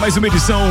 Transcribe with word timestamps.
Mais 0.00 0.16
uma 0.16 0.26
edição 0.26 0.62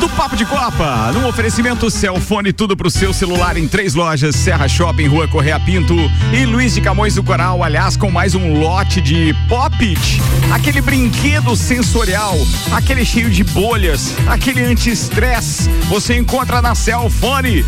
do 0.00 0.08
Papo 0.10 0.36
de 0.36 0.44
Copa. 0.44 1.10
Num 1.12 1.26
oferecimento 1.26 1.90
Celfone, 1.90 2.52
tudo 2.52 2.76
pro 2.76 2.90
seu 2.90 3.12
celular 3.12 3.56
em 3.56 3.66
três 3.66 3.94
lojas: 3.94 4.36
Serra 4.36 4.68
Shopping, 4.68 5.06
Rua 5.06 5.26
Correia 5.26 5.58
Pinto 5.58 5.94
e 6.32 6.44
Luiz 6.44 6.74
de 6.74 6.80
Camões 6.80 7.14
do 7.14 7.22
Coral. 7.22 7.62
Aliás, 7.62 7.96
com 7.96 8.10
mais 8.10 8.34
um 8.34 8.60
lote 8.60 9.00
de 9.00 9.34
Pop-It, 9.48 10.20
aquele 10.52 10.80
brinquedo 10.80 11.56
sensorial, 11.56 12.36
aquele 12.72 13.04
cheio 13.04 13.30
de 13.30 13.42
bolhas, 13.44 14.14
aquele 14.26 14.64
anti-estresse. 14.64 15.70
Você 15.88 16.16
encontra 16.16 16.60
na 16.60 16.74
Celfone. 16.74 17.64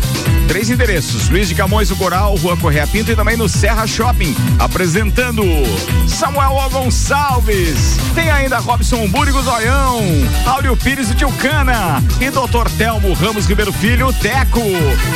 Três 0.47 0.69
endereços: 0.69 1.29
Luiz 1.29 1.47
de 1.47 1.55
Camões 1.55 1.89
do 1.89 1.95
Coral, 1.95 2.35
Rua 2.35 2.57
Correia 2.57 2.87
Pinto 2.87 3.11
e 3.11 3.15
também 3.15 3.37
no 3.37 3.49
Serra 3.49 3.85
Shopping. 3.87 4.35
Apresentando 4.57 5.43
Samuel 6.07 6.69
Gonçalves. 6.71 7.97
Tem 8.13 8.29
ainda 8.29 8.59
Robson 8.59 9.07
Búrigo 9.07 9.41
Zoião, 9.41 10.01
Áureo 10.45 10.75
Pires 10.75 10.98
Luiz 10.99 11.15
Tio 11.15 11.31
Cana 11.31 12.03
e 12.19 12.29
Dr. 12.29 12.69
Telmo 12.77 13.13
Ramos 13.13 13.45
Ribeiro 13.45 13.71
Filho, 13.71 14.11
Teco. 14.11 14.59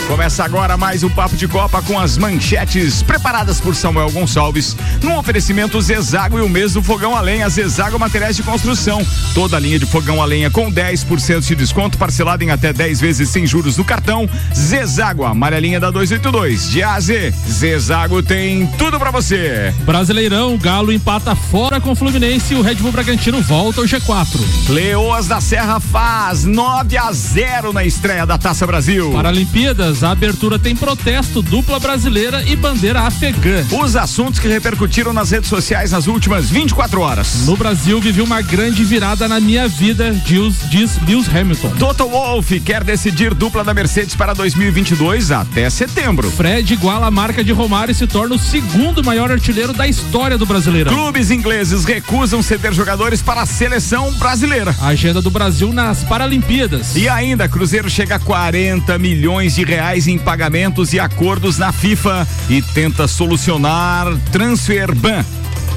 Começa 0.08 0.42
agora 0.42 0.78
mais 0.78 1.04
um 1.04 1.10
Papo 1.10 1.36
de 1.36 1.46
Copa 1.46 1.82
com 1.82 2.00
as 2.00 2.18
manchetes 2.18 3.04
preparadas 3.04 3.60
por 3.60 3.76
Samuel 3.76 4.10
Gonçalves. 4.10 4.78
Num 5.02 5.18
oferecimento 5.18 5.82
Zezago 5.82 6.40
e 6.40 6.42
o 6.42 6.48
mês 6.48 6.72
do 6.72 6.82
fogão 6.82 7.18
a 7.18 7.20
lenha, 7.20 7.50
Zezago 7.50 8.00
Materiais 8.00 8.38
de 8.38 8.44
Construção. 8.44 9.06
Toda 9.34 9.58
a 9.58 9.60
linha 9.60 9.78
de 9.78 9.86
fogão 9.86 10.22
a 10.22 10.26
lenha 10.26 10.50
com 10.50 10.72
10% 10.72 11.42
de 11.42 11.54
desconto, 11.54 11.98
parcelado 11.98 12.46
em 12.46 12.50
até 12.50 12.72
10 12.72 13.02
vezes 13.02 13.28
sem 13.28 13.46
juros 13.46 13.76
no 13.76 13.84
cartão. 13.84 14.30
Zezago, 14.56 15.26
amarelinha 15.26 15.82
da 15.82 15.92
282. 15.92 16.70
De 16.70 16.82
A 16.82 16.94
a 16.94 17.00
Z, 17.02 17.34
Zezago 17.50 18.24
tem 18.24 18.68
tudo 18.78 18.98
para 18.98 19.12
você. 19.12 19.74
Brasileirão, 19.80 20.58
Galo 20.58 20.94
empata 20.94 21.36
fora 21.36 21.82
com 21.82 21.92
o 21.92 21.96
Fluminense 21.96 22.54
e 22.54 22.58
o 22.58 22.62
Red 22.62 22.76
Bull 22.76 22.94
Bragantino 22.94 23.42
volta 23.42 23.82
ao 23.82 23.86
G4. 23.86 24.40
Leoas 24.70 25.28
da 25.28 25.42
Serra 25.42 25.73
faz 25.80 26.46
9 26.46 26.98
a 26.98 27.12
0 27.12 27.74
na 27.74 27.84
estreia 27.84 28.26
da 28.26 28.38
Taça 28.38 28.66
Brasil. 28.66 29.12
Paralimpíadas, 29.12 30.04
a 30.04 30.12
abertura 30.12 30.60
tem 30.60 30.76
protesto, 30.76 31.42
dupla 31.42 31.80
brasileira 31.80 32.44
e 32.48 32.56
bandeira 32.56 33.02
afegã. 33.02 33.66
Os 33.72 33.96
assuntos 33.96 34.40
que 34.40 34.48
repercutiram 34.48 35.14
nas 35.14 35.32
redes 35.32 35.50
sociais 35.50 35.92
nas 35.92 36.08
últimas 36.08 36.50
24 36.50 37.02
horas. 37.02 37.46
No 37.46 37.56
Brasil, 37.56 38.00
vivi 38.00 38.22
uma 38.22 38.42
grande 38.42 38.84
virada 38.84 39.28
na 39.28 39.40
minha 39.40 39.68
vida, 39.68 40.12
diz, 40.12 40.56
diz 40.70 41.00
Lewis 41.08 41.28
Hamilton. 41.28 41.72
Toto 41.80 42.08
Wolff 42.08 42.60
quer 42.60 42.84
decidir 42.84 43.34
dupla 43.34 43.64
da 43.64 43.74
Mercedes 43.74 44.16
para 44.16 44.34
2022 44.34 45.32
até 45.32 45.70
setembro. 45.70 46.32
Fred 46.32 46.74
iguala 46.74 47.08
a 47.08 47.12
marca 47.12 47.44
de 47.44 47.52
Romário 47.52 47.92
e 47.92 47.96
se 47.96 48.08
torna 48.08 48.36
o 48.36 48.40
segundo 48.40 49.04
maior 49.04 49.32
artilheiro 49.32 49.74
da 49.74 49.88
história 49.88 50.38
do 50.38 50.46
Brasileirão. 50.46 50.94
Clubes 50.94 51.32
ingleses 51.32 51.86
recusam 51.86 52.42
ceder 52.42 52.74
jogadores 52.74 53.22
para 53.22 53.42
a 53.42 53.46
seleção 53.46 54.12
brasileira. 54.14 54.76
A 54.82 54.88
agenda 54.88 55.22
do 55.22 55.30
Brasil 55.32 55.63
nas 55.72 56.04
Paralimpíadas. 56.04 56.96
E 56.96 57.08
ainda, 57.08 57.48
Cruzeiro 57.48 57.90
chega 57.90 58.16
a 58.16 58.20
40 58.20 58.98
milhões 58.98 59.56
de 59.56 59.64
reais 59.64 60.08
em 60.08 60.18
pagamentos 60.18 60.94
e 60.94 61.00
acordos 61.00 61.58
na 61.58 61.72
FIFA 61.72 62.28
e 62.50 62.62
tenta 62.62 63.08
solucionar 63.08 64.08
transfer 64.32 64.94
ban. 64.96 65.24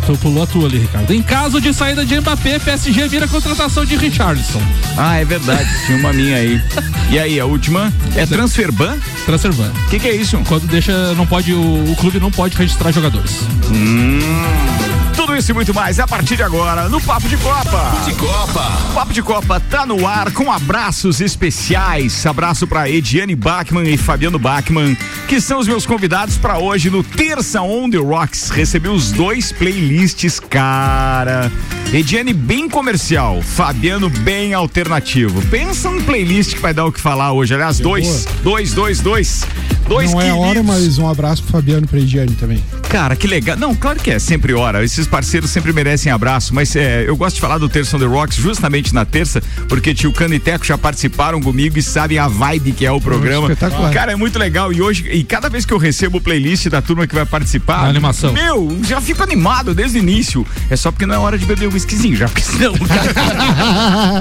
Tu 0.07 0.17
pulou 0.19 0.45
a 0.45 0.46
tua 0.46 0.69
ali, 0.69 0.79
Ricardo. 0.79 1.13
Em 1.13 1.20
caso 1.20 1.61
de 1.61 1.75
saída 1.75 2.05
de 2.07 2.20
Mbappé, 2.20 2.61
PSG 2.61 3.08
vira 3.08 3.27
contratação 3.27 3.85
de 3.85 3.96
Richardson. 3.96 4.63
Ah, 4.96 5.17
é 5.17 5.25
verdade. 5.25 5.69
Tinha 5.85 5.98
uma 5.98 6.13
minha 6.13 6.36
aí. 6.36 6.63
E 7.11 7.19
aí, 7.19 7.41
a 7.41 7.45
última 7.45 7.92
é 8.14 8.25
transfer 8.25 8.70
ban? 8.70 8.96
Transfer 9.25 9.52
ban. 9.52 9.73
O 9.86 9.91
que, 9.91 9.98
que, 9.98 10.08
é 10.08 10.14
isso? 10.14 10.39
Quando 10.46 10.67
deixa, 10.69 11.13
não 11.14 11.27
pode, 11.27 11.52
o, 11.52 11.91
o 11.91 11.96
clube 11.96 12.20
não 12.20 12.30
pode 12.30 12.57
registrar 12.57 12.92
jogadores. 12.92 13.41
Hum. 13.70 14.95
Isso 15.36 15.51
e 15.51 15.55
muito 15.55 15.74
mais 15.74 16.01
a 16.01 16.07
partir 16.07 16.35
de 16.35 16.42
agora 16.42 16.89
no 16.89 16.98
Papo 16.98 17.29
de 17.29 17.36
Copa. 17.36 17.92
De 18.07 18.14
Copa. 18.14 18.63
Papo 18.95 19.13
de 19.13 19.23
Copa 19.23 19.61
tá 19.61 19.85
no 19.85 20.07
ar 20.07 20.33
com 20.33 20.51
abraços 20.51 21.20
especiais. 21.20 22.24
Abraço 22.24 22.67
para 22.67 22.89
Ediane 22.89 23.35
Bachmann 23.35 23.86
e 23.86 23.98
Fabiano 23.98 24.39
Bachmann, 24.39 24.96
que 25.29 25.39
são 25.39 25.58
os 25.58 25.69
meus 25.69 25.85
convidados 25.85 26.39
para 26.39 26.58
hoje 26.58 26.89
no 26.89 27.02
Terça 27.02 27.61
On 27.61 27.91
The 27.91 27.98
Rocks. 27.98 28.48
Recebi 28.48 28.89
os 28.89 29.13
dois 29.13 29.52
playlists, 29.52 30.41
cara. 30.41 31.52
Ediane 31.92 32.33
bem 32.33 32.67
comercial, 32.67 33.42
Fabiano 33.42 34.08
bem 34.08 34.55
alternativo. 34.55 35.42
Pensa 35.48 35.91
um 35.91 36.02
playlist 36.02 36.55
que 36.55 36.61
vai 36.61 36.73
dar 36.73 36.86
o 36.86 36.92
que 36.92 37.01
falar 37.01 37.33
hoje. 37.33 37.52
Aliás, 37.52 37.79
dois, 37.79 38.27
dois, 38.42 38.73
dois, 38.73 39.01
dois. 39.01 39.45
Dois 39.86 40.13
Não 40.13 40.20
é 40.20 40.33
hora, 40.33 40.64
mas 40.64 40.98
um 40.98 41.08
abraço 41.08 41.45
pro 41.45 41.52
Fabiano 41.52 41.85
e 41.85 41.86
pra 41.86 42.01
Ediane 42.01 42.35
também. 42.35 42.61
Cara, 42.89 43.14
que 43.14 43.27
legal. 43.29 43.57
Não, 43.57 43.73
claro 43.73 44.01
que 44.01 44.11
é 44.11 44.19
sempre 44.19 44.52
hora. 44.52 44.83
Esses 44.85 45.07
parceiros 45.07 45.26
sempre 45.27 45.73
merecem 45.73 46.11
abraço, 46.13 46.55
mas 46.55 46.75
é, 46.77 47.05
eu 47.07 47.17
gosto 47.17 47.37
de 47.37 47.41
falar 47.41 47.59
do 47.59 47.69
Terça 47.69 47.97
on 47.97 48.01
the 48.01 48.07
Rocks 48.07 48.37
justamente 48.37 48.95
na 48.95 49.05
terça, 49.05 49.42
porque 49.69 49.95
tio 49.95 50.13
Cano 50.13 50.35
e 50.35 50.39
Teco 50.39 50.64
já 50.64 50.79
participaram 50.79 51.41
comigo 51.41 51.79
e 51.79 51.83
sabem 51.83 52.19
a 52.19 52.29
vibe 52.29 52.73
que 52.73 52.87
é 52.87 52.92
o 52.92 53.01
programa. 53.01 53.48
Cara, 53.92 54.13
é 54.13 54.17
muito 54.17 54.39
legal. 54.39 54.73
E 54.73 54.81
hoje, 54.81 55.09
e 55.11 55.25
cada 55.25 55.48
vez 55.48 55.64
que 55.64 55.73
eu 55.73 55.79
recebo 55.79 56.19
o 56.19 56.20
playlist 56.20 56.69
da 56.69 56.81
turma 56.81 57.07
que 57.07 57.14
vai 57.14 57.27
participar. 57.27 57.85
A 57.85 57.89
animação. 57.89 58.33
Meu, 58.33 58.79
já 58.83 59.01
fico 59.01 59.23
animado 59.23 59.75
desde 59.75 59.98
o 59.98 60.03
início. 60.03 60.47
É 60.70 60.77
só 60.77 60.91
porque 60.91 61.07
não 61.07 61.14
é 61.14 61.19
hora 61.19 61.39
de 61.39 61.45
beber 61.45 61.69
um 61.69 61.73
whiskyzinho, 61.73 62.17
já 62.17 62.27
porque 62.29 62.43
senão. 62.43 62.75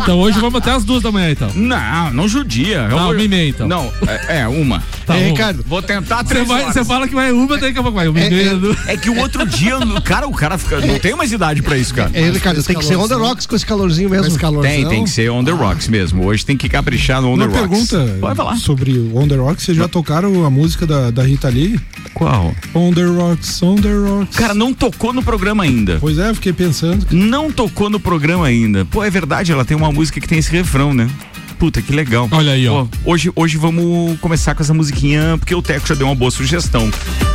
Então 0.01 0.19
hoje 0.19 0.39
vamos 0.39 0.55
até 0.55 0.71
as 0.71 0.83
duas 0.83 1.01
da 1.01 1.11
manhã, 1.11 1.31
então. 1.31 1.49
Não, 1.55 2.13
não 2.13 2.27
judia. 2.27 2.87
Não, 2.87 3.11
uma 3.11 3.23
e 3.23 3.27
meia, 3.27 3.49
então. 3.49 3.67
Não, 3.67 3.91
é, 4.07 4.41
é 4.41 4.47
uma. 4.47 4.83
Tá 5.05 5.17
Ei, 5.17 5.29
Ricardo. 5.29 5.63
Vou 5.67 5.81
tentar 5.81 6.23
três 6.23 6.47
Você 6.47 6.83
fala 6.83 7.07
que 7.07 7.15
vai 7.15 7.31
uma, 7.31 7.57
daqui 7.57 7.77
a 7.77 7.83
pouco 7.83 7.97
vai 7.97 8.07
uma 8.07 8.19
e 8.19 8.29
meia. 8.29 8.59
É, 8.87 8.93
é 8.93 8.97
que 8.97 9.09
o 9.09 9.19
outro 9.19 9.45
dia, 9.45 9.75
cara, 10.03 10.27
o 10.27 10.33
cara 10.33 10.57
fica, 10.57 10.77
não 10.95 10.99
tem 11.01 11.15
mais 11.15 11.31
idade 11.31 11.61
pra 11.61 11.77
isso, 11.77 11.93
cara. 11.93 12.09
É, 12.13 12.29
Ricardo, 12.29 12.63
tem 12.63 12.77
que 12.77 12.85
ser 12.85 12.95
on 12.95 13.07
the 13.07 13.15
rocks 13.15 13.45
com 13.45 13.55
esse 13.55 13.65
calorzinho 13.65 14.09
mesmo. 14.09 14.27
Esse 14.27 14.39
tem, 14.61 14.87
tem 14.87 15.03
que 15.03 15.09
ser 15.09 15.29
on 15.29 15.43
the 15.43 15.51
rocks 15.51 15.87
mesmo. 15.87 16.25
Hoje 16.25 16.45
tem 16.45 16.57
que 16.57 16.69
caprichar 16.69 17.21
no 17.21 17.29
on 17.29 17.33
Uma 17.33 17.47
the 17.47 17.59
rocks. 17.59 17.89
pergunta 17.89 18.17
Pode 18.19 18.35
falar. 18.35 18.55
sobre 18.57 18.91
o 18.91 19.17
on 19.17 19.27
the 19.27 19.35
rocks. 19.35 19.63
Vocês 19.63 19.77
já 19.77 19.87
tocaram 19.87 20.45
a 20.45 20.49
música 20.49 20.87
da, 20.87 21.11
da 21.11 21.23
Rita 21.23 21.49
Lee? 21.49 21.79
Qual? 22.13 22.55
On 22.73 22.93
the 22.93 23.03
rocks, 23.03 23.61
on 23.61 23.75
the 23.75 23.93
rocks. 23.93 24.37
Cara, 24.37 24.53
não 24.53 24.73
tocou 24.73 25.11
no 25.13 25.21
programa 25.21 25.63
ainda. 25.63 25.97
Pois 25.99 26.17
é, 26.17 26.33
fiquei 26.33 26.53
pensando. 26.53 27.05
Não 27.11 27.51
tocou 27.51 27.89
no 27.89 27.99
programa 27.99 28.45
ainda. 28.47 28.85
Pô, 28.85 29.03
é 29.03 29.09
verdade, 29.09 29.51
ela 29.51 29.65
tem 29.65 29.75
uma 29.75 29.91
música 29.91 30.19
que 30.19 30.27
tem 30.27 30.39
esse 30.39 30.51
refrão, 30.51 30.93
né? 30.93 31.09
Puta, 31.57 31.81
que 31.81 31.93
legal. 31.93 32.27
Olha 32.31 32.51
aí, 32.51 32.67
ó. 32.67 32.85
Pô, 32.85 33.11
hoje, 33.11 33.31
hoje 33.35 33.57
vamos 33.57 34.19
começar 34.19 34.53
com 34.53 34.61
essa 34.61 34.73
musiquinha, 34.73 35.37
porque 35.37 35.55
o 35.55 35.61
Teco 35.61 35.87
já 35.87 35.95
deu 35.95 36.07
uma 36.07 36.15
boa 36.15 36.31
sugestão. 36.31 36.89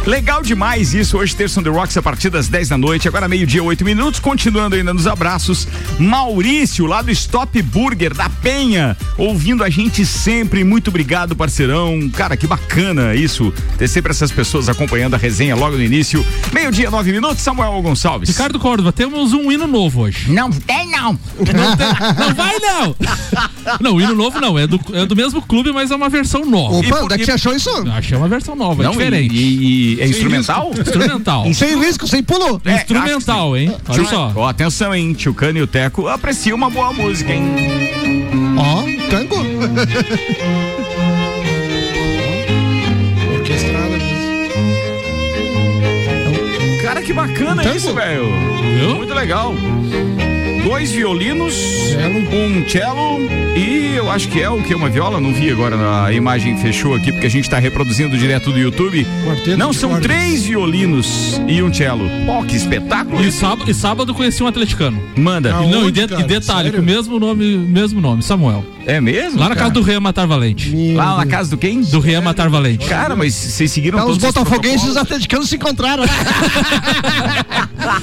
Legal 0.06 0.42
demais 0.42 0.94
isso. 0.94 1.18
Hoje, 1.18 1.34
terça 1.34 1.60
on 1.60 1.62
the 1.62 1.70
Rocks, 1.70 1.96
a 1.96 2.02
partir 2.02 2.30
das 2.30 2.48
10 2.48 2.70
da 2.70 2.78
noite. 2.78 3.08
Agora, 3.08 3.28
meio-dia, 3.28 3.62
8 3.62 3.84
minutos. 3.84 4.20
Continuando 4.20 4.76
ainda 4.76 4.92
nos 4.94 5.06
abraços. 5.06 5.66
Maurício, 5.98 6.86
lá 6.86 7.02
do 7.02 7.10
Stop 7.10 7.60
Burger, 7.62 8.14
da 8.14 8.28
Penha, 8.28 8.96
ouvindo 9.18 9.62
a 9.62 9.70
gente 9.70 10.04
sempre. 10.04 10.64
Muito 10.64 10.88
obrigado, 10.88 11.36
parceirão. 11.36 12.10
Cara, 12.10 12.36
que 12.36 12.46
bacana 12.46 13.14
isso. 13.14 13.52
Ter 13.78 13.88
sempre 13.88 14.10
essas 14.10 14.30
pessoas 14.30 14.68
acompanhando 14.68 15.14
a 15.14 15.18
resenha 15.18 15.54
logo 15.54 15.76
no 15.76 15.82
início. 15.82 16.24
Meio-dia, 16.52 16.90
9 16.90 17.12
minutos. 17.12 17.42
Samuel 17.42 17.80
Gonçalves. 17.82 18.28
Ricardo 18.28 18.58
Córdova, 18.58 18.92
temos 18.92 19.32
um 19.32 19.50
hino 19.50 19.66
novo 19.66 20.02
hoje. 20.02 20.32
Não 20.32 20.50
tem, 20.50 20.90
não. 20.90 21.12
Não, 21.38 21.76
tem, 21.76 22.16
não 22.18 22.34
vai, 22.34 22.58
não. 22.58 22.96
Não, 23.80 23.94
o 23.94 24.00
hino 24.00 24.09
novo 24.14 24.40
não. 24.40 24.58
É 24.58 24.66
do, 24.66 24.80
é 24.92 25.06
do 25.06 25.16
mesmo 25.16 25.40
clube, 25.42 25.72
mas 25.72 25.90
é 25.90 25.96
uma 25.96 26.08
versão 26.08 26.44
nova. 26.44 26.76
Opa, 26.76 27.04
onde 27.04 27.14
é 27.14 27.18
que 27.18 27.24
você 27.24 27.32
achou 27.32 27.54
isso? 27.54 27.70
Achei 27.90 28.16
uma 28.16 28.28
versão 28.28 28.54
nova, 28.54 28.82
Não, 28.82 28.90
é 28.92 28.96
diferente. 28.96 29.34
E, 29.34 29.94
e 29.96 30.00
é 30.00 30.06
instrumental? 30.06 30.70
Instrumental. 30.78 31.44
Sem 31.54 31.78
risco, 31.78 32.06
sem 32.06 32.22
pulo. 32.22 32.60
É, 32.64 32.74
Instrumental, 32.76 33.56
hein? 33.56 33.74
Olha 33.88 34.04
só. 34.04 34.32
Ó, 34.34 34.48
atenção, 34.48 34.94
hein? 34.94 35.12
Tio 35.12 35.34
Cano 35.34 35.58
e 35.58 35.62
o 35.62 35.66
Teco 35.66 36.08
aprecia 36.08 36.54
uma 36.54 36.70
boa 36.70 36.92
música, 36.92 37.32
hein? 37.32 37.42
Ó, 38.56 38.82
tango. 39.10 39.36
Orquestrada 43.34 43.88
mesmo. 43.96 44.10
Cara, 46.82 47.02
que 47.02 47.12
bacana 47.12 47.62
Tango? 47.62 47.76
isso, 47.76 47.94
velho. 47.94 48.26
Muito 48.96 49.14
legal. 49.14 49.54
Dois 50.64 50.92
violinos, 50.92 51.54
um 52.32 52.68
cello 52.68 53.18
e 53.56 53.94
eu 53.96 54.10
acho 54.10 54.28
que 54.28 54.40
é 54.40 54.48
o 54.48 54.62
que? 54.62 54.74
Uma 54.74 54.88
viola? 54.88 55.18
Não 55.20 55.32
vi 55.32 55.50
agora, 55.50 56.04
a 56.04 56.12
imagem 56.12 56.56
fechou 56.58 56.94
aqui 56.94 57.10
porque 57.12 57.26
a 57.26 57.30
gente 57.30 57.48
tá 57.48 57.58
reproduzindo 57.58 58.16
direto 58.16 58.52
do 58.52 58.58
YouTube. 58.58 59.06
Quarteto 59.26 59.56
Não, 59.56 59.72
são 59.72 59.90
cordas. 59.90 60.06
três 60.06 60.44
violinos 60.44 61.40
e 61.48 61.62
um 61.62 61.72
cello. 61.72 62.08
Pô, 62.26 62.42
que 62.44 62.56
espetáculo. 62.56 63.22
E 63.22 63.32
sábado, 63.32 63.70
e 63.70 63.74
sábado 63.74 64.14
conheci 64.14 64.42
um 64.42 64.46
atleticano. 64.46 65.02
Manda. 65.16 65.54
Ah, 65.56 65.64
E 65.64 65.68
não, 65.70 65.80
e, 65.80 65.82
Aonde, 65.84 65.92
de- 66.02 66.08
cara? 66.08 66.20
e 66.20 66.24
detalhe, 66.24 66.62
Sério? 66.70 66.72
com 66.74 66.78
o 66.80 66.84
mesmo 66.84 67.18
nome, 67.18 67.56
mesmo 67.56 68.00
nome, 68.00 68.22
Samuel. 68.22 68.64
É 68.90 69.00
mesmo? 69.00 69.38
Lá 69.38 69.48
na 69.48 69.54
cara? 69.54 69.68
casa 69.68 69.74
do 69.74 69.82
Rei 69.82 70.00
Matar 70.00 70.26
Valente. 70.26 70.92
Lá 70.94 71.18
na 71.18 71.26
casa 71.26 71.50
do 71.50 71.56
quem? 71.56 71.80
Do 71.80 72.00
Rei 72.00 72.18
Matar 72.20 72.48
Valente. 72.48 72.88
Cara, 72.88 73.14
mas 73.14 73.32
vocês 73.34 73.70
seguiram 73.70 73.98
Então, 74.00 74.10
os 74.10 74.18
todos 74.18 74.34
botafoguenses 74.34 74.82
e 74.82 74.88
os 74.88 74.94
protocolos? 74.94 75.06
atleticanos 75.12 75.48
se 75.48 75.54
encontraram. 75.54 76.02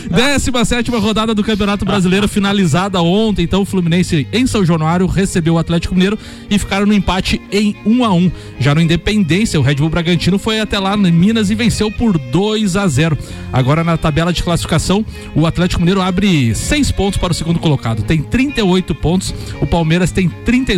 17 0.09 0.89
rodada 0.91 1.35
do 1.35 1.43
Campeonato 1.43 1.83
Brasileiro 1.83 2.27
finalizada 2.27 3.01
ontem. 3.01 3.43
Então, 3.43 3.63
o 3.63 3.65
Fluminense 3.65 4.25
em 4.31 4.47
São 4.47 4.65
Januário 4.65 5.05
recebeu 5.07 5.55
o 5.55 5.57
Atlético 5.59 5.93
Mineiro 5.93 6.17
e 6.49 6.57
ficaram 6.57 6.85
no 6.85 6.93
empate 6.93 7.41
em 7.51 7.75
1 7.85 8.05
a 8.05 8.13
1 8.13 8.31
Já 8.59 8.73
no 8.73 8.79
Independência, 8.81 9.59
o 9.59 9.63
Red 9.63 9.75
Bull 9.75 9.89
Bragantino 9.89 10.39
foi 10.39 10.61
até 10.61 10.79
lá 10.79 10.95
em 10.95 11.11
Minas 11.11 11.49
e 11.49 11.55
venceu 11.55 11.91
por 11.91 12.17
2 12.17 12.77
a 12.77 12.87
0 12.87 13.17
Agora, 13.51 13.83
na 13.83 13.97
tabela 13.97 14.31
de 14.31 14.41
classificação, 14.41 15.05
o 15.35 15.45
Atlético 15.45 15.81
Mineiro 15.81 16.01
abre 16.01 16.55
6 16.55 16.91
pontos 16.91 17.19
para 17.19 17.31
o 17.31 17.35
segundo 17.35 17.59
colocado. 17.59 18.03
Tem 18.03 18.21
38 18.21 18.95
pontos. 18.95 19.33
O 19.59 19.67
Palmeiras 19.67 20.11
tem 20.11 20.29
32. 20.29 20.76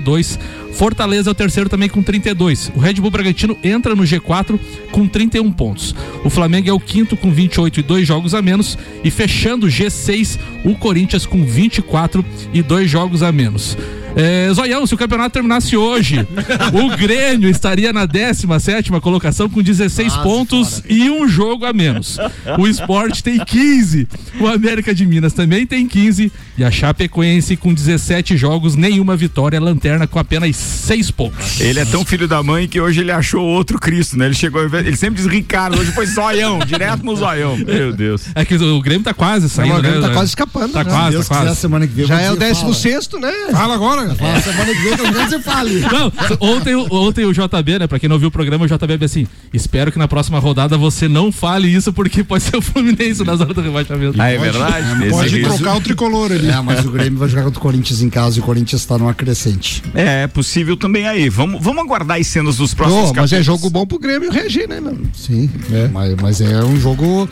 Fortaleza 0.73 1.29
é 1.29 1.31
o 1.31 1.35
terceiro 1.35 1.69
também 1.69 1.89
com 1.89 2.01
32. 2.01 2.71
O 2.75 2.79
Red 2.79 2.95
Bull 2.95 3.11
Bragantino 3.11 3.57
entra 3.63 3.95
no 3.95 4.03
G4 4.03 4.59
com 4.91 5.07
31 5.07 5.51
pontos. 5.51 5.95
O 6.23 6.29
Flamengo 6.29 6.69
é 6.69 6.73
o 6.73 6.79
quinto 6.79 7.17
com 7.17 7.31
28 7.31 7.79
e 7.79 7.83
dois 7.83 8.07
jogos 8.07 8.33
a 8.33 8.41
menos. 8.41 8.77
E 9.03 9.11
fechando 9.11 9.65
o 9.65 9.69
G6, 9.69 10.39
o 10.63 10.75
Corinthians 10.75 11.25
com 11.25 11.43
24 11.43 12.23
e 12.53 12.61
dois 12.61 12.89
jogos 12.89 13.23
a 13.23 13.31
menos. 13.31 13.77
É, 14.21 14.53
Zoião, 14.53 14.85
se 14.85 14.93
o 14.93 14.97
campeonato 14.97 15.31
terminasse 15.33 15.77
hoje, 15.77 16.19
o 16.73 16.97
Grêmio 16.97 17.49
estaria 17.49 17.93
na 17.93 18.05
17 18.05 18.91
colocação 19.01 19.47
com 19.49 19.61
16 19.61 20.17
pontos 20.17 20.83
e 20.89 21.09
um 21.09 21.27
jogo 21.27 21.65
a 21.65 21.71
menos. 21.71 22.17
O 22.57 22.67
Sport 22.67 23.21
tem 23.21 23.39
15. 23.39 24.07
O 24.39 24.47
América 24.47 24.93
de 24.93 25.05
Minas 25.05 25.31
também 25.33 25.65
tem 25.65 25.87
15. 25.87 26.31
E 26.57 26.63
a 26.63 26.69
Chapecoense 26.69 27.55
com 27.55 27.73
17 27.73 28.35
jogos, 28.35 28.75
nenhuma 28.75 29.15
vitória, 29.15 29.59
lanterna 29.59 30.05
com 30.05 30.19
apenas 30.19 30.55
6 30.55 31.11
pontos. 31.11 31.61
Ele 31.61 31.79
é 31.79 31.85
tão 31.85 32.03
filho 32.03 32.27
da 32.27 32.43
mãe 32.43 32.67
que 32.67 32.81
hoje 32.81 32.99
ele 33.01 33.11
achou 33.11 33.45
outro 33.45 33.79
Cristo, 33.79 34.17
né? 34.17 34.25
Ele 34.25 34.33
chegou, 34.35 34.61
ele 34.63 34.95
sempre 34.97 35.21
diz 35.21 35.31
Ricardo, 35.31 35.79
hoje 35.79 35.91
foi 35.91 36.05
zoião, 36.05 36.59
direto 36.67 37.05
no 37.05 37.15
zoião. 37.15 37.55
Meu 37.57 37.93
Deus. 37.93 38.23
É 38.35 38.43
que 38.43 38.55
o 38.55 38.81
Grêmio 38.81 39.03
tá 39.03 39.13
quase 39.13 39.49
saindo, 39.49 39.77
o 39.77 39.81
Grêmio 39.81 40.01
né? 40.01 40.07
tá 40.07 40.13
quase 40.13 40.29
escapando, 40.31 40.73
Tá 40.73 40.83
né? 40.83 40.89
quase, 40.91 41.11
Deus 41.11 41.27
tá 41.27 41.35
quiser, 41.35 41.47
quase. 41.47 41.59
semana 41.61 41.87
que 41.87 41.93
vem. 41.93 42.05
Já 42.05 42.19
é 42.19 42.29
o 42.31 42.33
dizer, 42.33 42.39
décimo 42.47 42.73
fala. 42.73 42.75
sexto, 42.75 43.19
né? 43.19 43.31
Fala 43.51 43.73
agora. 43.75 44.08
Fala, 44.15 44.41
semana 44.41 44.73
que 44.73 44.81
vem, 44.81 44.97
pelo 44.97 45.11
menos 45.11 45.29
você 45.29 45.39
fale. 45.39 45.79
Não, 45.79 46.11
ontem, 46.39 46.75
ontem 46.75 47.25
o 47.25 47.33
JB, 47.33 47.79
né? 47.79 47.87
Pra 47.87 47.99
quem 47.99 48.09
não 48.09 48.19
viu 48.19 48.29
o 48.29 48.31
programa, 48.31 48.65
o 48.65 48.67
JB 48.67 48.97
é 49.01 49.05
assim: 49.05 49.27
espero 49.53 49.91
que 49.91 49.99
na 49.99 50.07
próxima 50.07 50.39
rodada 50.39 50.77
você 50.77 51.07
não 51.07 51.31
fale 51.31 51.73
isso, 51.73 51.91
porque 51.93 52.23
pode 52.23 52.43
ser 52.43 52.57
o 52.57 52.61
Fluminense 52.61 53.23
nas 53.23 53.41
horas 53.41 53.55
do 53.55 53.61
rebaixamento. 53.61 54.21
Ah, 54.21 54.29
é 54.31 54.37
verdade? 54.37 55.03
Esse 55.05 55.11
Pode 55.11 55.41
trocar 55.41 55.77
o 55.77 55.81
tricolor 55.81 56.31
ali. 56.31 56.49
É, 56.49 56.61
mas 56.61 56.85
o 56.85 56.91
Grêmio 56.91 57.17
vai 57.19 57.29
jogar 57.29 57.43
contra 57.43 57.59
o 57.59 57.61
Corinthians 57.61 58.01
em 58.01 58.09
casa 58.09 58.37
e 58.37 58.41
o 58.41 58.43
Corinthians 58.43 58.85
tá 58.85 58.97
numa 58.97 59.13
crescente. 59.13 59.83
É, 59.93 60.23
é 60.23 60.27
possível 60.27 60.75
também 60.75 61.07
aí. 61.07 61.29
Vamos, 61.29 61.63
vamos 61.63 61.83
aguardar 61.83 62.19
as 62.19 62.27
cenas 62.27 62.57
dos 62.57 62.73
próximos 62.73 63.11
Ô, 63.11 63.13
mas 63.13 63.31
é 63.33 63.41
jogo 63.43 63.69
bom 63.69 63.85
pro 63.85 63.99
Grêmio 63.99 64.31
reagir, 64.31 64.67
né, 64.67 64.79
meu? 64.79 64.97
Sim, 65.13 65.49
Mas, 65.91 66.15
mas 66.21 66.41
é 66.41 66.63
um 66.63 66.79
jogo. 66.79 67.29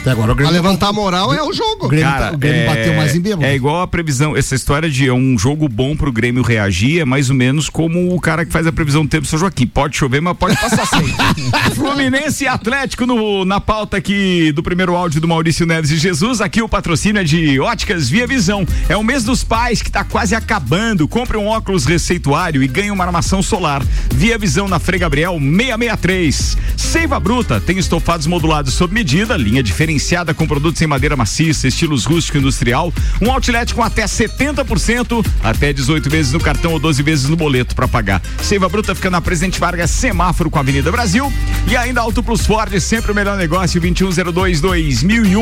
Até 0.00 0.10
agora 0.12 0.32
o 0.32 0.34
Grêmio. 0.34 0.52
levantar 0.54 0.88
a 0.88 0.92
moral 0.92 1.32
é 1.34 1.42
o 1.42 1.48
O 1.50 1.52
jogo. 1.52 1.88
Grêmio, 1.88 2.08
Cara, 2.10 2.28
tá- 2.30 2.34
o 2.34 2.38
Grêmio 2.38 2.60
é, 2.62 2.66
bateu 2.66 2.94
mais 2.94 3.14
em 3.14 3.20
bêbado. 3.20 3.44
É 3.44 3.54
igual 3.54 3.82
a 3.82 3.86
previsão, 3.86 4.36
essa 4.36 4.54
história 4.54 4.88
de 4.88 5.06
é 5.08 5.12
um 5.12 5.36
jogo 5.38 5.68
bom 5.68 5.96
pro 5.96 6.10
Grêmio 6.12 6.42
reagir, 6.42 7.00
é 7.00 7.04
mais 7.04 7.28
ou 7.28 7.36
menos 7.36 7.68
como 7.68 8.14
o 8.14 8.20
cara 8.20 8.46
que 8.46 8.52
faz 8.52 8.66
a 8.66 8.72
previsão 8.72 9.02
do 9.02 9.08
tempo 9.08 9.22
do 9.22 9.28
São 9.28 9.38
Joaquim. 9.38 9.66
Pode 9.66 9.96
chover, 9.96 10.20
mas 10.22 10.36
pode 10.36 10.56
passar 10.58 10.86
sem. 10.86 11.02
Fluminense 11.74 12.44
e 12.44 12.48
Atlético 12.48 13.04
no, 13.04 13.44
na 13.44 13.60
pauta 13.60 13.96
aqui 13.96 14.52
do 14.52 14.62
primeiro 14.62 14.94
áudio 14.94 15.20
do 15.20 15.28
Maurício 15.28 15.66
Neves 15.66 15.90
e 15.90 15.96
Jesus. 15.98 16.40
Aqui 16.40 16.62
o 16.62 16.68
patrocínio 16.68 17.20
é 17.20 17.24
de 17.24 17.58
Óticas 17.60 18.08
Via 18.08 18.26
Visão. 18.26 18.66
É 18.88 18.96
o 18.96 19.02
mês 19.04 19.24
dos 19.24 19.44
pais 19.44 19.82
que 19.82 19.90
tá 19.90 20.04
quase 20.04 20.34
acabando. 20.34 21.06
Compre 21.08 21.36
um 21.36 21.46
óculos 21.46 21.84
receituário 21.84 22.62
e 22.62 22.68
ganhe 22.68 22.90
uma 22.90 23.04
armação 23.04 23.42
solar. 23.42 23.82
Via 24.14 24.38
Visão 24.38 24.68
na 24.68 24.78
Frei 24.78 24.98
Gabriel 25.00 25.32
663. 25.38 26.56
Seiva 26.76 27.18
Bruta 27.20 27.60
tem 27.60 27.78
estofados 27.78 28.26
modulados 28.26 28.72
sob 28.74 28.94
medida, 28.94 29.36
linha 29.36 29.62
diferenciada 29.90 30.32
com 30.32 30.46
produtos 30.46 30.80
em 30.80 30.86
madeira 30.86 31.16
maciça, 31.16 31.66
estilos 31.66 32.04
rústico 32.04 32.36
e 32.36 32.40
industrial. 32.40 32.92
Um 33.20 33.30
outlet 33.30 33.74
com 33.74 33.82
até 33.82 34.04
70%, 34.04 35.26
até 35.42 35.72
18 35.72 36.08
vezes 36.08 36.32
no 36.32 36.38
cartão 36.38 36.72
ou 36.72 36.78
12 36.78 37.02
vezes 37.02 37.28
no 37.28 37.36
boleto 37.36 37.74
para 37.74 37.88
pagar. 37.88 38.22
Seiva 38.40 38.68
Bruta 38.68 38.94
fica 38.94 39.10
na 39.10 39.20
Presidente 39.20 39.58
Vargas, 39.58 39.90
semáforo 39.90 40.48
com 40.48 40.58
a 40.58 40.60
Avenida 40.60 40.92
Brasil. 40.92 41.32
E 41.66 41.76
ainda 41.76 42.00
Auto 42.00 42.22
Plus 42.22 42.46
Ford, 42.46 42.78
sempre 42.80 43.10
o 43.10 43.14
melhor 43.14 43.36
negócio, 43.36 43.80
2102-2001. 43.80 45.34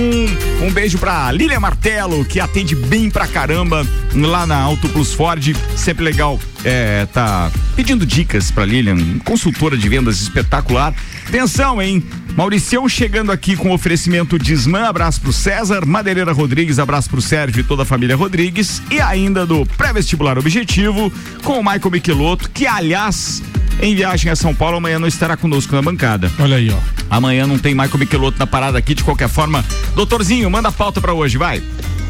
Um 0.63 0.73
beijo 0.73 0.99
pra 0.99 1.31
Lília 1.31 1.61
Martelo, 1.61 2.25
que 2.25 2.41
atende 2.41 2.75
bem 2.75 3.11
pra 3.11 3.27
caramba 3.27 3.87
lá 4.15 4.47
na 4.47 4.57
Auto 4.57 4.89
Plus 4.89 5.13
Ford. 5.13 5.55
Sempre 5.77 6.05
legal 6.05 6.39
é, 6.65 7.07
tá 7.07 7.51
pedindo 7.77 8.07
dicas 8.07 8.51
pra 8.51 8.65
Lilian, 8.65 9.19
consultora 9.25 9.77
de 9.77 9.89
vendas 9.89 10.21
espetacular. 10.21 10.95
Atenção, 11.27 11.83
hein? 11.83 12.03
Mauricião 12.39 12.89
chegando 12.89 13.33
aqui 13.33 13.57
com 13.57 13.73
oferecimento 13.73 14.39
de 14.39 14.53
Isman, 14.53 14.85
abraço 14.85 15.21
pro 15.21 15.33
César, 15.33 15.85
Madeireira 15.85 16.31
Rodrigues, 16.31 16.79
abraço 16.79 17.11
pro 17.11 17.21
Sérgio 17.21 17.59
e 17.59 17.65
toda 17.65 17.83
a 17.83 17.85
família 17.85 18.15
Rodrigues, 18.15 18.81
e 18.93 19.01
ainda 19.01 19.45
do 19.45 19.67
pré-vestibular 19.67 20.39
objetivo 20.39 21.13
com 21.43 21.55
o 21.59 21.65
Michael 21.65 21.91
Michelotto, 21.91 22.49
que 22.49 22.65
aliás, 22.65 23.43
em 23.83 23.93
viagem 23.93 24.31
a 24.31 24.37
São 24.37 24.55
Paulo, 24.55 24.77
amanhã 24.77 25.01
não 25.01 25.09
estará 25.09 25.37
conosco 25.37 25.75
na 25.75 25.83
bancada. 25.83 26.31
Olha 26.39 26.59
aí, 26.59 26.71
ó. 26.71 26.79
Amanhã 27.11 27.45
não 27.45 27.59
tem 27.59 27.75
Michael 27.75 27.99
Michelotto 27.99 28.39
na 28.39 28.47
parada 28.47 28.79
aqui, 28.79 28.95
de 28.95 29.03
qualquer 29.03 29.29
forma. 29.29 29.65
Doutorzinho, 29.97 30.49
manda 30.49 30.69
a 30.69 30.73
pauta 30.73 31.01
pra 31.01 31.13
hoje, 31.13 31.37
vai. 31.37 31.61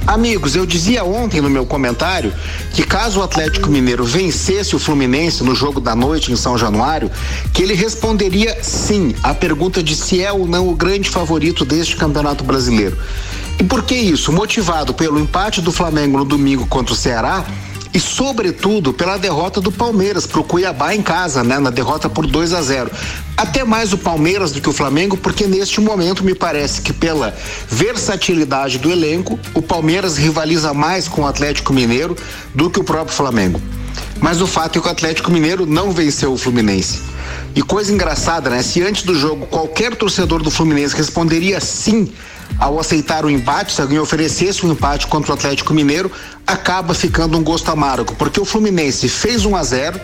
Amigos, 0.06 0.56
eu 0.56 0.64
dizia 0.64 1.04
ontem 1.04 1.40
no 1.40 1.50
meu 1.50 1.66
comentário 1.66 2.32
que 2.72 2.82
caso 2.82 3.20
o 3.20 3.22
Atlético 3.22 3.68
Mineiro 3.68 4.04
vencesse 4.04 4.74
o 4.74 4.78
Fluminense 4.78 5.44
no 5.44 5.54
jogo 5.54 5.80
da 5.80 5.94
noite 5.94 6.32
em 6.32 6.36
São 6.36 6.56
Januário, 6.56 7.10
que 7.52 7.62
ele 7.62 7.74
responderia 7.74 8.56
sim 8.62 9.14
à 9.22 9.34
pergunta 9.34 9.82
de 9.82 9.94
se 9.94 10.22
é 10.22 10.32
ou 10.32 10.46
não 10.46 10.68
o 10.68 10.74
grande 10.74 11.10
favorito 11.10 11.64
deste 11.64 11.96
Campeonato 11.96 12.42
Brasileiro. 12.42 12.96
E 13.58 13.64
por 13.64 13.82
que 13.82 13.94
isso? 13.94 14.32
Motivado 14.32 14.94
pelo 14.94 15.18
empate 15.18 15.60
do 15.60 15.72
Flamengo 15.72 16.18
no 16.18 16.24
domingo 16.24 16.66
contra 16.66 16.94
o 16.94 16.96
Ceará 16.96 17.44
e 17.92 18.00
sobretudo 18.00 18.92
pela 18.92 19.16
derrota 19.16 19.60
do 19.60 19.72
Palmeiras 19.72 20.26
para 20.26 20.40
o 20.40 20.44
Cuiabá 20.44 20.94
em 20.94 21.02
casa, 21.02 21.42
né, 21.42 21.58
na 21.58 21.70
derrota 21.70 22.08
por 22.08 22.26
2 22.26 22.52
a 22.52 22.62
0. 22.62 22.90
Até 23.36 23.64
mais 23.64 23.92
o 23.92 23.98
Palmeiras 23.98 24.52
do 24.52 24.60
que 24.60 24.68
o 24.68 24.72
Flamengo, 24.72 25.16
porque 25.16 25.46
neste 25.46 25.80
momento 25.80 26.24
me 26.24 26.34
parece 26.34 26.82
que 26.82 26.92
pela 26.92 27.34
versatilidade 27.68 28.78
do 28.78 28.90
elenco, 28.90 29.38
o 29.54 29.62
Palmeiras 29.62 30.16
rivaliza 30.16 30.74
mais 30.74 31.08
com 31.08 31.22
o 31.22 31.26
Atlético 31.26 31.72
Mineiro 31.72 32.16
do 32.54 32.70
que 32.70 32.80
o 32.80 32.84
próprio 32.84 33.16
Flamengo. 33.16 33.60
Mas 34.20 34.40
o 34.40 34.46
fato 34.46 34.78
é 34.78 34.82
que 34.82 34.88
o 34.88 34.90
Atlético 34.90 35.30
Mineiro 35.30 35.66
não 35.66 35.92
venceu 35.92 36.32
o 36.32 36.38
Fluminense. 36.38 37.00
E 37.54 37.62
coisa 37.62 37.92
engraçada, 37.92 38.50
né? 38.50 38.62
Se 38.62 38.82
antes 38.82 39.02
do 39.02 39.14
jogo 39.14 39.46
qualquer 39.46 39.94
torcedor 39.96 40.42
do 40.42 40.50
Fluminense 40.50 40.96
responderia 40.96 41.60
sim 41.60 42.12
ao 42.58 42.78
aceitar 42.78 43.24
o 43.24 43.30
empate, 43.30 43.72
se 43.72 43.80
alguém 43.80 43.98
oferecesse 43.98 44.64
um 44.64 44.72
empate 44.72 45.06
contra 45.06 45.32
o 45.32 45.34
Atlético 45.34 45.72
Mineiro, 45.74 46.10
acaba 46.46 46.94
ficando 46.94 47.38
um 47.38 47.42
gosto 47.42 47.70
amargo, 47.70 48.14
porque 48.14 48.40
o 48.40 48.44
Fluminense 48.44 49.08
fez 49.08 49.44
1 49.44 49.56
a 49.56 49.62
0 49.62 50.00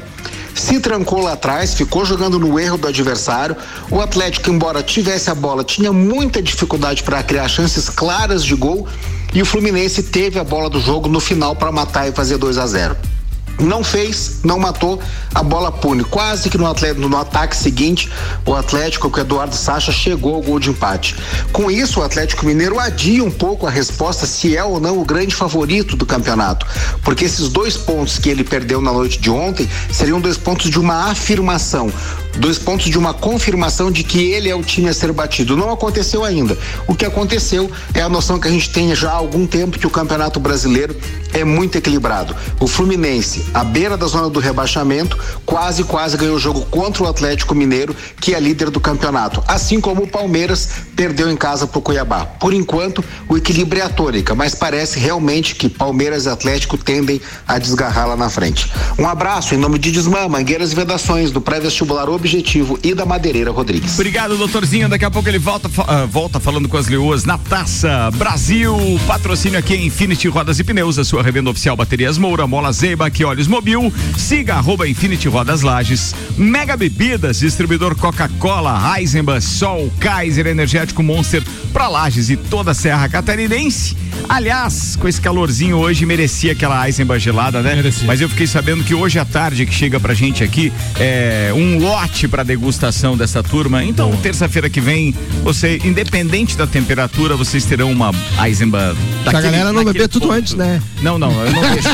se 0.55 0.79
trancou 0.79 1.21
lá 1.21 1.33
atrás, 1.33 1.75
ficou 1.75 2.05
jogando 2.05 2.39
no 2.39 2.59
erro 2.59 2.79
do 2.79 2.87
adversário. 2.87 3.57
O 3.91 4.01
Atlético, 4.01 4.51
embora 4.51 4.83
tivesse 4.83 5.29
a 5.29 5.35
bola, 5.35 5.65
tinha 5.65 5.93
muita 5.93 6.41
dificuldade 6.41 7.03
para 7.03 7.23
criar 7.25 7.49
chances 7.49 7.91
claras 7.91 8.45
de 8.45 8.55
gol. 8.55 8.87
E 9.35 9.43
o 9.43 9.45
Fluminense 9.45 10.05
teve 10.05 10.39
a 10.39 10.45
bola 10.45 10.71
do 10.71 10.81
jogo 10.81 11.09
no 11.09 11.19
final 11.19 11.57
para 11.57 11.73
matar 11.73 12.09
e 12.09 12.13
fazer 12.13 12.39
2 12.39 12.57
a 12.59 12.67
0 12.69 13.14
não 13.59 13.85
fez, 13.85 14.41
não 14.45 14.59
matou, 14.59 15.01
a 15.35 15.43
bola 15.43 15.71
pune. 15.71 16.05
Quase 16.05 16.51
que 16.51 16.59
no, 16.59 16.67
atleta, 16.67 17.01
no 17.01 17.17
ataque 17.17 17.57
seguinte, 17.57 18.11
o 18.47 18.55
Atlético, 18.55 19.11
com 19.11 19.19
o 19.19 19.21
Eduardo 19.21 19.55
Sacha, 19.55 19.93
chegou 19.93 20.35
ao 20.35 20.43
gol 20.43 20.59
de 20.59 20.71
empate. 20.71 21.17
Com 21.53 21.71
isso, 21.71 22.01
o 22.01 22.03
Atlético 22.03 22.47
Mineiro 22.47 22.79
adia 22.79 23.23
um 23.23 23.31
pouco 23.31 23.67
a 23.67 23.71
resposta 23.71 24.27
se 24.27 24.57
é 24.57 24.65
ou 24.65 24.81
não 24.81 24.99
o 24.99 25.05
grande 25.05 25.35
favorito 25.35 25.97
do 25.97 26.07
campeonato. 26.07 26.67
Porque 27.03 27.25
esses 27.25 27.49
dois 27.49 27.77
pontos 27.77 28.19
que 28.19 28.29
ele 28.29 28.45
perdeu 28.45 28.81
na 28.81 28.93
noite 28.93 29.19
de 29.19 29.31
ontem 29.31 29.69
seriam 29.93 30.21
dois 30.21 30.37
pontos 30.37 30.71
de 30.71 30.79
uma 30.79 31.11
afirmação. 31.11 31.93
Dois 32.37 32.59
pontos 32.59 32.87
de 32.87 32.99
uma 32.99 33.15
confirmação 33.15 33.91
de 33.91 34.03
que 34.03 34.33
ele 34.33 34.49
é 34.49 34.55
o 34.55 34.63
time 34.63 34.89
a 34.89 34.95
ser 34.95 35.13
batido. 35.13 35.57
Não 35.57 35.71
aconteceu 35.71 36.25
ainda. 36.25 36.59
O 36.87 36.95
que 36.95 37.05
aconteceu 37.05 37.71
é 37.95 38.01
a 38.01 38.09
noção 38.09 38.39
que 38.39 38.49
a 38.49 38.51
gente 38.51 38.71
tem 38.71 38.95
já 38.95 39.11
há 39.11 39.15
algum 39.15 39.47
tempo 39.47 39.79
que 39.79 39.87
o 39.87 39.91
Campeonato 39.91 40.41
Brasileiro 40.41 40.97
é 41.33 41.45
muito 41.45 41.77
equilibrado. 41.77 42.35
O 42.61 42.67
Fluminense, 42.67 43.45
à 43.53 43.65
beira 43.65 43.97
da 43.97 44.07
zona 44.07 44.29
do 44.29 44.41
rebaixamento, 44.41 45.19
quase, 45.45 45.85
quase 45.85 46.17
ganhou 46.17 46.37
o 46.37 46.39
jogo 46.39 46.63
contra 46.67 47.03
o 47.03 47.09
Atlético 47.09 47.55
Mineiro, 47.55 47.95
que 48.21 48.35
é 48.35 48.41
líder 48.41 48.71
do 48.71 48.81
campeonato. 48.81 49.43
Assim 49.47 49.81
como 49.81 50.03
o 50.03 50.07
Palmeiras 50.07 50.69
perdeu 50.97 51.31
em 51.31 51.37
casa 51.37 51.67
para 51.67 51.79
o 51.79 51.83
Cuiabá. 51.83 52.25
Por 52.25 52.53
enquanto, 52.53 53.05
o 53.29 53.37
equilíbrio 53.37 53.83
é 53.83 53.87
a 53.87 53.89
tônica, 53.89 54.35
mas 54.35 54.55
parece 54.55 54.99
realmente 54.99 55.55
que 55.55 55.69
Palmeiras 55.69 56.27
e 56.27 56.29
Atlético 56.29 56.79
tendem 56.79 57.21
a 57.47 57.59
desgarrar 57.59 58.09
lá 58.09 58.17
na 58.17 58.31
frente. 58.31 58.71
Um 58.99 59.09
abraço 59.09 59.55
em 59.55 59.59
nome 59.59 59.79
de 59.79 59.91
Desmã, 59.91 60.29
Mangueiras 60.29 60.73
e 60.73 60.75
Vedações, 60.75 61.31
do 61.31 61.41
pré-vestibular 61.41 62.09
Objetivo 62.25 62.79
e 62.83 62.95
da 62.95 63.05
Madeireira 63.05 63.51
Rodrigues. 63.51 63.93
Obrigado, 63.93 64.39
doutorzinho. 64.39 64.89
Daqui 64.89 65.05
a 65.05 65.11
pouco 65.11 65.29
ele 65.29 65.39
volta, 65.39 65.69
uh, 65.69 66.07
volta 66.09 66.41
falando 66.41 66.67
com 66.67 66.79
as 66.79 66.89
leoas 66.89 67.27
na 67.27 67.37
taça. 67.37 68.11
Brasil, 68.15 68.75
patrocínio 69.07 69.59
aqui 69.59 69.75
em 69.75 69.87
Infinity 69.89 70.27
Rodas 70.29 70.59
e 70.59 70.65
Pneus, 70.65 70.99
a 70.99 71.05
sua 71.05 71.23
revenda 71.23 71.51
oficial 71.51 71.77
Baterias 71.77 72.17
Moura, 72.17 72.47
Mola 72.47 72.73
Zeiba, 72.73 73.11
que 73.11 73.27
olhos 73.27 73.47
mobil. 73.47 73.93
Siga 74.17 74.55
arroba 74.55 74.89
Infinity 74.89 75.29
Rodas 75.29 75.61
Lages. 75.61 76.15
Mega 76.39 76.79
Bebidas, 76.79 77.41
distribuidor 77.41 77.95
Coca-Cola, 77.95 78.99
Eisenbahn, 78.99 79.43
Sol, 79.43 79.93
Kaiser, 80.01 80.47
Energético 80.47 81.03
Monster, 81.03 81.43
pra 81.75 81.89
Lages 81.89 82.31
e 82.31 82.39
toda 82.39 82.71
a 82.71 82.75
Serra 82.75 83.07
Catarinense. 83.07 83.95
Aliás, 84.29 84.97
com 84.97 85.07
esse 85.07 85.21
calorzinho 85.21 85.77
hoje, 85.77 86.07
merecia 86.07 86.53
aquela 86.53 86.87
Eisenbahn 86.87 87.19
gelada, 87.19 87.61
né? 87.61 87.75
Merecia. 87.75 88.07
Mas 88.07 88.23
eu 88.23 88.29
fiquei 88.31 88.47
sabendo 88.47 88.83
que 88.83 88.95
hoje 88.95 89.19
à 89.19 89.25
tarde 89.27 89.67
que 89.67 89.75
chega 89.75 90.01
pra 90.01 90.15
gente 90.15 90.43
aqui 90.43 90.73
é 90.99 91.53
um 91.55 91.79
lote 91.79 92.14
pra 92.29 92.43
degustação 92.43 93.17
dessa 93.17 93.43
turma. 93.43 93.83
Então, 93.85 94.11
terça-feira 94.23 94.71
que 94.71 94.81
vem, 94.81 95.13
você, 95.43 95.81
independente 95.85 96.57
da 96.57 96.67
temperatura, 96.67 97.37
vocês 97.37 97.65
terão 97.65 97.91
uma 97.91 98.13
Eisenbahn 98.45 98.95
daquele- 99.25 99.43
galera 99.43 99.73
não 99.73 99.85
beber 99.85 100.09
tudo 100.09 100.29
ponto. 100.29 100.35
antes, 100.35 100.55
né? 100.55 100.81
Não, 101.03 101.19
não, 101.19 101.31
eu 101.45 101.53
não 101.53 101.61
deixo. 101.75 101.89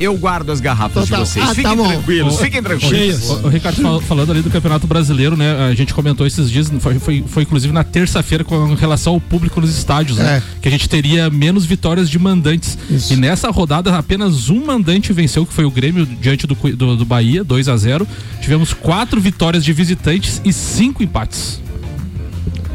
eu 0.00 0.16
guardo 0.16 0.50
as 0.50 0.60
garrafas 0.60 1.04
Então 1.04 1.18
tá. 1.18 1.22
de 1.24 1.28
vocês. 1.30 1.44
Ah, 1.44 1.48
tá 1.48 1.54
fiquem 1.54 1.76
bom. 1.76 1.88
tranquilos, 1.88 2.40
fiquem 2.40 2.62
tranquilos. 2.62 3.30
O, 3.30 3.34
o 3.46 3.48
Ricardo 3.48 3.82
fal- 3.82 4.00
falando 4.00 4.30
ali 4.32 4.40
do 4.42 4.50
Campeonato 4.50 4.86
Brasileiro, 4.86 5.36
né? 5.36 5.68
A 5.70 5.74
gente 5.74 5.92
comentou 5.92 6.26
esses 6.26 6.50
dias, 6.50 6.70
foi, 6.80 6.98
foi, 6.98 7.24
foi 7.26 7.42
inclusive 7.42 7.72
na 7.72 7.82
terça-feira 7.84 8.44
com 8.44 8.74
relação 8.74 9.14
ao 9.14 9.20
público 9.20 9.60
nos 9.60 9.76
estádios, 9.76 10.18
né? 10.18 10.36
É. 10.36 10.60
Que 10.60 10.68
a 10.68 10.70
gente 10.70 10.88
teria 10.88 11.28
menos 11.30 11.64
vitórias 11.64 12.08
de 12.08 12.18
mandantes. 12.18 12.78
Isso. 12.88 13.12
E 13.12 13.16
nessa 13.16 13.50
rodada 13.50 13.96
apenas 13.96 14.48
um 14.50 14.64
mandante 14.64 15.12
venceu, 15.12 15.44
que 15.46 15.52
foi 15.52 15.64
o 15.64 15.70
Grêmio 15.70 16.06
diante 16.06 16.46
do, 16.46 16.54
do, 16.54 16.96
do 16.96 17.04
Bahia, 17.04 17.42
2 17.44 17.68
a 17.68 17.76
0 17.76 18.06
Tivemos 18.40 18.72
quatro 18.74 19.20
vitórias 19.24 19.64
de 19.64 19.72
visitantes 19.72 20.42
e 20.44 20.52
cinco 20.52 21.02
empates. 21.02 21.63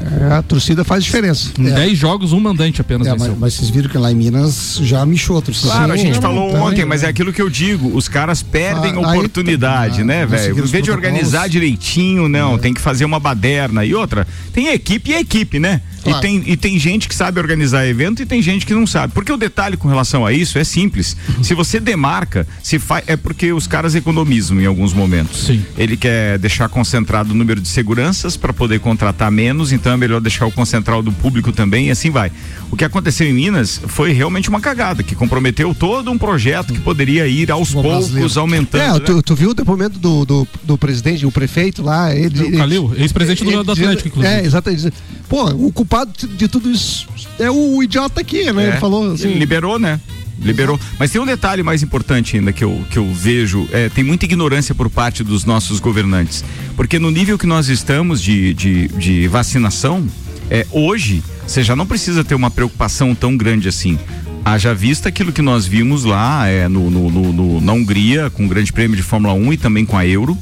É, 0.02 0.34
a 0.34 0.42
torcida 0.42 0.84
faz 0.84 1.04
diferença. 1.04 1.52
Em 1.60 1.68
É. 1.68 1.72
10 1.76 1.98
jogos, 1.98 2.32
um 2.34 2.40
mandante 2.40 2.82
apenas 2.82 3.08
É, 3.08 3.12
mas, 3.18 3.38
mas 3.38 3.54
vocês 3.54 3.70
viram 3.70 3.90
que 3.90 3.98
lá 3.98 4.12
em 4.12 4.16
Minas 4.16 4.80
já 4.84 5.06
mexeu 5.06 5.38
a 5.38 5.42
torcida. 5.42 5.72
Claro, 5.72 5.94
a 5.94 5.98
Sim, 5.98 6.04
gente 6.04 6.16
não, 6.16 6.22
falou 6.22 6.48
também, 6.52 6.62
ontem, 6.68 6.80
né? 6.80 6.86
mas 6.86 7.04
é 7.04 7.08
aquilo 7.08 7.32
que 7.34 7.42
eu 7.42 7.50
digo, 7.50 7.96
os 7.96 8.08
caras 8.08 8.42
perdem 8.42 8.94
Ah, 8.96 9.00
oportunidade, 9.12 10.02
ah, 10.02 10.06
né, 10.06 10.22
não 10.22 10.30
velho? 10.30 10.58
Em 10.60 10.62
vez 10.68 10.84
de 10.84 10.92
organizar 10.92 11.48
direitinho, 11.50 12.28
não, 12.30 12.58
tem 12.58 12.74
que 12.74 12.82
fazer 12.82 13.06
uma 13.06 13.20
baderna. 13.20 13.86
E 13.86 13.94
outra, 13.94 14.28
tem 14.54 14.68
equipe 14.68 15.12
e 15.12 15.16
equipe, 15.16 15.60
né? 15.60 15.82
E, 16.00 16.04
Claro. 16.04 16.22
tem, 16.22 16.42
e 16.48 16.56
tem 16.56 16.80
gente 16.80 17.10
que 17.10 17.14
sabe 17.14 17.42
organizar 17.42 17.86
evento 17.86 18.22
e 18.22 18.26
tem 18.26 18.42
gente 18.42 18.66
que 18.66 18.74
não 18.74 18.88
sabe. 18.88 19.14
Porque 19.14 19.34
o 19.34 19.36
detalhe 19.38 19.76
com 19.76 19.90
relação 19.90 20.26
a 20.26 20.32
isso 20.32 20.58
é 20.58 20.64
simples. 20.64 21.16
Se 21.44 21.54
você 21.54 21.78
demarca, 21.78 22.48
se 22.64 22.80
faz, 22.80 23.04
é 23.06 23.18
porque 23.18 23.52
os 23.52 23.68
caras 23.68 23.96
economizam 23.96 24.62
em 24.62 24.66
alguns 24.66 24.94
momentos. 24.94 25.46
Sim. 25.48 25.62
Ele 25.78 25.98
quer 25.98 26.38
deixar 26.40 26.70
concentrado 26.70 27.34
o 27.34 27.36
número 27.36 27.60
de 27.60 27.68
seguranças 27.68 28.38
para 28.38 28.54
poder 28.54 28.80
contratar 28.80 29.30
menos, 29.30 29.74
então 29.74 29.89
é 29.94 29.98
melhor 29.98 30.22
deixar 30.22 30.46
o 30.46 30.52
concentral 30.52 31.02
do 31.02 31.12
público 31.12 31.52
também 31.52 31.88
e 31.88 31.92
assim 31.92 32.10
vai. 32.10 32.32
O 32.72 32.76
que 32.76 32.86
aconteceu 32.86 33.28
em 33.28 33.34
Minas 33.34 33.82
foi 33.88 34.12
realmente 34.12 34.50
uma 34.50 34.62
cagada, 34.62 35.02
que 35.04 35.16
comprometeu 35.16 35.74
todo 35.74 36.12
um 36.12 36.18
projeto 36.18 36.74
que 36.74 36.80
poderia 36.80 37.28
ir 37.28 37.52
aos 37.52 37.72
poucos 37.72 38.10
brasileiro. 38.10 38.40
aumentando. 38.40 38.82
É, 38.82 39.00
né? 39.00 39.00
tu, 39.00 39.22
tu 39.22 39.36
viu 39.36 39.50
o 39.50 39.54
depoimento 39.54 39.98
do, 39.98 40.26
do, 40.26 40.48
do 40.64 40.78
presidente, 40.78 41.26
o 41.26 41.32
prefeito 41.32 41.82
lá? 41.82 42.14
Ele, 42.14 42.56
O 42.56 42.58
Calil, 42.58 42.92
ex-presidente 42.96 43.44
do, 43.44 43.64
do 43.64 43.72
Atlético, 43.72 44.08
inclusive. 44.08 44.34
É, 44.34 44.46
exatamente. 44.46 44.94
Pô, 45.28 45.50
o 45.50 45.72
culpado 45.72 46.12
de 46.28 46.48
tudo 46.48 46.70
isso 46.72 47.08
é 47.40 47.50
o 47.50 47.82
idiota 47.82 48.22
aqui, 48.22 48.52
né? 48.52 48.66
É, 48.66 48.68
Ele 48.70 48.78
falou 48.78 49.14
assim. 49.14 49.30
ele 49.30 49.40
liberou, 49.40 49.80
né? 49.80 50.00
Liberou. 50.42 50.80
Mas 50.98 51.12
tem 51.12 51.20
um 51.22 51.26
detalhe 51.26 51.62
mais 51.64 51.84
importante 51.84 52.38
ainda 52.38 52.52
que 52.54 52.64
eu, 52.64 52.84
que 52.90 52.98
eu 52.98 53.14
vejo: 53.14 53.68
é, 53.72 53.90
tem 53.90 54.04
muita 54.04 54.26
ignorância 54.26 54.74
por 54.74 54.90
parte 54.90 55.24
dos 55.24 55.46
nossos 55.46 55.80
governantes. 55.80 56.44
Porque 56.76 56.98
no 57.00 57.12
nível 57.12 57.38
que 57.38 57.46
nós 57.48 57.68
estamos 57.70 58.22
de, 58.22 58.54
de, 58.54 58.88
de 58.90 59.28
vacinação, 59.28 60.08
é, 60.50 60.66
hoje, 60.72 61.24
você 61.46 61.62
já 61.64 61.76
não 61.76 61.86
precisa 61.86 62.24
ter 62.24 62.36
uma 62.36 62.50
preocupação 62.50 63.14
tão 63.14 63.36
grande 63.38 63.68
assim. 63.68 63.98
Haja 64.46 64.74
vista 64.74 65.10
aquilo 65.10 65.32
que 65.34 65.42
nós 65.42 65.66
vimos 65.68 66.06
lá 66.06 66.48
é, 66.48 66.68
no, 66.68 66.90
no- 66.90 67.12
no- 67.12 67.34
no- 67.34 67.62
na 67.62 67.74
Hungria, 67.74 68.30
com 68.30 68.46
o 68.46 68.48
Grande 68.48 68.72
Prêmio 68.72 68.96
de 68.96 69.04
Fórmula 69.04 69.34
1 69.34 69.54
e 69.54 69.58
também 69.58 69.86
com 69.86 69.98
a 69.98 70.08
Euro. 70.08 70.38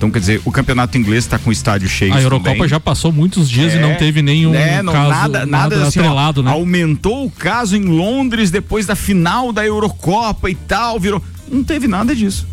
Então, 0.00 0.10
quer 0.10 0.20
dizer, 0.20 0.40
o 0.46 0.50
campeonato 0.50 0.96
inglês 0.96 1.24
está 1.24 1.38
com 1.38 1.50
o 1.50 1.52
estádio 1.52 1.86
cheio. 1.86 2.14
A 2.14 2.22
Eurocopa 2.22 2.66
já 2.66 2.80
passou 2.80 3.12
muitos 3.12 3.50
dias 3.50 3.74
e 3.74 3.78
não 3.78 3.96
teve 3.96 4.22
nenhum 4.22 4.54
É, 4.54 4.82
não, 4.82 4.94
caso 4.94 5.10
nada, 5.10 5.44
nada, 5.44 5.86
assim, 5.86 6.00
ó, 6.00 6.04
atrelado, 6.04 6.42
né? 6.42 6.50
Aumentou 6.50 7.26
o 7.26 7.30
caso 7.30 7.76
em 7.76 7.84
Londres 7.84 8.50
depois 8.50 8.86
da 8.86 8.96
final 8.96 9.52
da 9.52 9.62
Eurocopa 9.62 10.48
e 10.48 10.54
tal, 10.54 10.98
virou. 10.98 11.22
Não 11.52 11.62
teve 11.62 11.86
nada 11.86 12.16
disso. 12.16 12.48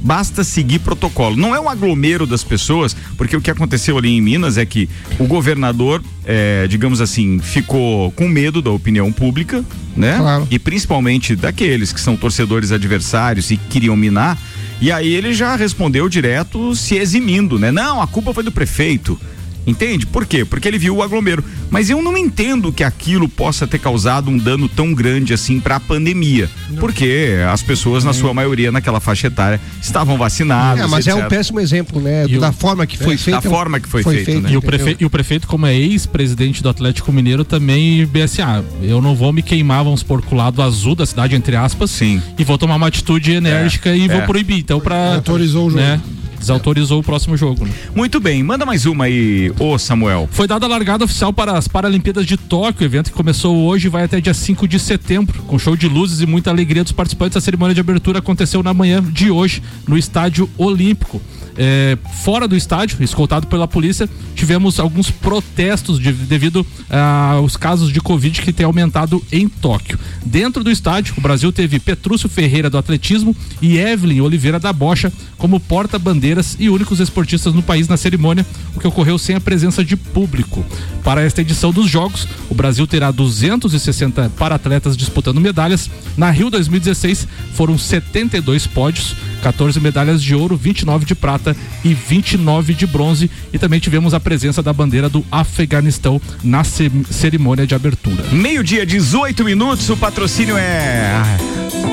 Basta 0.00 0.44
seguir 0.44 0.78
protocolo. 0.78 1.34
Não 1.34 1.52
é 1.52 1.58
um 1.58 1.68
aglomero 1.68 2.24
das 2.24 2.44
pessoas, 2.44 2.94
porque 3.16 3.36
o 3.36 3.40
que 3.40 3.50
aconteceu 3.50 3.98
ali 3.98 4.10
em 4.10 4.20
Minas 4.20 4.56
é 4.56 4.64
que 4.64 4.88
o 5.18 5.26
governador, 5.26 6.04
é, 6.24 6.68
digamos 6.68 7.00
assim, 7.00 7.40
ficou 7.40 8.12
com 8.12 8.28
medo 8.28 8.62
da 8.62 8.70
opinião 8.70 9.10
pública, 9.10 9.64
né? 9.96 10.18
Claro. 10.18 10.46
E 10.48 10.56
principalmente 10.56 11.34
daqueles 11.34 11.92
que 11.92 12.00
são 12.00 12.16
torcedores 12.16 12.70
adversários 12.70 13.50
e 13.50 13.56
queriam 13.56 13.96
minar. 13.96 14.38
E 14.82 14.90
aí 14.90 15.14
ele 15.14 15.32
já 15.32 15.54
respondeu 15.54 16.08
direto 16.08 16.74
se 16.74 16.96
eximindo, 16.96 17.56
né? 17.56 17.70
Não, 17.70 18.02
a 18.02 18.06
culpa 18.08 18.34
foi 18.34 18.42
do 18.42 18.50
prefeito. 18.50 19.16
Entende? 19.66 20.06
Por 20.06 20.26
quê? 20.26 20.44
Porque 20.44 20.66
ele 20.66 20.78
viu 20.78 20.96
o 20.96 21.02
aglomero. 21.02 21.44
Mas 21.70 21.88
eu 21.88 22.02
não 22.02 22.16
entendo 22.18 22.72
que 22.72 22.82
aquilo 22.82 23.28
possa 23.28 23.66
ter 23.66 23.78
causado 23.78 24.30
um 24.30 24.36
dano 24.36 24.68
tão 24.68 24.92
grande 24.92 25.32
assim 25.32 25.60
para 25.60 25.76
a 25.76 25.80
pandemia. 25.80 26.50
Porque 26.80 27.30
as 27.50 27.62
pessoas, 27.62 28.04
na 28.04 28.12
sua 28.12 28.34
maioria, 28.34 28.72
naquela 28.72 29.00
faixa 29.00 29.28
etária, 29.28 29.60
estavam 29.80 30.18
vacinadas. 30.18 30.84
É, 30.84 30.86
mas 30.88 31.06
é 31.06 31.14
um 31.14 31.18
etc. 31.18 31.28
péssimo 31.28 31.60
exemplo, 31.60 32.00
né? 32.00 32.26
E 32.28 32.36
o- 32.36 32.40
da 32.40 32.52
forma 32.52 32.86
que 32.86 32.98
foi 32.98 33.16
feito. 33.16 33.40
da 33.40 33.50
forma 33.50 33.78
que 33.78 33.88
foi 33.88 34.02
feito, 34.02 34.40
né? 34.40 34.50
E 34.52 34.56
o, 34.56 34.62
prefe... 34.62 34.96
e 34.98 35.04
o 35.04 35.10
prefeito, 35.10 35.46
como 35.46 35.66
é 35.66 35.74
ex-presidente 35.74 36.62
do 36.62 36.68
Atlético 36.68 37.12
Mineiro, 37.12 37.44
também 37.44 38.04
bem 38.06 38.22
assim, 38.22 38.42
ah, 38.42 38.62
eu 38.82 39.00
não 39.00 39.14
vou 39.14 39.32
me 39.32 39.42
queimar, 39.42 39.84
vamos 39.84 40.02
por 40.02 40.22
o 40.30 40.34
lado 40.34 40.62
azul 40.62 40.94
da 40.94 41.04
cidade, 41.04 41.36
entre 41.36 41.56
aspas, 41.56 41.90
Sim. 41.90 42.22
e 42.38 42.44
vou 42.44 42.56
tomar 42.56 42.76
uma 42.76 42.86
atitude 42.86 43.32
enérgica 43.32 43.94
e 43.94 44.08
vou 44.08 44.22
é. 44.22 44.26
proibir. 44.26 44.58
Então, 44.58 44.80
pra. 44.80 45.16
Autorizou 45.16 45.66
o 45.66 45.70
jogo. 45.70 45.82
Né, 45.82 46.00
desautorizou 46.42 47.00
o 47.00 47.02
próximo 47.02 47.36
jogo. 47.36 47.64
né? 47.64 47.72
Muito 47.94 48.20
bem, 48.20 48.42
manda 48.42 48.66
mais 48.66 48.84
uma 48.84 49.04
aí, 49.04 49.52
ô 49.58 49.78
Samuel. 49.78 50.28
Foi 50.30 50.46
dada 50.46 50.66
a 50.66 50.68
largada 50.68 51.04
oficial 51.04 51.32
para 51.32 51.56
as 51.56 51.66
Paralimpíadas 51.66 52.26
de 52.26 52.36
Tóquio, 52.36 52.84
evento 52.84 53.10
que 53.10 53.16
começou 53.16 53.56
hoje 53.56 53.86
e 53.86 53.90
vai 53.90 54.04
até 54.04 54.20
dia 54.20 54.34
5 54.34 54.68
de 54.68 54.78
setembro, 54.78 55.42
com 55.44 55.58
show 55.58 55.76
de 55.76 55.88
luzes 55.88 56.20
e 56.20 56.26
muita 56.26 56.50
alegria 56.50 56.82
dos 56.82 56.92
participantes. 56.92 57.36
A 57.36 57.40
cerimônia 57.40 57.74
de 57.74 57.80
abertura 57.80 58.18
aconteceu 58.18 58.62
na 58.62 58.74
manhã 58.74 59.02
de 59.02 59.30
hoje, 59.30 59.62
no 59.86 59.96
Estádio 59.96 60.50
Olímpico. 60.58 61.22
É, 61.56 61.98
fora 62.22 62.48
do 62.48 62.56
estádio, 62.56 63.02
escoltado 63.02 63.46
pela 63.46 63.68
polícia, 63.68 64.08
tivemos 64.34 64.80
alguns 64.80 65.10
protestos 65.10 65.98
de- 65.98 66.12
devido 66.12 66.66
ah, 66.90 67.32
aos 67.32 67.56
casos 67.56 67.92
de 67.92 68.00
Covid 68.00 68.40
que 68.40 68.52
tem 68.52 68.64
aumentado 68.64 69.22
em 69.30 69.48
Tóquio. 69.48 69.98
Dentro 70.24 70.64
do 70.64 70.70
estádio, 70.70 71.14
o 71.16 71.20
Brasil 71.20 71.52
teve 71.52 71.78
Petrúcio 71.78 72.28
Ferreira 72.28 72.70
do 72.70 72.78
atletismo 72.78 73.36
e 73.60 73.78
Evelyn 73.78 74.20
Oliveira 74.20 74.58
da 74.58 74.72
Bocha 74.72 75.12
como 75.36 75.60
porta-bandeiras 75.60 76.56
e 76.58 76.68
únicos 76.68 77.00
esportistas 77.00 77.52
no 77.52 77.62
país 77.62 77.88
na 77.88 77.96
cerimônia, 77.96 78.46
o 78.74 78.80
que 78.80 78.86
ocorreu 78.86 79.18
sem 79.18 79.36
a 79.36 79.40
presença 79.40 79.84
de 79.84 79.96
público. 79.96 80.64
Para 81.04 81.22
esta 81.22 81.40
edição 81.40 81.72
dos 81.72 81.88
Jogos, 81.90 82.26
o 82.48 82.54
Brasil 82.54 82.86
terá 82.86 83.10
260 83.10 84.30
para-atletas 84.38 84.96
disputando 84.96 85.40
medalhas. 85.40 85.90
Na 86.16 86.30
Rio 86.30 86.48
2016 86.50 87.26
foram 87.54 87.76
72 87.76 88.66
pódios, 88.66 89.14
14 89.42 89.78
medalhas 89.80 90.22
de 90.22 90.34
ouro, 90.34 90.56
29 90.56 91.04
de 91.04 91.14
prata 91.14 91.54
e 91.84 91.92
29 91.92 92.72
de 92.74 92.86
bronze. 92.86 93.30
E 93.52 93.58
também 93.58 93.80
tivemos 93.80 94.14
a 94.14 94.20
presença 94.20 94.62
da 94.62 94.72
bandeira 94.72 95.08
do 95.08 95.24
Afeganistão 95.30 96.20
na 96.42 96.64
ce- 96.64 96.90
cerimônia 97.10 97.66
de 97.66 97.74
abertura. 97.74 98.24
Meio-dia, 98.32 98.86
18 98.86 99.44
minutos, 99.44 99.88
o 99.90 99.96
patrocínio 99.96 100.56
é. 100.56 101.20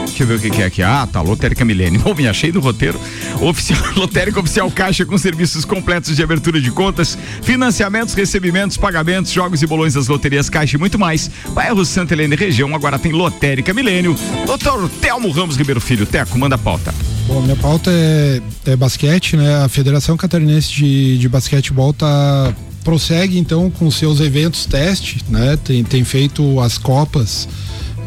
Deixa 0.05 0.23
eu 0.23 0.27
ver 0.27 0.35
o 0.35 0.39
que, 0.39 0.49
que 0.49 0.61
é 0.61 0.65
aqui. 0.65 0.81
Ah, 0.83 1.07
tá, 1.11 1.21
Lotérica 1.21 1.63
Milênio. 1.65 1.99
Bom, 2.03 2.13
me 2.13 2.27
achei 2.27 2.51
do 2.51 2.59
roteiro. 2.59 2.99
Oficial, 3.41 3.79
Lotérica 3.95 4.39
Oficial 4.39 4.69
Caixa 4.69 5.05
com 5.05 5.17
serviços 5.17 5.63
completos 5.65 6.15
de 6.15 6.21
abertura 6.23 6.59
de 6.61 6.69
contas, 6.71 7.17
financiamentos, 7.41 8.13
recebimentos, 8.13 8.75
pagamentos, 8.77 9.31
jogos 9.31 9.61
e 9.61 9.67
bolões 9.67 9.93
das 9.93 10.07
loterias 10.07 10.49
Caixa 10.49 10.75
e 10.75 10.79
muito 10.79 10.99
mais. 10.99 11.29
Bairro 11.53 11.83
Santa 11.85 12.13
Helena 12.13 12.35
região, 12.35 12.75
agora 12.75 12.99
tem 12.99 13.11
Lotérica 13.11 13.73
Milênio. 13.73 14.15
Doutor 14.45 14.89
Telmo 15.01 15.31
Ramos 15.31 15.55
Ribeiro 15.57 15.79
Filho, 15.81 16.05
Teco, 16.05 16.37
manda 16.37 16.55
a 16.55 16.57
pauta. 16.59 16.93
Bom, 17.29 17.43
minha 17.43 17.55
pauta 17.55 17.91
é, 17.91 18.41
é 18.65 18.75
basquete, 18.75 19.37
né? 19.37 19.63
A 19.63 19.69
Federação 19.69 20.17
Catarinense 20.17 20.71
de, 20.71 21.19
de 21.19 21.29
Basquetebol 21.29 21.93
tá, 21.93 22.51
prossegue 22.83 23.37
então 23.37 23.69
com 23.69 23.91
seus 23.91 24.19
eventos 24.19 24.65
teste, 24.65 25.23
né? 25.29 25.55
Tem, 25.63 25.83
tem 25.83 26.03
feito 26.03 26.59
as 26.59 26.79
copas 26.79 27.47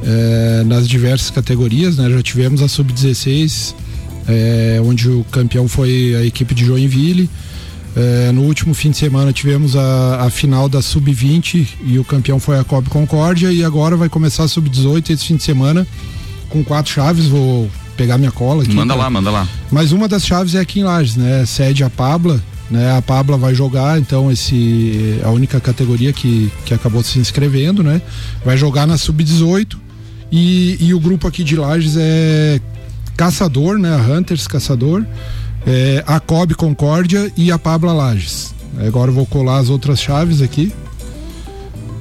eh, 0.04 0.64
nas 0.66 0.88
diversas 0.88 1.30
categorias, 1.30 1.96
né? 1.96 2.10
Já 2.10 2.20
tivemos 2.20 2.62
a 2.62 2.68
Sub-16, 2.68 3.76
eh, 4.26 4.82
onde 4.84 5.08
o 5.08 5.22
campeão 5.30 5.68
foi 5.68 6.16
a 6.16 6.24
equipe 6.24 6.52
de 6.52 6.64
Joinville. 6.64 7.30
Eh, 7.94 8.32
no 8.32 8.42
último 8.42 8.74
fim 8.74 8.90
de 8.90 8.96
semana 8.96 9.32
tivemos 9.32 9.76
a, 9.76 10.22
a 10.22 10.30
final 10.30 10.68
da 10.68 10.82
Sub-20 10.82 11.64
e 11.86 11.96
o 11.96 12.04
campeão 12.04 12.40
foi 12.40 12.58
a 12.58 12.64
Cobb 12.64 12.90
Concórdia 12.90 13.52
e 13.52 13.62
agora 13.62 13.96
vai 13.96 14.08
começar 14.08 14.42
a 14.42 14.48
Sub-18 14.48 15.10
esse 15.10 15.26
fim 15.26 15.36
de 15.36 15.44
semana 15.44 15.86
com 16.48 16.64
quatro 16.64 16.92
chaves, 16.92 17.26
vou 17.26 17.70
pegar 17.96 18.18
minha 18.18 18.30
cola 18.32 18.62
aqui. 18.62 18.74
Manda 18.74 18.94
pra- 18.94 19.02
lá, 19.04 19.10
manda 19.10 19.30
lá. 19.30 19.48
mas 19.70 19.92
uma 19.92 20.08
das 20.08 20.24
chaves 20.26 20.54
é 20.54 20.60
aqui 20.60 20.80
em 20.80 20.84
Lages, 20.84 21.16
né? 21.16 21.44
Sede 21.46 21.84
a 21.84 21.90
Pabla, 21.90 22.40
né? 22.70 22.96
A 22.96 23.02
Pabla 23.02 23.36
vai 23.36 23.54
jogar, 23.54 23.98
então 23.98 24.30
esse 24.30 25.20
a 25.24 25.30
única 25.30 25.60
categoria 25.60 26.12
que, 26.12 26.50
que 26.64 26.72
acabou 26.74 27.02
se 27.02 27.18
inscrevendo, 27.18 27.82
né? 27.82 28.00
Vai 28.44 28.56
jogar 28.56 28.86
na 28.86 28.96
sub-18 28.96 29.76
e, 30.30 30.76
e 30.80 30.94
o 30.94 31.00
grupo 31.00 31.26
aqui 31.28 31.44
de 31.44 31.56
Lages 31.56 31.94
é 31.98 32.60
Caçador, 33.16 33.78
né? 33.78 33.94
A 33.94 33.98
Hunters 33.98 34.46
Caçador, 34.46 35.04
é, 35.66 36.02
a 36.06 36.18
Cobb 36.18 36.54
Concórdia 36.54 37.30
e 37.36 37.52
a 37.52 37.58
Pabla 37.58 37.92
Lages. 37.92 38.54
Agora 38.86 39.10
eu 39.10 39.14
vou 39.14 39.26
colar 39.26 39.58
as 39.58 39.68
outras 39.68 40.00
chaves 40.00 40.40
aqui. 40.40 40.72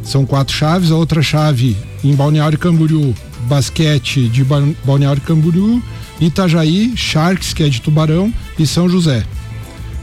São 0.03 0.25
quatro 0.25 0.53
chaves. 0.55 0.91
A 0.91 0.95
outra 0.95 1.21
chave 1.21 1.75
em 2.03 2.13
Balneário 2.15 2.57
Camboriú, 2.57 3.13
basquete 3.47 4.27
de 4.27 4.43
Ba- 4.43 4.61
Balneário 4.83 5.21
Camboriú, 5.21 5.81
Itajaí, 6.19 6.93
Sharks, 6.95 7.53
que 7.53 7.63
é 7.63 7.69
de 7.69 7.81
Tubarão, 7.81 8.33
e 8.57 8.65
São 8.67 8.87
José. 8.89 9.23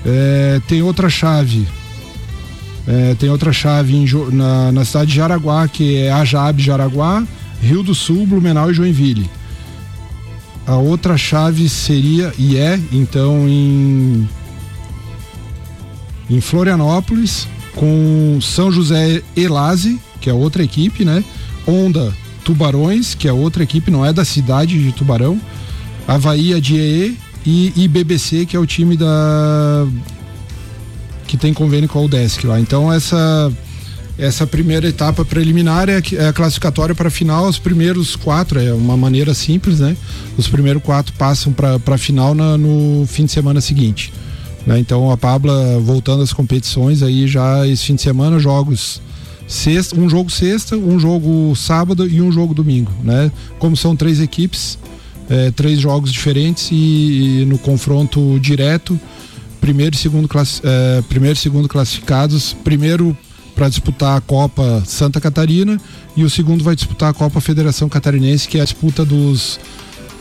É, 0.06 0.60
tem 0.68 0.82
outra 0.82 1.08
chave. 1.10 1.66
é, 2.86 3.14
tem 3.16 3.28
outra 3.28 3.52
chave 3.52 3.94
em 3.96 4.06
na, 4.32 4.72
na 4.72 4.84
cidade 4.84 5.10
de 5.10 5.16
Jaraguá, 5.16 5.68
que 5.68 5.96
é 5.96 6.10
Ajab 6.12 6.62
Jaraguá, 6.62 7.22
Rio 7.60 7.82
do 7.82 7.94
Sul, 7.94 8.26
Blumenau 8.26 8.70
e 8.70 8.74
Joinville. 8.74 9.28
A 10.66 10.76
outra 10.76 11.16
chave 11.16 11.68
seria 11.68 12.32
e 12.38 12.56
é 12.56 12.78
então 12.92 13.48
em 13.48 14.28
em 16.30 16.40
Florianópolis 16.42 17.48
com 17.78 18.38
São 18.42 18.72
José 18.72 19.22
Elase, 19.36 20.00
que 20.20 20.28
é 20.28 20.32
outra 20.34 20.62
equipe, 20.64 21.04
né? 21.04 21.22
Onda 21.66 22.12
Tubarões, 22.44 23.14
que 23.14 23.28
é 23.28 23.32
outra 23.32 23.62
equipe, 23.62 23.90
não 23.90 24.04
é 24.04 24.12
da 24.12 24.24
cidade 24.24 24.82
de 24.82 24.90
Tubarão. 24.92 25.40
Havaí 26.06 26.54
ADE 26.54 27.16
e 27.46 27.72
IBBC, 27.76 28.46
que 28.46 28.56
é 28.56 28.58
o 28.58 28.66
time 28.66 28.96
da 28.96 29.86
que 31.26 31.36
tem 31.36 31.52
convênio 31.52 31.88
com 31.88 31.98
a 31.98 32.02
UDESC 32.02 32.46
lá. 32.46 32.58
Então 32.58 32.92
essa 32.92 33.52
essa 34.18 34.44
primeira 34.46 34.88
etapa 34.88 35.24
preliminar 35.24 35.88
é, 35.88 36.02
é 36.14 36.28
a 36.28 36.32
classificatória 36.32 36.94
para 36.94 37.06
a 37.06 37.10
final. 37.10 37.46
Os 37.46 37.58
primeiros 37.58 38.16
quatro 38.16 38.58
é 38.58 38.72
uma 38.72 38.96
maneira 38.96 39.32
simples, 39.34 39.78
né? 39.78 39.96
Os 40.36 40.48
primeiros 40.48 40.82
quatro 40.82 41.12
passam 41.12 41.52
para 41.52 41.78
a 41.94 41.98
final 41.98 42.34
na- 42.34 42.58
no 42.58 43.06
fim 43.06 43.26
de 43.26 43.30
semana 43.32 43.60
seguinte. 43.60 44.12
Né? 44.68 44.78
Então 44.78 45.10
a 45.10 45.16
Pabla 45.16 45.80
voltando 45.80 46.22
às 46.22 46.32
competições 46.32 47.02
aí 47.02 47.26
já 47.26 47.66
esse 47.66 47.86
fim 47.86 47.94
de 47.94 48.02
semana 48.02 48.38
jogos 48.38 49.00
sexta, 49.46 49.98
um 49.98 50.10
jogo 50.10 50.30
sexta, 50.30 50.76
um 50.76 51.00
jogo 51.00 51.56
sábado 51.56 52.06
e 52.06 52.20
um 52.20 52.30
jogo 52.30 52.52
domingo, 52.52 52.92
né? 53.02 53.32
Como 53.58 53.74
são 53.74 53.96
três 53.96 54.20
equipes, 54.20 54.78
é, 55.30 55.50
três 55.50 55.80
jogos 55.80 56.12
diferentes 56.12 56.68
e, 56.70 56.74
e 56.74 57.44
no 57.46 57.56
confronto 57.56 58.38
direto, 58.38 59.00
primeiro 59.58 59.96
e 59.96 59.98
segundo, 59.98 60.28
classi- 60.28 60.60
é, 60.62 61.02
primeiro 61.08 61.38
e 61.38 61.40
segundo 61.40 61.66
classificados, 61.66 62.54
primeiro 62.62 63.16
para 63.54 63.70
disputar 63.70 64.18
a 64.18 64.20
Copa 64.20 64.82
Santa 64.86 65.18
Catarina 65.18 65.80
e 66.14 66.22
o 66.24 66.30
segundo 66.30 66.62
vai 66.62 66.76
disputar 66.76 67.10
a 67.10 67.14
Copa 67.14 67.40
Federação 67.40 67.88
Catarinense, 67.88 68.46
que 68.46 68.58
é 68.58 68.60
a 68.60 68.64
disputa 68.64 69.02
dos 69.04 69.58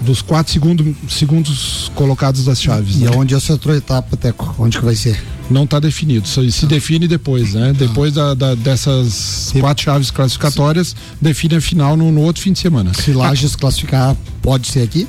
dos 0.01 0.21
quatro 0.21 0.51
segundo, 0.53 0.95
segundos 1.09 1.91
colocados 1.95 2.45
das 2.45 2.61
chaves. 2.61 2.95
E 2.95 2.99
né? 2.99 3.11
aonde 3.13 3.33
é 3.33 3.37
essa 3.37 3.53
outra 3.53 3.75
etapa, 3.75 4.15
Teco? 4.15 4.55
Onde 4.59 4.77
que 4.77 4.85
vai 4.85 4.95
ser? 4.95 5.21
Não 5.49 5.63
está 5.63 5.79
definido, 5.79 6.27
só 6.27 6.41
se 6.49 6.65
define 6.65 7.07
depois, 7.07 7.53
né? 7.53 7.73
Depois 7.73 8.13
da, 8.13 8.33
da- 8.33 8.53
dessas 8.55 9.51
quatro 9.59 9.83
chaves 9.83 10.11
classificatórias, 10.11 10.95
define 11.21 11.55
a 11.55 11.61
final 11.61 11.95
no, 11.95 12.11
no 12.11 12.21
outro 12.21 12.41
fim 12.41 12.51
de 12.53 12.59
semana. 12.59 12.93
Se 12.93 13.13
Lages 13.13 13.55
classificar, 13.55 14.15
pode 14.41 14.67
ser 14.67 14.81
aqui? 14.83 15.07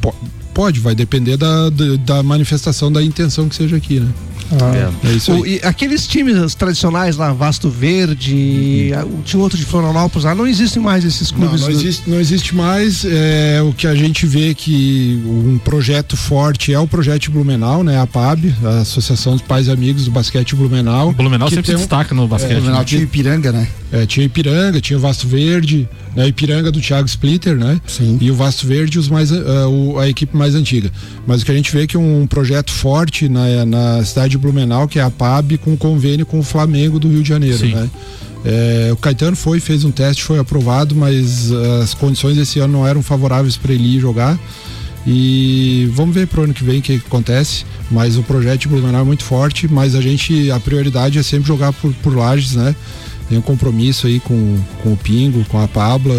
Po- 0.00 0.14
Pode, 0.52 0.80
vai 0.80 0.94
depender 0.96 1.36
da, 1.36 1.70
da, 1.70 1.96
da 2.04 2.22
manifestação 2.22 2.90
da 2.92 3.02
intenção 3.02 3.48
que 3.48 3.54
seja 3.54 3.76
aqui, 3.76 4.00
né? 4.00 4.12
É 5.04 5.12
isso 5.12 5.32
O- 5.32 5.46
e 5.46 5.60
aqueles 5.62 6.06
times 6.06 6.54
tradicionais 6.54 7.16
lá, 7.16 7.32
Vasto 7.32 7.68
Verde, 7.70 8.92
o- 9.06 9.22
tinha 9.22 9.40
outro 9.40 9.56
de 9.58 9.64
Florianópolis 9.64 10.24
lá, 10.24 10.34
não 10.34 10.46
existem 10.46 10.82
mais 10.82 11.04
esses 11.04 11.30
Não, 11.30 11.38
clubes. 11.38 11.60
não 11.60 11.68
do- 11.68 11.74
existe, 11.74 12.10
não 12.10 12.20
existe 12.20 12.54
mais. 12.54 13.04
é, 13.04 13.60
o 13.62 13.72
que 13.72 13.86
a 13.86 13.94
gente 13.94 14.26
vê 14.26 14.54
que 14.54 15.22
um 15.26 15.58
projeto 15.58 16.16
forte 16.16 16.72
é 16.72 16.78
o 16.78 16.86
projeto 16.86 17.30
Blumenau, 17.30 17.84
né? 17.84 17.98
A 18.00 18.06
PAB, 18.06 18.54
a 18.64 18.78
Associação 18.80 19.32
dos 19.34 19.42
Pais 19.42 19.66
e 19.66 19.70
Amigos 19.70 20.04
do 20.04 20.10
Basquete 20.10 20.54
Blumenau. 20.54 21.10
O 21.10 21.12
Blumenau 21.12 21.48
que 21.48 21.54
sempre 21.54 21.66
tem 21.66 21.76
se 21.76 21.82
um- 21.82 21.86
destaca 21.86 22.14
no 22.14 22.26
basquete. 22.26 22.54
Blumenau 22.54 22.80
né? 22.80 22.84
tinha 22.84 23.02
Ipiranga, 23.02 23.52
né? 23.52 23.68
É, 23.92 24.06
tinha 24.06 24.24
Ipiranga, 24.26 24.80
tinha 24.80 24.96
o 24.96 25.00
Vasto 25.00 25.26
Verde, 25.26 25.88
né? 26.14 26.26
Ipiranga 26.28 26.70
do 26.70 26.80
Thiago 26.80 27.06
Splitter, 27.08 27.56
né? 27.56 27.80
Sim. 27.86 28.18
E 28.20 28.30
o 28.30 28.34
Vasto 28.34 28.66
Verde, 28.66 28.98
os 28.98 29.08
mais, 29.08 29.32
ah, 29.32 29.68
o- 29.68 29.98
a 29.98 30.08
equipe 30.08 30.36
mais 30.36 30.54
antiga. 30.54 30.90
Mas 31.26 31.42
o 31.42 31.44
que 31.44 31.50
a 31.52 31.54
gente 31.54 31.72
vê 31.72 31.82
é 31.82 31.86
que 31.86 31.98
um 31.98 32.26
projeto 32.26 32.70
forte 32.72 33.28
na, 33.28 33.64
na 33.66 34.04
cidade 34.04 34.30
de 34.30 34.38
Blumenau, 34.40 34.88
que 34.88 34.98
é 34.98 35.02
a 35.02 35.10
PAB, 35.10 35.58
com 35.58 35.76
convênio 35.76 36.26
com 36.26 36.38
o 36.38 36.42
Flamengo 36.42 36.98
do 36.98 37.08
Rio 37.08 37.22
de 37.22 37.28
Janeiro, 37.28 37.58
Sim. 37.58 37.74
né? 37.74 37.90
É, 38.44 38.90
o 38.92 38.96
Caetano 38.96 39.36
foi, 39.36 39.60
fez 39.60 39.84
um 39.84 39.90
teste, 39.90 40.24
foi 40.24 40.38
aprovado, 40.38 40.96
mas 40.96 41.52
as 41.82 41.92
condições 41.92 42.36
desse 42.36 42.58
ano 42.58 42.72
não 42.72 42.86
eram 42.86 43.02
favoráveis 43.02 43.56
para 43.56 43.72
ele 43.72 43.96
ir 43.96 44.00
jogar. 44.00 44.38
E 45.06 45.90
vamos 45.94 46.14
ver 46.14 46.26
pro 46.26 46.42
ano 46.42 46.52
que 46.52 46.62
vem 46.62 46.78
o 46.78 46.82
que 46.82 46.94
acontece. 47.06 47.64
Mas 47.90 48.16
o 48.16 48.22
projeto 48.22 48.60
de 48.60 48.68
Blumenau 48.68 49.00
é 49.00 49.04
muito 49.04 49.24
forte, 49.24 49.66
mas 49.68 49.94
a 49.94 50.00
gente, 50.00 50.50
a 50.50 50.60
prioridade 50.60 51.18
é 51.18 51.22
sempre 51.22 51.48
jogar 51.48 51.72
por, 51.72 51.92
por 51.94 52.16
lajes, 52.16 52.54
né? 52.54 52.74
Tem 53.28 53.38
um 53.38 53.42
compromisso 53.42 54.06
aí 54.06 54.20
com, 54.20 54.58
com 54.82 54.92
o 54.92 54.96
Pingo, 54.96 55.44
com 55.46 55.58
a 55.60 55.66
Pabla, 55.66 56.14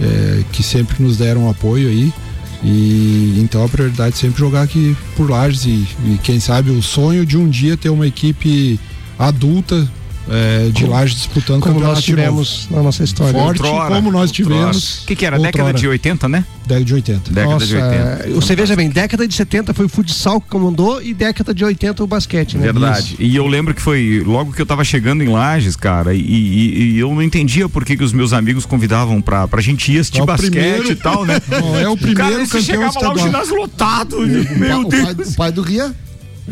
é, 0.00 0.42
que 0.52 0.62
sempre 0.62 1.02
nos 1.02 1.16
deram 1.16 1.48
apoio 1.48 1.88
aí. 1.88 2.12
E 2.62 3.36
então 3.38 3.64
a 3.64 3.68
prioridade 3.68 4.14
é 4.14 4.18
sempre 4.18 4.38
jogar 4.38 4.62
aqui 4.62 4.96
por 5.16 5.30
Lages 5.30 5.64
e, 5.64 5.86
e 6.04 6.20
quem 6.22 6.38
sabe 6.38 6.70
o 6.70 6.82
sonho 6.82 7.24
de 7.24 7.36
um 7.36 7.48
dia 7.48 7.76
ter 7.76 7.88
uma 7.88 8.06
equipe 8.06 8.78
adulta 9.18 9.88
é, 10.28 10.68
de 10.70 10.86
Lages 10.86 11.16
disputando 11.16 11.60
como 11.62 11.80
nós 11.80 11.88
novo. 11.90 12.02
tivemos 12.02 12.68
na 12.70 12.82
nossa 12.82 13.02
história. 13.02 13.32
Forte 13.32 13.62
Outrora, 13.62 13.94
como 13.94 14.10
nós 14.12 14.30
tivemos. 14.30 15.02
O 15.02 15.06
que, 15.06 15.16
que 15.16 15.26
era? 15.26 15.36
outrora. 15.36 15.52
Década 15.52 15.78
de 15.78 15.88
80, 15.88 16.28
né? 16.28 16.44
Década 16.66 16.84
de 16.84 16.94
80. 16.94 17.30
Década 17.32 17.52
Nossa, 17.54 17.66
de 17.66 17.74
80. 17.76 17.94
é, 17.94 18.28
você 18.30 18.54
veja 18.54 18.76
bem, 18.76 18.88
década 18.90 19.26
de 19.26 19.34
70 19.34 19.74
foi 19.74 19.86
o 19.86 19.88
futsal 19.88 20.40
que 20.40 20.48
comandou 20.48 21.02
e 21.02 21.12
década 21.12 21.52
de 21.52 21.64
80 21.64 22.04
o 22.04 22.06
basquete, 22.06 22.56
né? 22.56 22.64
Verdade. 22.64 23.16
E 23.18 23.34
eu 23.34 23.46
lembro 23.46 23.74
que 23.74 23.82
foi 23.82 24.22
logo 24.24 24.52
que 24.52 24.62
eu 24.62 24.66
tava 24.66 24.84
chegando 24.84 25.22
em 25.24 25.28
Lages, 25.28 25.74
cara, 25.74 26.14
e, 26.14 26.20
e- 26.20 26.92
e 26.94 26.98
eu 26.98 27.12
não 27.12 27.22
entendia 27.22 27.68
por 27.68 27.84
que, 27.84 27.96
que 27.96 28.04
os 28.04 28.12
meus 28.12 28.32
amigos 28.32 28.64
convidavam 28.64 29.20
pra, 29.20 29.48
pra 29.48 29.60
gente 29.60 29.90
ir 29.92 29.98
assistir 29.98 30.20
É 30.20 30.24
basquete 30.26 30.50
primeiro- 30.50 30.92
e 30.92 30.94
tal, 30.94 31.24
né? 31.24 31.40
Não, 31.50 31.76
é 31.78 31.88
o 31.88 31.96
primeiro 31.96 32.20
cara, 32.30 32.46
você 32.46 32.58
campeão 32.60 32.62
chegava 32.92 33.00
lá, 33.08 33.14
o 33.14 33.18
ginásio 33.18 33.56
lotado. 33.56 34.16
Meu 34.20 34.80
o 34.82 34.88
pai, 34.88 35.14
Deus. 35.14 35.30
o 35.30 35.36
pai 35.36 35.50
do 35.52 35.64
Guia. 35.64 35.92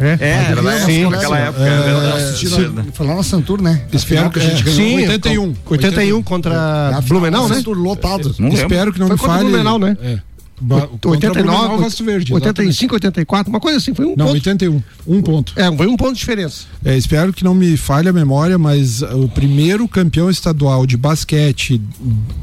É. 0.00 0.16
É, 0.20 0.50
era 0.52 0.62
na 0.62 0.78
Sim, 0.78 1.00
época, 1.02 1.16
naquela 1.16 1.36
sim. 1.36 1.42
época. 1.42 1.64
é 1.64 2.92
Foi 2.92 3.06
lá 3.06 3.14
na 3.16 3.22
Santur, 3.22 3.60
né? 3.60 3.82
Espero 3.92 4.30
que 4.30 4.38
a 4.38 4.42
gente 4.42 4.60
é. 4.60 4.64
ganhou. 4.64 4.76
Sim, 4.76 5.08
81. 5.08 5.54
81 5.66 6.22
contra 6.22 7.00
Blumenau, 7.06 7.42
na 7.42 7.48
né? 7.48 7.54
Santur 7.56 7.76
lotado. 7.76 8.34
Espero 8.52 8.92
que 8.92 9.00
não 9.00 9.08
me 9.08 9.18
falhe. 9.18 9.44
Blumenau, 9.44 9.78
né? 9.78 9.96
Ba- 10.60 10.86
contra 10.88 11.10
89, 11.10 11.42
Blumenau, 11.58 11.78
Vasto 11.78 12.04
Verde. 12.04 12.32
exatamente. 12.32 12.58
85, 12.60 12.94
84, 12.94 13.50
uma 13.50 13.60
coisa 13.60 13.78
assim, 13.78 13.94
foi 13.94 14.04
um 14.06 14.14
Não, 14.16 14.26
ponto. 14.26 14.32
81. 14.34 14.82
Um 15.06 15.22
ponto. 15.22 15.52
É, 15.56 15.74
foi 15.76 15.86
um 15.86 15.96
ponto 15.96 16.12
de 16.14 16.18
diferença. 16.20 16.64
É, 16.84 16.96
espero 16.96 17.32
que 17.32 17.44
não 17.44 17.54
me 17.54 17.76
falhe 17.76 18.08
a 18.08 18.12
memória, 18.12 18.58
mas 18.58 19.02
o 19.02 19.28
primeiro 19.28 19.86
campeão 19.88 20.28
estadual 20.30 20.86
de 20.86 20.96
basquete 20.96 21.80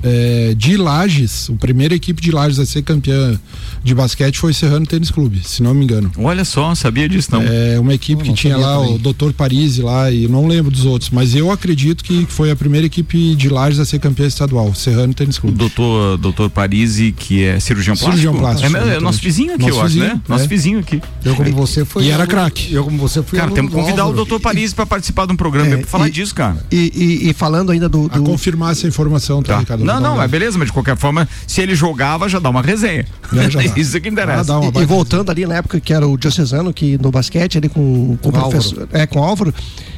é, 0.04 0.54
de 0.58 0.78
Lages, 0.78 1.50
a 1.50 1.54
primeira 1.54 1.94
equipe 1.96 2.22
de 2.22 2.32
Lages 2.32 2.60
a 2.60 2.66
ser 2.66 2.82
campeã 2.84 3.40
de 3.84 3.94
basquete 3.96 4.38
foi 4.38 4.52
o 4.52 4.54
Serrano 4.54 4.86
Tênis 4.86 5.12
Clube, 5.12 5.42
se 5.44 5.62
não 5.62 5.74
me 5.74 5.84
engano. 5.84 6.12
Olha 6.18 6.46
só, 6.46 6.74
sabia 6.76 7.08
disso 7.08 7.30
não. 7.32 7.42
É 7.44 7.80
uma 7.80 7.94
equipe 7.94 8.24
que 8.24 8.30
não 8.30 8.36
tinha 8.36 8.58
lá 8.58 8.78
também. 8.80 8.96
o 8.96 8.98
Dr. 9.14 9.32
Parisi 9.34 9.82
lá 9.82 10.10
e 10.12 10.28
não 10.28 10.48
lembro 10.48 10.72
dos 10.72 10.86
outros, 10.86 11.10
mas 11.10 11.36
eu 11.36 11.52
acredito 11.52 12.04
que 12.04 12.26
foi 12.30 12.52
a 12.52 12.56
primeira 12.56 12.86
equipe 12.88 13.36
de 13.36 13.50
Lages 13.50 13.80
a 13.80 13.86
ser 13.86 14.00
campeã 14.00 14.26
estadual, 14.26 14.74
Serrano 14.74 15.14
Tênis 15.14 15.38
O 15.38 15.42
Clube. 15.42 15.58
doutor, 15.58 16.18
doutor 16.18 16.50
Parisi, 16.50 17.12
que 17.12 17.44
é 17.44 17.60
cirurgião. 17.60 17.96
Cirurgião 18.06 18.36
plástico, 18.36 18.78
É, 18.78 18.96
é 18.96 19.00
nosso 19.00 19.20
vizinho 19.22 19.54
aqui, 19.56 19.62
Nosso 19.68 19.74
eu 19.80 19.82
acho, 19.84 19.96
né? 19.98 20.06
vizinho, 20.06 20.24
Nosso 20.28 20.44
é. 20.44 20.48
vizinho 20.48 20.80
aqui. 20.80 21.02
Eu 21.24 21.36
como 21.36 21.52
você 21.54 21.86
foi. 21.86 22.04
E 22.04 22.12
era 22.12 22.26
craque. 22.28 22.74
Eu 22.74 22.84
como 22.84 22.98
você 22.98 23.22
fui 23.24 23.38
Cara, 23.38 23.52
temos 23.52 23.72
que 23.72 23.78
convidar 23.78 24.04
o 24.04 24.08
Álvaro. 24.08 24.18
doutor 24.18 24.40
Parisi 24.40 24.74
pra 24.74 24.86
participar 24.86 25.26
de 25.26 25.34
um 25.34 25.36
programa 25.36 25.74
É, 25.74 25.78
pra 25.78 25.88
falar 25.88 26.08
e- 26.08 26.12
disso, 26.12 26.34
cara. 26.36 26.58
E, 26.72 26.92
e- 27.26 27.30
e 27.30 27.34
falando 27.34 27.72
ainda 27.72 27.90
do. 27.90 28.08
Do- 28.08 28.24
confirmar 28.24 28.72
essa 28.72 28.88
informação, 28.88 29.42
tá, 29.44 29.54
Tá. 29.56 29.60
Ricardo? 29.60 29.84
Não, 29.84 30.00
não, 30.00 30.22
é 30.22 30.28
beleza, 30.28 30.58
mas 30.58 30.68
de 30.68 30.74
qualquer 30.74 30.98
forma, 30.98 31.28
se 31.48 31.62
ele 31.62 31.76
jogava, 31.76 32.28
já 32.30 32.40
dá 32.40 32.50
uma 32.50 32.62
resenha. 32.62 33.06
É, 33.36 33.50
já 33.50 33.62
dá. 33.62 33.80
Isso 33.80 34.00
que 34.00 34.08
Ah, 34.08 34.12
interessa. 34.12 34.58
uma 34.58 34.80
E, 34.80 34.84
e 34.84 34.86
voltando 34.86 35.30
ali 35.32 35.46
na 35.46 35.56
época 35.56 35.80
que 35.80 35.92
era 35.94 36.08
o 36.08 36.18
Diocesano, 36.18 36.74
que 36.74 36.98
no 37.02 37.12
basquete, 37.12 37.58
ali 37.58 37.68
com, 37.70 38.18
com 38.22 38.30
o 38.30 38.32
Com 38.32 38.40
professor. 38.40 38.88
É, 38.94 39.06
com 39.08 39.20
o 39.20 39.24
Álvaro. 39.24 39.54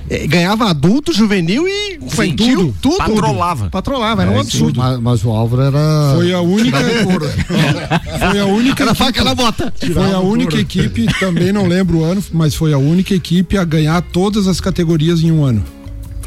Eh, 0.10 0.28
ganhava 0.28 0.70
adulto, 0.70 1.14
juvenil 1.14 1.68
e 1.68 2.00
infantil, 2.02 2.74
tudo. 2.82 2.98
Patrolava. 2.98 3.70
Patrolava, 3.70 4.22
era 4.24 4.32
um 4.32 4.38
É, 4.38 4.40
absurdo. 4.40 4.80
Mas, 4.80 5.00
mas 5.00 5.26
o 5.26 5.30
Álvaro 5.32 5.62
era. 5.64 6.14
Foi 6.16 6.34
a 6.34 6.42
única. 6.42 6.78
foi 8.30 8.40
a 8.40 8.46
única. 8.46 8.84
Era 8.84 8.96
faca 8.96 9.24
na 9.24 9.36
bota. 9.36 9.74
Foi 9.80 10.12
a 10.14 10.20
única 10.20 10.58
equipe, 10.58 11.08
também 11.20 11.52
não 11.52 11.68
lembro 11.68 12.00
o 12.00 12.04
ano, 12.04 12.24
mas 12.32 12.56
foi 12.56 12.74
a 12.74 12.78
única 12.78 13.14
equipe 13.14 13.58
a 13.58 13.64
ganhar 13.64 14.02
todas 14.02 14.48
as 14.48 14.60
categorias 14.62 15.22
em 15.22 15.32
um 15.32 15.44
ano. 15.44 15.64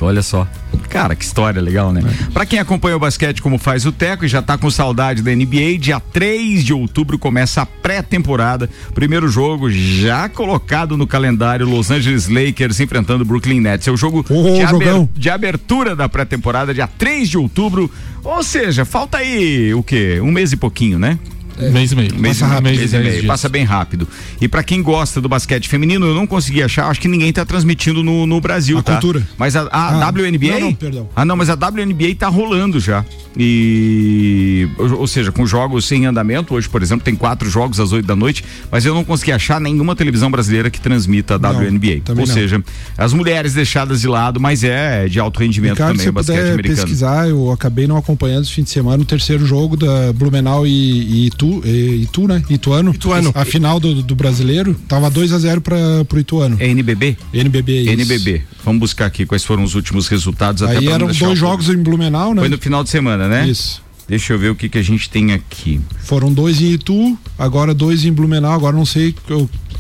Olha 0.01 0.23
só. 0.23 0.47
Cara, 0.89 1.15
que 1.15 1.25
história 1.25 1.61
legal, 1.61 1.93
né? 1.93 2.03
É. 2.05 2.31
Para 2.33 2.47
quem 2.47 2.59
acompanha 2.59 2.97
o 2.97 2.99
basquete 2.99 3.41
como 3.41 3.59
faz 3.59 3.87
o 3.87 3.93
Teco 3.93 4.25
e 4.25 4.29
já 4.29 4.43
tá 4.43 4.59
com 4.59 4.71
saudade 4.71 5.23
da 5.23 5.31
NBA, 5.35 5.79
dia 5.79 6.01
3 6.01 6.65
de 6.65 6.73
outubro 6.73 7.19
começa 7.19 7.63
a 7.63 7.67
pré-temporada. 7.67 8.69
Primeiro 8.95 9.29
jogo 9.29 9.71
já 9.71 10.29
colocado 10.29 10.97
no 10.97 11.07
calendário, 11.07 11.69
Los 11.69 11.91
Angeles 11.91 12.29
Lakers 12.29 12.81
enfrentando 12.81 13.23
o 13.23 13.27
Brooklyn 13.27 13.61
Nets. 13.61 13.87
É 13.87 13.91
o 13.91 13.97
jogo 13.97 14.25
oh, 14.29 14.55
de, 14.55 14.63
aber, 14.63 15.09
de, 15.15 15.31
abertura 15.31 15.95
da 15.95 16.09
pré-temporada, 16.09 16.75
dia 16.75 16.87
3 16.87 17.29
de 17.29 17.39
outubro. 17.39 17.91
Ou 18.25 18.43
seja, 18.43 18.85
falta 18.85 19.19
aí 19.19 19.73
o 19.75 19.83
quê? 19.83 20.21
Um 20.23 20.31
mês 20.31 20.53
e 20.53 20.57
pouquinho, 20.57 20.99
né? 20.99 21.19
É. 21.61 21.71
Mês 21.71 21.93
e 21.93 21.97
meio. 21.97 22.15
Mês, 22.15 22.39
passa 22.39 22.47
rápido, 22.53 22.65
mês, 22.65 22.79
mês 22.79 22.93
e 22.93 22.99
meio. 22.99 23.27
Passa 23.27 23.49
bem 23.49 23.65
rápido. 23.65 24.09
E 24.41 24.49
para 24.49 24.63
quem 24.63 24.83
gosta 24.83 25.21
do 25.21 25.29
basquete 25.29 25.69
feminino, 25.69 26.07
eu 26.07 26.15
não 26.15 26.27
consegui 26.27 26.63
achar, 26.63 26.89
acho 26.89 27.01
que 27.01 27.09
ninguém 27.09 27.33
tá 27.33 27.45
transmitindo 27.45 28.03
no, 28.03 28.27
no 28.27 28.41
Brasil, 28.41 28.79
a 28.79 28.83
tá? 28.83 28.93
Cultura. 28.93 29.27
Mas 29.37 29.57
a, 29.57 29.63
a 29.63 30.07
ah, 30.07 30.11
WNBA. 30.11 30.53
Não, 30.53 30.61
não, 30.61 30.75
perdão. 30.75 31.09
Ah, 31.15 31.25
não, 31.25 31.37
mas 31.37 31.51
a 31.51 31.55
WNBA 31.55 32.15
tá 32.19 32.29
rolando 32.29 32.81
já. 32.81 33.05
E. 33.37 34.69
Ou, 34.77 35.01
ou, 35.01 35.07
seja, 35.07 35.31
com 35.31 35.47
jogos 35.47 35.91
em 35.93 36.07
andamento. 36.07 36.55
Hoje, 36.55 36.69
por 36.69 36.83
exemplo, 36.83 37.05
tem 37.05 37.15
quatro 37.15 37.49
jogos 37.49 37.79
às 37.79 37.93
oito 37.93 38.07
da 38.07 38.17
noite, 38.17 38.45
mas 38.71 38.85
eu 38.85 38.95
não 38.95 39.05
consegui 39.05 39.33
achar 39.33 39.61
nenhuma 39.61 39.95
televisão 39.95 40.31
brasileira 40.31 40.71
que 40.71 40.81
transmita 40.81 41.37
a 41.37 41.39
não, 41.39 41.59
WNBA. 41.59 42.03
Ou 42.09 42.17
não. 42.17 42.27
seja, 42.27 42.63
as 42.99 43.13
mulheres 43.13 43.55
deixadas 43.55 44.01
de 44.01 44.09
lado, 44.09 44.41
mas 44.41 44.65
é 44.65 45.07
de 45.07 45.21
alto 45.21 45.41
rendimento 45.41 45.75
Ricardo, 45.75 45.97
também 45.97 46.09
o 46.09 46.13
basquete 46.13 46.39
americano. 46.39 46.77
pesquisar, 46.77 47.29
eu 47.29 47.53
acabei 47.53 47.87
não 47.87 47.97
acompanhando 47.97 48.45
esse 48.45 48.53
fim 48.53 48.63
de 48.63 48.71
semana 48.71 49.03
o 49.03 49.07
terceiro 49.07 49.45
jogo 49.47 49.77
da 49.77 50.13
Blumenau 50.13 50.67
e, 50.67 50.71
e 50.71 51.27
Itu, 51.27 51.50
e, 51.65 52.03
Itu 52.03 52.27
né? 52.29 52.43
Ituano. 52.49 52.95
Ituano. 52.95 53.33
A 53.35 53.45
final 53.45 53.81
do, 53.81 54.03
do 54.03 54.15
brasileiro 54.15 54.75
tava 54.89 55.11
2 55.11 55.33
a 55.33 55.39
0 55.39 55.61
para 55.61 56.05
pro 56.05 56.19
Ituano. 56.21 56.57
É 56.61 56.69
NBB? 56.69 57.17
NBB, 57.33 57.83
isso. 57.83 57.93
NBB. 57.93 58.43
Vamos 58.65 58.81
buscar 58.81 59.07
aqui 59.07 59.27
quais 59.27 59.45
foram 59.45 59.65
os 59.65 59.75
últimos 59.75 60.09
resultados. 60.09 60.63
Aí 60.63 60.89
eram 60.89 61.09
dois 61.09 61.39
jogos 61.39 61.69
em 61.69 61.77
Blumenau, 61.77 62.35
né? 62.35 62.43
Foi 62.43 62.49
no 62.49 62.59
final 62.59 62.85
de 62.85 62.91
semana, 62.91 63.29
né? 63.29 63.49
Isso. 63.49 63.83
Deixa 64.09 64.33
eu 64.33 64.39
ver 64.39 64.51
o 64.51 64.57
que, 64.57 64.69
que 64.69 64.77
a 64.77 64.83
gente 64.83 65.09
tem 65.09 65.33
aqui. 65.33 65.81
Foram 66.03 66.33
dois 66.33 66.61
em 66.61 66.73
Itu, 66.73 67.17
agora 67.39 67.73
dois 67.73 68.05
em 68.05 68.13
Blumenau, 68.13 68.53
agora 68.53 68.75
não 68.75 68.85
sei 68.85 69.15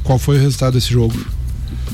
qual 0.04 0.18
foi 0.20 0.38
o 0.38 0.40
resultado 0.40 0.74
desse 0.74 0.92
jogo. 0.92 1.14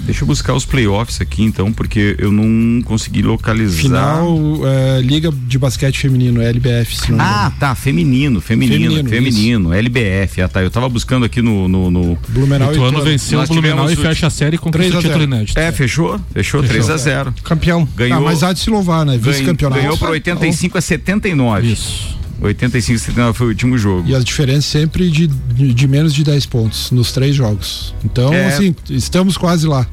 Deixa 0.06 0.22
eu 0.22 0.26
buscar 0.26 0.54
os 0.54 0.64
playoffs 0.64 1.20
aqui 1.20 1.42
então, 1.42 1.72
porque 1.72 2.16
eu 2.18 2.30
não 2.30 2.80
consegui 2.82 3.22
localizar. 3.22 3.82
Final 3.82 4.60
é, 4.64 5.00
Liga 5.00 5.32
de 5.32 5.58
Basquete 5.58 5.98
Feminino, 5.98 6.40
LBF. 6.40 7.12
ah, 7.18 7.52
tá, 7.58 7.74
feminino, 7.74 8.40
feminino, 8.40 8.94
feminino, 8.94 9.08
feminino 9.10 9.72
LBF. 9.72 10.42
Ah, 10.42 10.48
tá. 10.48 10.62
Eu 10.62 10.70
tava 10.70 10.88
buscando 10.88 11.24
aqui 11.24 11.42
no. 11.42 11.66
no, 11.68 11.90
no... 11.90 12.18
Blumenau 12.28 12.70
e 12.70 12.76
Ituano 12.76 13.02
venceu 13.02 13.40
o 13.40 13.46
Blumenau 13.46 13.90
e 13.90 13.96
fecha 13.96 14.28
a 14.28 14.30
série 14.30 14.56
com 14.56 14.68
o 14.68 14.72
título 14.72 15.24
inédito. 15.24 15.58
É, 15.58 15.72
fechou, 15.72 16.20
fechou, 16.32 16.62
3 16.62 16.88
a 16.88 16.96
0 16.96 17.34
Campeão. 17.42 17.86
Ganhou. 17.96 18.18
Ah, 18.18 18.20
mas 18.20 18.44
há 18.44 18.52
de 18.52 18.60
se 18.60 18.70
louvar, 18.70 19.04
né? 19.04 19.18
Vice-campeonato. 19.18 19.80
Ganhou 19.80 19.98
por 19.98 20.10
85 20.10 20.78
a 20.78 20.80
79. 20.80 21.66
Isso. 21.66 22.16
85 22.40 22.98
79 22.98 23.38
foi 23.38 23.46
o 23.46 23.50
último 23.50 23.78
jogo. 23.78 24.08
E 24.08 24.14
a 24.14 24.18
diferença 24.18 24.68
sempre 24.68 25.10
de, 25.10 25.26
de, 25.26 25.74
de 25.74 25.88
menos 25.88 26.14
de 26.14 26.22
10 26.22 26.46
pontos 26.46 26.90
nos 26.90 27.12
três 27.12 27.34
jogos. 27.34 27.94
Então, 28.04 28.32
é... 28.32 28.46
assim, 28.46 28.74
estamos 28.90 29.36
quase 29.36 29.66
lá. 29.66 29.86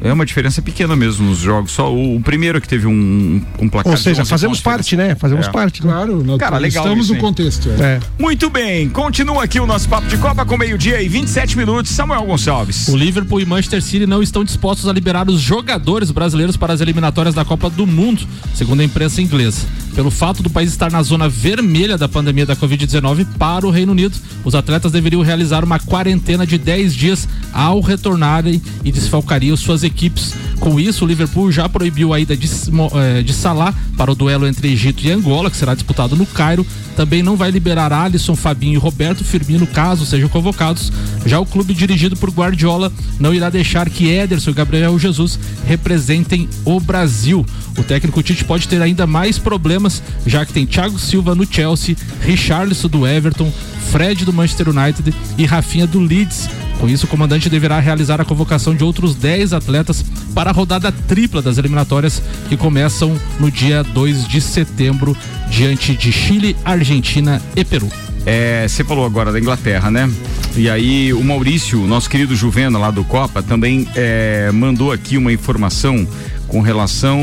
É 0.00 0.12
uma 0.12 0.24
diferença 0.24 0.62
pequena 0.62 0.94
mesmo 0.94 1.26
nos 1.26 1.38
jogos. 1.38 1.72
Só 1.72 1.92
o, 1.92 2.16
o 2.16 2.20
primeiro 2.20 2.60
que 2.60 2.68
teve 2.68 2.86
um, 2.86 3.42
um 3.58 3.68
placar. 3.68 3.92
Ou 3.92 3.98
seja, 3.98 4.24
fazemos 4.24 4.60
parte, 4.60 4.96
né? 4.96 5.14
Fazemos 5.14 5.46
é. 5.46 5.50
parte. 5.50 5.84
Né? 5.84 5.92
Claro, 5.92 6.24
Cara, 6.38 6.58
legal 6.58 6.84
estamos 6.84 7.06
isso, 7.06 7.14
no 7.14 7.20
contexto. 7.20 7.68
É. 7.70 7.82
É. 7.82 8.00
Muito 8.18 8.48
bem, 8.48 8.88
continua 8.88 9.44
aqui 9.44 9.58
o 9.58 9.66
nosso 9.66 9.88
papo 9.88 10.06
de 10.06 10.16
Copa 10.18 10.44
com 10.44 10.56
meio-dia 10.56 11.02
e 11.02 11.08
27 11.08 11.56
minutos. 11.58 11.90
Samuel 11.90 12.24
Gonçalves. 12.26 12.88
O 12.88 12.96
Liverpool 12.96 13.40
e 13.40 13.46
Manchester 13.46 13.82
City 13.82 14.06
não 14.06 14.22
estão 14.22 14.44
dispostos 14.44 14.88
a 14.88 14.92
liberar 14.92 15.28
os 15.28 15.40
jogadores 15.40 16.10
brasileiros 16.10 16.56
para 16.56 16.72
as 16.72 16.80
eliminatórias 16.80 17.34
da 17.34 17.44
Copa 17.44 17.68
do 17.68 17.86
Mundo, 17.86 18.26
segundo 18.54 18.80
a 18.80 18.84
imprensa 18.84 19.20
inglesa. 19.20 19.66
Pelo 19.94 20.10
fato 20.10 20.42
do 20.42 20.50
país 20.50 20.70
estar 20.70 20.92
na 20.92 21.02
zona 21.02 21.28
vermelha 21.28 21.98
da 21.98 22.08
pandemia 22.08 22.46
da 22.46 22.54
Covid-19 22.54 23.26
para 23.36 23.66
o 23.66 23.70
Reino 23.70 23.92
Unido, 23.92 24.16
os 24.44 24.54
atletas 24.54 24.92
deveriam 24.92 25.22
realizar 25.22 25.64
uma 25.64 25.80
quarentena 25.80 26.46
de 26.46 26.56
10 26.56 26.94
dias 26.94 27.28
ao 27.52 27.80
retornarem 27.80 28.62
e 28.84 28.92
desfalcariam 28.92 29.56
suas 29.56 29.77
equipes. 29.82 30.34
Com 30.60 30.78
isso, 30.78 31.04
o 31.04 31.08
Liverpool 31.08 31.50
já 31.52 31.68
proibiu 31.68 32.12
a 32.12 32.20
ida 32.20 32.36
de, 32.36 32.48
eh, 32.48 33.22
de 33.22 33.32
Salah 33.32 33.74
para 33.96 34.10
o 34.10 34.14
duelo 34.14 34.46
entre 34.46 34.72
Egito 34.72 35.04
e 35.04 35.10
Angola, 35.10 35.50
que 35.50 35.56
será 35.56 35.74
disputado 35.74 36.16
no 36.16 36.26
Cairo. 36.26 36.66
Também 36.96 37.22
não 37.22 37.36
vai 37.36 37.50
liberar 37.50 37.92
Alisson, 37.92 38.34
Fabinho 38.34 38.74
e 38.74 38.76
Roberto 38.76 39.24
Firmino 39.24 39.66
caso 39.66 40.04
sejam 40.04 40.28
convocados. 40.28 40.92
Já 41.24 41.38
o 41.38 41.46
clube 41.46 41.72
dirigido 41.74 42.16
por 42.16 42.30
Guardiola 42.30 42.92
não 43.20 43.32
irá 43.32 43.50
deixar 43.50 43.88
que 43.88 44.08
Ederson 44.08 44.50
e 44.50 44.54
Gabriel 44.54 44.98
Jesus 44.98 45.38
representem 45.66 46.48
o 46.64 46.80
Brasil. 46.80 47.46
O 47.76 47.82
técnico 47.84 48.22
Tite 48.22 48.44
pode 48.44 48.66
ter 48.66 48.82
ainda 48.82 49.06
mais 49.06 49.38
problemas, 49.38 50.02
já 50.26 50.44
que 50.44 50.52
tem 50.52 50.66
Thiago 50.66 50.98
Silva 50.98 51.34
no 51.34 51.46
Chelsea, 51.46 51.96
Richarlison 52.20 52.88
do 52.88 53.06
Everton, 53.06 53.52
Fred 53.90 54.24
do 54.24 54.32
Manchester 54.32 54.68
United 54.68 55.14
e 55.36 55.44
Rafinha 55.44 55.86
do 55.86 56.00
Leeds. 56.00 56.48
Com 56.78 56.88
isso, 56.88 57.06
o 57.06 57.08
comandante 57.08 57.48
deverá 57.48 57.80
realizar 57.80 58.20
a 58.20 58.24
convocação 58.24 58.74
de 58.74 58.84
outros 58.84 59.14
10 59.14 59.52
atletas 59.52 60.04
para 60.34 60.50
a 60.50 60.52
rodada 60.52 60.92
tripla 60.92 61.42
das 61.42 61.58
eliminatórias 61.58 62.22
que 62.48 62.56
começam 62.56 63.18
no 63.40 63.50
dia 63.50 63.82
2 63.82 64.28
de 64.28 64.40
setembro 64.40 65.16
diante 65.50 65.96
de 65.96 66.12
Chile, 66.12 66.56
Argentina 66.64 67.42
e 67.56 67.64
Peru. 67.64 67.88
É, 68.24 68.66
você 68.68 68.84
falou 68.84 69.06
agora 69.06 69.32
da 69.32 69.40
Inglaterra, 69.40 69.90
né? 69.90 70.08
E 70.54 70.68
aí 70.68 71.12
o 71.12 71.24
Maurício, 71.24 71.80
nosso 71.86 72.10
querido 72.10 72.36
Juvena 72.36 72.78
lá 72.78 72.90
do 72.90 73.02
Copa, 73.02 73.42
também 73.42 73.88
é, 73.94 74.50
mandou 74.52 74.92
aqui 74.92 75.16
uma 75.16 75.32
informação 75.32 76.06
com 76.48 76.60
relação 76.60 77.20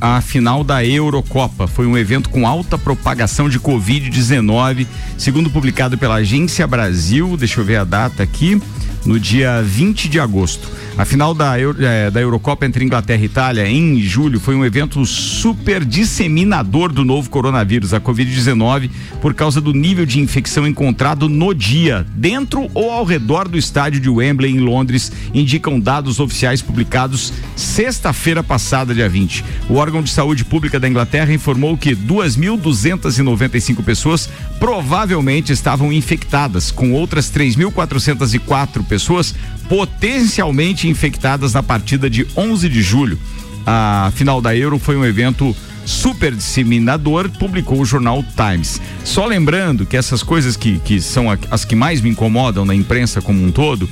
à 0.00 0.20
final 0.20 0.64
da 0.64 0.84
Eurocopa. 0.84 1.66
Foi 1.66 1.86
um 1.86 1.98
evento 1.98 2.30
com 2.30 2.46
alta 2.46 2.78
propagação 2.78 3.48
de 3.48 3.60
Covid-19, 3.60 4.86
segundo 5.18 5.50
publicado 5.50 5.98
pela 5.98 6.16
Agência 6.16 6.66
Brasil. 6.66 7.36
Deixa 7.36 7.60
eu 7.60 7.64
ver 7.64 7.76
a 7.76 7.84
data 7.84 8.22
aqui 8.22 8.60
no 9.04 9.18
dia 9.18 9.60
20 9.62 10.08
de 10.08 10.20
agosto. 10.20 10.68
A 10.96 11.06
final 11.06 11.32
da, 11.32 11.54
é, 11.58 12.10
da 12.10 12.20
Eurocopa 12.20 12.66
entre 12.66 12.84
Inglaterra 12.84 13.22
e 13.22 13.24
Itália 13.24 13.66
em 13.66 13.98
julho 14.00 14.38
foi 14.38 14.54
um 14.54 14.64
evento 14.64 15.04
super 15.06 15.86
disseminador 15.86 16.92
do 16.92 17.02
novo 17.02 17.30
coronavírus, 17.30 17.94
a 17.94 18.00
Covid-19, 18.00 18.90
por 19.20 19.32
causa 19.32 19.58
do 19.58 19.72
nível 19.72 20.04
de 20.04 20.20
infecção 20.20 20.66
encontrado 20.66 21.30
no 21.30 21.54
dia, 21.54 22.06
dentro 22.14 22.68
ou 22.74 22.90
ao 22.90 23.04
redor 23.04 23.48
do 23.48 23.56
estádio 23.56 24.00
de 24.00 24.10
Wembley, 24.10 24.52
em 24.52 24.60
Londres, 24.60 25.10
indicam 25.32 25.80
dados 25.80 26.20
oficiais 26.20 26.60
publicados 26.60 27.32
sexta-feira 27.56 28.42
passada, 28.42 28.94
dia 28.94 29.08
20. 29.08 29.44
O 29.70 29.76
órgão 29.76 30.02
de 30.02 30.10
saúde 30.10 30.44
pública 30.44 30.78
da 30.78 30.88
Inglaterra 30.88 31.32
informou 31.32 31.76
que 31.76 31.96
2.295 31.96 33.82
pessoas 33.82 34.28
provavelmente 34.60 35.52
estavam 35.52 35.90
infectadas, 35.90 36.70
com 36.70 36.92
outras 36.92 37.30
3.404 37.30 38.84
pessoas 38.86 39.34
potencialmente 39.68 40.81
infectadas 40.88 41.52
na 41.52 41.62
partida 41.62 42.08
de 42.08 42.26
11 42.36 42.68
de 42.68 42.82
julho. 42.82 43.18
A 43.66 44.12
final 44.14 44.40
da 44.40 44.56
Euro 44.56 44.78
foi 44.78 44.96
um 44.96 45.04
evento 45.04 45.54
super 45.84 46.34
disseminador, 46.34 47.28
publicou 47.30 47.80
o 47.80 47.84
jornal 47.84 48.24
Times. 48.36 48.80
Só 49.04 49.26
lembrando 49.26 49.86
que 49.86 49.96
essas 49.96 50.22
coisas 50.22 50.56
que, 50.56 50.78
que 50.80 51.00
são 51.00 51.26
as 51.50 51.64
que 51.64 51.74
mais 51.74 52.00
me 52.00 52.10
incomodam 52.10 52.64
na 52.64 52.74
imprensa 52.74 53.20
como 53.20 53.44
um 53.44 53.50
todo, 53.50 53.88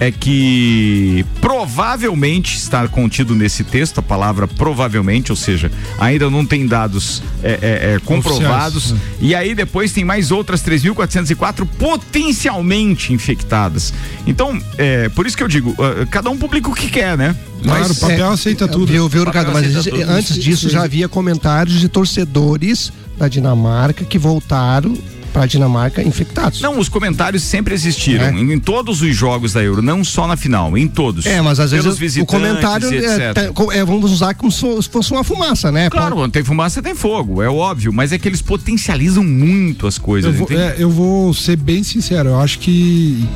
é 0.00 0.10
que 0.10 1.24
provavelmente 1.40 2.56
está 2.56 2.86
contido 2.86 3.34
nesse 3.34 3.64
texto 3.64 3.98
a 3.98 4.02
palavra 4.02 4.46
provavelmente, 4.46 5.32
ou 5.32 5.36
seja, 5.36 5.70
ainda 5.98 6.30
não 6.30 6.46
tem 6.46 6.66
dados 6.66 7.22
é, 7.42 7.50
é, 7.50 7.94
é, 7.94 7.98
comprovados. 8.04 8.92
Né? 8.92 9.00
E 9.20 9.34
aí 9.34 9.54
depois 9.54 9.92
tem 9.92 10.04
mais 10.04 10.30
outras 10.30 10.62
3.404 10.62 11.66
potencialmente 11.78 13.12
infectadas. 13.12 13.92
Então, 14.26 14.60
é, 14.76 15.08
por 15.08 15.26
isso 15.26 15.36
que 15.36 15.42
eu 15.42 15.48
digo, 15.48 15.70
uh, 15.70 16.06
cada 16.10 16.30
um 16.30 16.36
publica 16.36 16.68
o 16.68 16.74
que 16.74 16.88
quer, 16.88 17.16
né? 17.16 17.34
Claro, 17.62 17.80
mas, 17.88 17.96
o 17.96 18.00
papel 18.00 18.30
aceita 18.30 18.68
tudo. 18.68 18.86
Viu, 18.86 19.08
viu 19.08 19.24
Ricardo? 19.24 19.52
Mas 19.52 19.74
antes 20.08 20.36
disso 20.36 20.68
já 20.68 20.84
havia 20.84 21.08
comentários 21.08 21.80
de 21.80 21.88
torcedores 21.88 22.92
da 23.16 23.26
Dinamarca 23.26 24.04
que 24.04 24.16
voltaram 24.16 24.96
para 25.32 25.42
a 25.44 25.46
Dinamarca 25.46 26.02
infectados. 26.02 26.60
Não, 26.60 26.78
os 26.78 26.88
comentários 26.88 27.42
sempre 27.42 27.74
existiram 27.74 28.26
é. 28.26 28.30
em, 28.32 28.52
em, 28.52 28.58
todos 28.58 29.02
os 29.02 29.14
jogos 29.14 29.52
da 29.52 29.62
Euro, 29.62 29.82
não 29.82 30.02
só 30.02 30.26
na 30.26 30.36
final, 30.36 30.76
em 30.76 30.88
todos. 30.88 31.26
É, 31.26 31.40
mas 31.40 31.60
às 31.60 31.70
vezes 31.70 32.16
o 32.16 32.26
comentário 32.26 32.88
é, 32.92 33.78
é, 33.78 33.84
vamos 33.84 34.10
usar 34.10 34.34
como 34.34 34.50
se 34.50 34.82
fosse 34.90 35.12
uma 35.12 35.24
fumaça, 35.24 35.70
né? 35.70 35.90
Claro, 35.90 36.16
quando 36.16 36.32
tem 36.32 36.44
fumaça 36.44 36.82
tem 36.82 36.94
fogo, 36.94 37.42
é 37.42 37.48
óbvio, 37.48 37.92
mas 37.92 38.12
é 38.12 38.18
que 38.18 38.28
eles 38.28 38.42
potencializam 38.42 39.24
muito 39.24 39.86
as 39.86 39.98
coisas. 39.98 40.34
Eu 40.34 40.46
vou, 40.46 40.58
é, 40.58 40.76
eu 40.78 40.90
vou 40.90 41.34
ser 41.34 41.56
bem 41.56 41.82
sincero, 41.82 42.30
eu 42.30 42.40
acho 42.40 42.58
que 42.58 43.26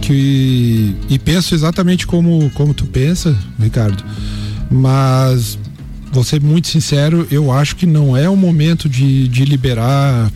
que 0.00 0.96
e 1.08 1.18
penso 1.18 1.54
exatamente 1.54 2.06
como 2.06 2.50
como 2.54 2.74
tu 2.74 2.86
pensa, 2.86 3.36
Ricardo. 3.58 4.02
Mas 4.70 5.58
vou 6.12 6.22
ser 6.22 6.40
muito 6.40 6.68
sincero, 6.68 7.26
eu 7.30 7.50
acho 7.50 7.74
que 7.74 7.86
não 7.86 8.16
é 8.16 8.28
o 8.28 8.36
momento 8.36 8.88
de, 8.88 9.26
de 9.28 9.44
liberar 9.44 10.30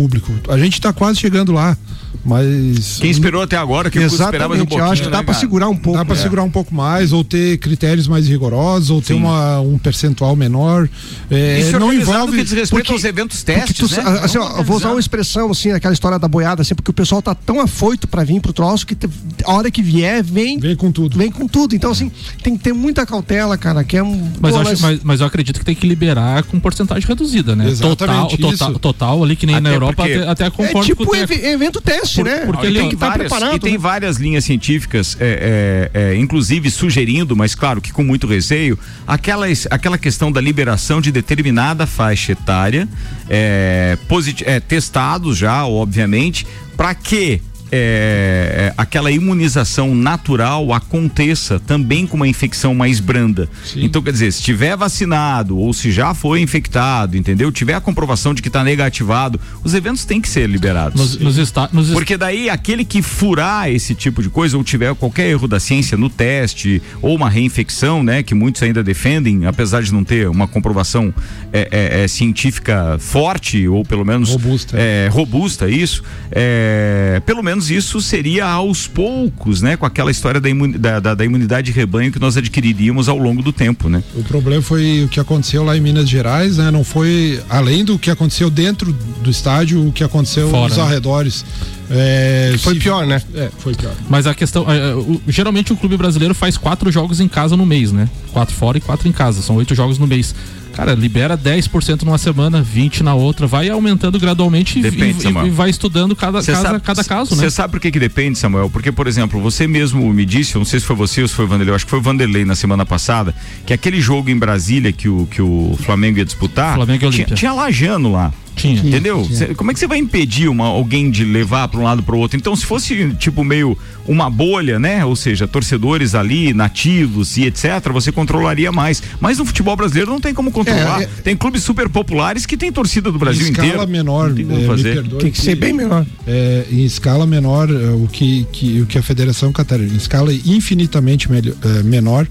público. 0.00 0.32
A 0.48 0.56
gente 0.56 0.74
está 0.74 0.92
quase 0.92 1.18
chegando 1.20 1.52
lá. 1.52 1.76
Mas. 2.24 2.98
Quem 3.00 3.10
esperou 3.10 3.42
até 3.42 3.56
agora, 3.56 3.90
que 3.90 3.98
esperava 3.98 4.54
um 4.54 4.58
pouquinho. 4.58 4.80
Eu 4.80 4.90
acho 4.90 5.02
que 5.02 5.08
dá 5.08 5.18
né, 5.18 5.24
para 5.24 5.34
segurar 5.34 5.68
um 5.68 5.76
pouco. 5.76 5.98
Dá 5.98 6.04
para 6.04 6.14
é. 6.14 6.18
segurar 6.18 6.42
um 6.42 6.50
pouco 6.50 6.74
mais, 6.74 7.12
ou 7.12 7.24
ter 7.24 7.58
critérios 7.58 8.06
mais 8.06 8.28
rigorosos, 8.28 8.90
ou 8.90 9.00
Sim. 9.00 9.06
ter 9.06 9.14
uma, 9.14 9.60
um 9.60 9.78
percentual 9.78 10.36
menor. 10.36 10.88
É, 11.30 11.60
Isso 11.60 11.78
não 11.78 11.92
envolve. 11.92 12.36
que 12.36 12.44
diz 12.44 12.52
respeito 12.52 12.84
porque, 12.84 12.92
aos 12.92 13.04
eventos 13.04 13.42
testes. 13.42 13.88
Tu, 13.88 13.96
né? 13.96 14.20
assim, 14.22 14.38
ó, 14.38 14.62
vou 14.62 14.76
usar 14.76 14.90
uma 14.90 15.00
expressão 15.00 15.50
assim, 15.50 15.72
aquela 15.72 15.94
história 15.94 16.18
da 16.18 16.28
boiada, 16.28 16.62
assim, 16.62 16.74
porque 16.74 16.90
o 16.90 16.94
pessoal 16.94 17.22
tá 17.22 17.34
tão 17.34 17.60
afoito 17.60 18.06
para 18.06 18.24
vir 18.24 18.40
pro 18.40 18.52
troço 18.52 18.86
que 18.86 18.96
a 19.44 19.52
hora 19.52 19.70
que 19.70 19.82
vier, 19.82 20.22
vem. 20.22 20.58
Vem 20.58 20.76
com 20.76 20.92
tudo. 20.92 21.16
Vem 21.16 21.30
com 21.30 21.46
tudo. 21.46 21.74
Então, 21.74 21.90
assim, 21.90 22.10
tem 22.42 22.56
que 22.56 22.62
ter 22.62 22.72
muita 22.72 23.06
cautela, 23.06 23.56
cara, 23.56 23.84
que 23.84 23.96
é 23.96 24.02
um. 24.02 24.30
Mas, 24.40 24.54
Pô, 24.54 24.60
acho, 24.60 24.82
mas, 24.82 25.00
mas 25.02 25.20
eu 25.20 25.26
acredito 25.26 25.58
que 25.58 25.64
tem 25.64 25.74
que 25.74 25.86
liberar 25.86 26.42
com 26.44 26.58
porcentagem 26.60 27.06
reduzida, 27.06 27.56
né? 27.56 27.68
Exatamente. 27.68 28.36
Total, 28.36 28.52
total, 28.52 28.78
total, 28.78 29.24
ali 29.24 29.36
que 29.36 29.46
nem 29.46 29.56
até 29.56 29.62
na 29.62 29.74
Europa, 29.74 30.04
até, 30.04 30.28
até 30.28 30.50
concordo 30.50 30.80
é 30.80 30.82
tipo 30.82 31.04
com 31.04 31.16
evento 31.16 31.80
teste, 31.80 32.09
por, 32.16 32.24
né? 32.24 32.46
Porque 32.46 32.66
ele 32.66 32.78
tem 32.80 32.88
que 32.88 32.94
estar 32.94 33.12
tá 33.12 33.18
preparado. 33.18 33.56
E 33.56 33.58
tem 33.58 33.72
né? 33.72 33.78
várias 33.78 34.16
linhas 34.16 34.44
científicas, 34.44 35.16
é, 35.20 35.90
é, 35.94 36.12
é, 36.12 36.16
inclusive 36.16 36.70
sugerindo, 36.70 37.36
mas 37.36 37.54
claro 37.54 37.80
que 37.80 37.92
com 37.92 38.02
muito 38.02 38.26
receio, 38.26 38.78
aquela, 39.06 39.46
aquela 39.70 39.98
questão 39.98 40.30
da 40.30 40.40
liberação 40.40 41.00
de 41.00 41.12
determinada 41.12 41.86
faixa 41.86 42.32
etária, 42.32 42.88
é, 43.28 43.96
é, 44.44 44.60
testados 44.60 45.36
já, 45.36 45.66
obviamente, 45.66 46.46
para 46.76 46.94
que 46.94 47.42
é, 47.72 48.70
é, 48.70 48.74
aquela 48.76 49.10
imunização 49.10 49.94
natural 49.94 50.72
aconteça 50.72 51.60
também 51.60 52.06
com 52.06 52.16
uma 52.16 52.28
infecção 52.28 52.74
mais 52.74 53.00
branda. 53.00 53.48
Sim. 53.64 53.84
Então, 53.84 54.02
quer 54.02 54.12
dizer, 54.12 54.32
se 54.32 54.42
tiver 54.42 54.76
vacinado 54.76 55.58
ou 55.58 55.72
se 55.72 55.90
já 55.90 56.14
foi 56.14 56.40
infectado, 56.40 57.16
entendeu? 57.16 57.50
Tiver 57.52 57.74
a 57.74 57.80
comprovação 57.80 58.34
de 58.34 58.42
que 58.42 58.48
está 58.48 58.64
negativado, 58.64 59.40
os 59.62 59.74
eventos 59.74 60.04
têm 60.04 60.20
que 60.20 60.28
ser 60.28 60.48
liberados. 60.48 61.00
Nos, 61.00 61.36
nos 61.36 61.52
nos 61.72 61.90
Porque 61.90 62.16
daí 62.16 62.48
aquele 62.48 62.84
que 62.84 63.02
furar 63.02 63.70
esse 63.70 63.94
tipo 63.94 64.22
de 64.22 64.28
coisa 64.28 64.56
ou 64.56 64.64
tiver 64.64 64.94
qualquer 64.94 65.28
erro 65.28 65.46
da 65.46 65.60
ciência 65.60 65.96
no 65.96 66.08
teste 66.08 66.82
ou 67.02 67.14
uma 67.14 67.28
reinfecção, 67.28 68.02
né, 68.02 68.22
que 68.22 68.34
muitos 68.34 68.62
ainda 68.62 68.82
defendem, 68.82 69.46
apesar 69.46 69.82
de 69.82 69.92
não 69.92 70.04
ter 70.04 70.28
uma 70.28 70.46
comprovação 70.46 71.12
é, 71.52 71.68
é, 71.70 72.04
é 72.04 72.08
científica 72.08 72.96
forte 72.98 73.66
ou 73.68 73.84
pelo 73.84 74.04
menos 74.04 74.30
robusta, 74.30 74.76
é, 74.78 75.08
robusta 75.10 75.68
isso, 75.68 76.02
é, 76.30 77.20
pelo 77.24 77.42
menos 77.42 77.59
menos 77.60 77.70
isso 77.70 78.00
seria 78.00 78.46
aos 78.46 78.86
poucos, 78.86 79.60
né? 79.60 79.76
Com 79.76 79.84
aquela 79.84 80.10
história 80.10 80.40
da, 80.40 80.48
imun, 80.48 80.70
da, 80.70 80.98
da, 80.98 81.14
da, 81.14 81.24
imunidade 81.24 81.70
de 81.70 81.78
rebanho 81.78 82.10
que 82.10 82.18
nós 82.18 82.36
adquiriríamos 82.36 83.08
ao 83.08 83.18
longo 83.18 83.42
do 83.42 83.52
tempo, 83.52 83.88
né? 83.88 84.02
O 84.14 84.24
problema 84.24 84.62
foi 84.62 85.04
o 85.04 85.08
que 85.08 85.20
aconteceu 85.20 85.62
lá 85.62 85.76
em 85.76 85.80
Minas 85.80 86.08
Gerais, 86.08 86.56
né? 86.56 86.70
Não 86.70 86.82
foi, 86.82 87.40
além 87.48 87.84
do 87.84 87.98
que 87.98 88.10
aconteceu 88.10 88.48
dentro 88.48 88.92
do 89.22 89.30
estádio, 89.30 89.86
o 89.86 89.92
que 89.92 90.02
aconteceu 90.02 90.48
Fora, 90.48 90.68
nos 90.68 90.76
né? 90.76 90.82
arredores. 90.82 91.44
É, 91.90 92.54
foi 92.58 92.74
se... 92.74 92.80
pior, 92.80 93.06
né? 93.06 93.20
É, 93.34 93.50
foi 93.58 93.74
pior. 93.74 93.92
Mas 94.08 94.26
a 94.26 94.34
questão. 94.34 94.70
É, 94.70 94.90
é, 94.90 94.94
o, 94.94 95.20
geralmente 95.28 95.72
o 95.72 95.76
clube 95.76 95.96
brasileiro 95.96 96.34
faz 96.34 96.56
quatro 96.56 96.90
jogos 96.90 97.20
em 97.20 97.28
casa 97.28 97.56
no 97.56 97.66
mês, 97.66 97.92
né? 97.92 98.08
Quatro 98.32 98.54
fora 98.54 98.78
e 98.78 98.80
quatro 98.80 99.08
em 99.08 99.12
casa. 99.12 99.42
São 99.42 99.56
oito 99.56 99.74
jogos 99.74 99.98
no 99.98 100.06
mês. 100.06 100.34
Cara, 100.72 100.94
libera 100.94 101.36
10% 101.36 102.02
numa 102.02 102.18
semana, 102.18 102.62
20% 102.62 103.00
na 103.00 103.14
outra, 103.14 103.46
vai 103.46 103.68
aumentando 103.68 104.18
gradualmente 104.18 104.80
depende, 104.80 105.26
e, 105.26 105.46
e, 105.46 105.50
vai 105.50 105.70
estudando 105.70 106.14
cada, 106.16 106.42
casa, 106.42 106.62
sabe, 106.62 106.80
cada 106.80 107.04
caso, 107.04 107.34
né? 107.34 107.42
Você 107.42 107.50
sabe 107.50 107.72
por 107.72 107.80
que, 107.80 107.90
que 107.90 107.98
depende, 107.98 108.38
Samuel? 108.38 108.70
Porque, 108.70 108.90
por 108.92 109.06
exemplo, 109.06 109.40
você 109.40 109.66
mesmo 109.66 110.12
me 110.12 110.24
disse, 110.24 110.56
não 110.56 110.64
sei 110.64 110.80
se 110.80 110.86
foi 110.86 110.96
você 110.96 111.22
ou 111.22 111.28
se 111.28 111.34
foi 111.34 111.44
o 111.44 111.48
Vanderlei, 111.48 111.72
eu 111.72 111.76
acho 111.76 111.84
que 111.84 111.90
foi 111.90 111.98
o 111.98 112.02
Vanderlei 112.02 112.44
na 112.44 112.54
semana 112.54 112.86
passada, 112.86 113.34
que 113.66 113.72
aquele 113.72 114.00
jogo 114.00 114.30
em 114.30 114.38
Brasília 114.38 114.92
que 114.92 115.08
o, 115.08 115.26
que 115.26 115.42
o 115.42 115.76
Flamengo 115.82 116.18
ia 116.18 116.24
disputar, 116.24 116.74
Flamengo 116.74 117.10
tinha, 117.10 117.26
tinha 117.26 117.52
Lajano 117.52 118.12
lá. 118.12 118.32
Tinha. 118.56 118.80
Entendeu? 118.80 119.22
Tinha. 119.22 119.38
Cê, 119.38 119.54
como 119.54 119.70
é 119.70 119.74
que 119.74 119.80
você 119.80 119.86
vai 119.86 119.98
impedir 119.98 120.48
uma, 120.48 120.66
alguém 120.66 121.10
de 121.10 121.24
levar 121.24 121.68
para 121.68 121.80
um 121.80 121.82
lado 121.82 122.02
para 122.02 122.14
o 122.14 122.18
outro? 122.18 122.36
Então, 122.36 122.54
se 122.54 122.64
fosse 122.64 123.14
tipo 123.18 123.42
meio 123.44 123.76
uma 124.06 124.28
bolha, 124.28 124.78
né? 124.78 125.04
Ou 125.04 125.14
seja, 125.14 125.46
torcedores 125.46 126.14
ali, 126.14 126.52
nativos 126.52 127.36
e 127.36 127.44
etc., 127.44 127.90
você 127.92 128.10
controlaria 128.10 128.72
mais. 128.72 129.02
Mas 129.20 129.38
no 129.38 129.44
futebol 129.44 129.76
brasileiro 129.76 130.10
não 130.10 130.20
tem 130.20 130.34
como 130.34 130.50
controlar. 130.50 131.02
É, 131.02 131.04
é... 131.04 131.08
Tem 131.22 131.36
clubes 131.36 131.62
super 131.62 131.88
populares 131.88 132.46
que 132.46 132.56
tem 132.56 132.72
torcida 132.72 133.10
do 133.10 133.18
Brasil 133.18 133.46
em 133.46 133.50
escala 133.50 133.68
inteiro. 133.68 133.88
menor, 133.88 134.32
tem, 134.32 134.46
é, 134.50 134.66
fazer. 134.66 135.06
tem 135.06 135.30
que 135.30 135.40
ser 135.40 135.54
bem 135.54 135.72
menor. 135.72 136.06
É, 136.26 136.66
em 136.70 136.84
escala 136.84 137.26
menor, 137.26 137.70
é, 137.70 137.90
o 137.90 138.08
que, 138.10 138.46
que, 138.52 138.80
o 138.80 138.86
que 138.86 138.98
a 138.98 139.02
Federação 139.02 139.52
Catarinense, 139.52 139.94
em 139.94 139.98
escala 139.98 140.32
infinitamente 140.32 141.30
melhor, 141.30 141.54
é, 141.64 141.82
menor, 141.82 142.26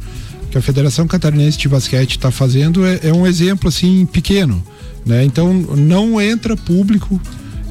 que 0.51 0.57
a 0.57 0.61
Federação 0.61 1.07
Catarinense 1.07 1.57
de 1.57 1.69
Basquete 1.69 2.11
está 2.11 2.31
fazendo 2.31 2.85
é, 2.85 2.99
é 3.03 3.13
um 3.13 3.25
exemplo 3.25 3.69
assim 3.69 4.05
pequeno. 4.05 4.63
Né? 5.05 5.23
Então 5.23 5.53
não 5.53 6.21
entra 6.21 6.55
público, 6.55 7.19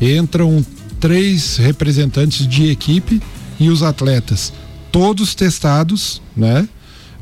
entram 0.01 0.64
três 0.99 1.57
representantes 1.57 2.47
de 2.47 2.69
equipe 2.71 3.21
e 3.59 3.69
os 3.69 3.83
atletas, 3.83 4.53
todos 4.91 5.35
testados, 5.35 6.21
né? 6.37 6.69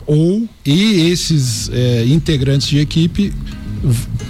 Ou 0.06 0.48
e 0.64 1.10
esses 1.10 1.68
é, 1.72 2.06
integrantes 2.06 2.68
de 2.68 2.78
equipe 2.78 3.32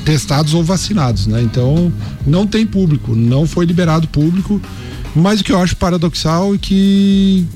testados 0.04 0.54
ou 0.54 0.62
vacinados, 0.64 1.26
né? 1.26 1.42
Então 1.42 1.92
não 2.26 2.46
tem 2.46 2.66
público, 2.66 3.14
não 3.14 3.46
foi 3.46 3.66
liberado 3.66 4.08
público, 4.08 4.60
mas 5.14 5.40
o 5.40 5.44
que 5.44 5.52
eu 5.52 5.60
acho 5.60 5.76
paradoxal 5.76 6.54
é 6.54 6.58
que 6.58 7.46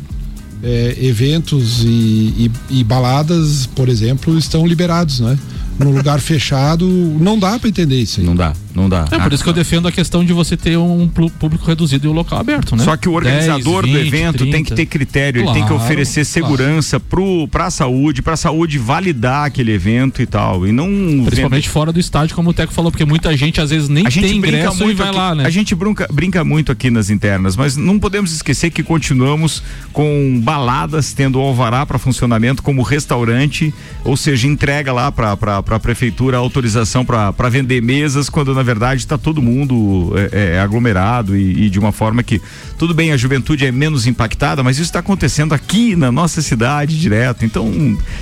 é, 0.63 0.97
eventos 1.01 1.83
e, 1.83 1.89
e, 1.89 2.51
e, 2.71 2.85
baladas, 2.85 3.67
por 3.67 3.89
exemplo, 3.89 4.37
estão 4.39 4.67
liberados, 4.67 5.21
né? 5.21 5.39
No 5.81 5.91
lugar 5.91 6.21
fechado, 6.21 6.87
não 6.87 7.39
dá 7.39 7.59
para 7.59 7.69
entender 7.69 7.97
isso 7.97 8.21
aí. 8.21 8.27
Não 8.27 8.37
dá. 8.37 8.53
Não 8.75 8.89
dá. 8.89 9.07
É 9.11 9.19
por 9.19 9.33
isso 9.33 9.43
que 9.43 9.49
eu 9.49 9.55
defendo 9.55 9.89
a 9.89 9.93
questão 9.93 10.25
de 10.25 10.33
você 10.33 10.57
ter 10.57 10.77
um 10.77 11.09
público 11.09 11.65
reduzido 11.65 12.07
e 12.07 12.11
um 12.11 12.13
local 12.13 12.39
aberto, 12.39 12.77
né? 12.77 12.85
Só 12.85 12.97
que 12.97 13.09
o 13.09 13.13
organizador 13.13 13.83
10, 13.83 13.95
20, 13.95 14.03
do 14.03 14.17
evento 14.17 14.39
30. 14.39 14.53
tem 14.53 14.65
que 14.65 14.75
ter 14.75 14.87
critério, 14.87 15.43
claro, 15.43 15.59
ele 15.59 15.67
tem 15.67 15.77
que 15.77 15.83
oferecer 15.83 16.25
segurança 16.25 17.01
claro. 17.01 17.49
para 17.49 17.67
a 17.67 17.71
saúde, 17.71 18.23
para 18.23 18.35
a 18.35 18.37
saúde 18.37 18.79
validar 18.79 19.47
aquele 19.47 19.73
evento 19.73 20.23
e 20.23 20.27
tal. 20.27 20.67
E 20.67 20.73
não. 20.73 20.87
Principalmente 21.25 21.65
vendo... 21.65 21.73
fora 21.73 21.93
do 21.93 22.01
estádio, 22.01 22.35
como 22.35 22.51
o 22.51 22.53
Teco 22.53 22.73
falou, 22.73 22.91
porque 22.91 23.05
muita 23.05 23.37
gente 23.37 23.61
às 23.61 23.71
vezes 23.71 23.89
nem 23.89 24.07
a 24.07 24.11
tem 24.11 24.37
ingresso 24.37 24.89
e 24.91 24.95
vai 24.95 25.09
aqui, 25.09 25.17
lá, 25.17 25.35
né? 25.35 25.47
A 25.47 25.51
gente 25.51 25.75
brinca, 25.75 26.07
brinca 26.13 26.45
muito 26.45 26.71
aqui 26.71 26.91
nas 26.91 27.11
internas, 27.11 27.57
mas 27.57 27.77
não 27.77 27.99
podemos 27.99 28.33
esquecer 28.33 28.71
que 28.71 28.83
continuamos 28.83 29.63
com 29.93 30.41
baladas 30.43 31.13
tendo 31.13 31.39
alvará 31.41 31.85
para 31.85 31.99
funcionamento 31.99 32.63
como 32.63 32.83
restaurante, 32.83 33.73
ou 34.05 34.17
seja, 34.17 34.47
entrega 34.47 34.93
lá 34.93 35.11
para 35.11 35.37
a 35.59 35.81
prefeitura 35.81 36.37
autorização 36.37 37.05
para 37.05 37.49
vender 37.49 37.83
mesas, 37.83 38.29
quando 38.29 38.60
na 38.61 38.65
verdade 38.65 39.01
está 39.01 39.17
todo 39.17 39.41
mundo 39.41 40.13
é, 40.33 40.57
é, 40.57 40.61
aglomerado 40.61 41.35
e, 41.35 41.65
e, 41.65 41.71
de 41.71 41.79
uma 41.79 41.93
forma 41.93 42.23
que 42.23 42.41
tudo 42.81 42.95
bem 42.95 43.13
a 43.13 43.17
juventude 43.19 43.67
é 43.67 43.71
menos 43.71 44.07
impactada, 44.07 44.63
mas 44.63 44.79
isso 44.79 44.87
está 44.87 45.01
acontecendo 45.01 45.53
aqui 45.53 45.95
na 45.95 46.11
nossa 46.11 46.41
cidade 46.41 46.99
direto. 46.99 47.45
Então, 47.45 47.71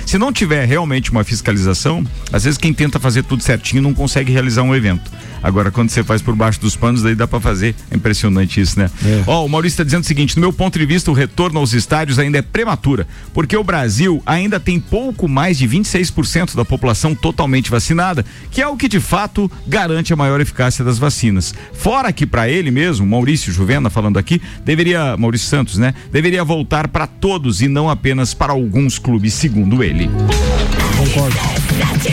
se 0.05 0.17
não 0.17 0.33
tiver 0.33 0.65
realmente 0.65 1.11
uma 1.11 1.23
fiscalização, 1.23 2.05
às 2.29 2.43
vezes 2.43 2.57
quem 2.57 2.73
tenta 2.73 2.99
fazer 2.99 3.23
tudo 3.23 3.41
certinho 3.41 3.81
não 3.81 3.93
consegue 3.93 4.33
realizar 4.33 4.63
um 4.63 4.75
evento. 4.75 5.09
Agora, 5.41 5.71
quando 5.71 5.89
você 5.89 6.03
faz 6.03 6.21
por 6.21 6.35
baixo 6.35 6.59
dos 6.59 6.75
panos, 6.75 7.01
daí 7.01 7.15
dá 7.15 7.27
para 7.27 7.39
fazer. 7.39 7.73
É 7.89 7.95
impressionante 7.95 8.59
isso, 8.59 8.77
né? 8.77 8.89
É. 9.05 9.23
Ó, 9.25 9.31
é. 9.31 9.37
oh, 9.37 9.45
o 9.45 9.49
Maurício 9.49 9.75
está 9.75 9.83
dizendo 9.83 10.03
o 10.03 10.05
seguinte: 10.05 10.35
no 10.35 10.41
meu 10.41 10.51
ponto 10.51 10.77
de 10.77 10.85
vista, 10.85 11.09
o 11.09 11.13
retorno 11.13 11.59
aos 11.59 11.73
estádios 11.73 12.19
ainda 12.19 12.37
é 12.37 12.41
prematura, 12.41 13.07
porque 13.33 13.55
o 13.55 13.63
Brasil 13.63 14.21
ainda 14.25 14.59
tem 14.59 14.79
pouco 14.79 15.27
mais 15.27 15.57
de 15.57 15.67
26% 15.67 16.55
da 16.55 16.65
população 16.65 17.15
totalmente 17.15 17.71
vacinada, 17.71 18.25
que 18.51 18.61
é 18.61 18.67
o 18.67 18.75
que 18.75 18.87
de 18.87 18.99
fato 18.99 19.49
garante 19.65 20.11
a 20.11 20.15
maior 20.15 20.41
eficácia 20.41 20.83
das 20.83 20.99
vacinas. 20.99 21.53
Fora 21.73 22.11
que 22.11 22.25
para 22.25 22.49
ele 22.49 22.71
mesmo, 22.71 23.07
Maurício 23.07 23.53
Juvena 23.53 23.89
falando 23.89 24.19
aqui, 24.19 24.41
deveria, 24.63 25.17
Maurício 25.17 25.47
Santos, 25.47 25.77
né? 25.77 25.93
Deveria 26.11 26.43
voltar 26.43 26.87
para 26.87 27.07
todos 27.07 27.61
e 27.61 27.67
não 27.67 27.89
apenas 27.89 28.33
para 28.33 28.53
alguns 28.53 28.99
clubes, 28.99 29.33
segundo 29.33 29.83
ele. 29.83 30.09
Concordo. 30.97 31.37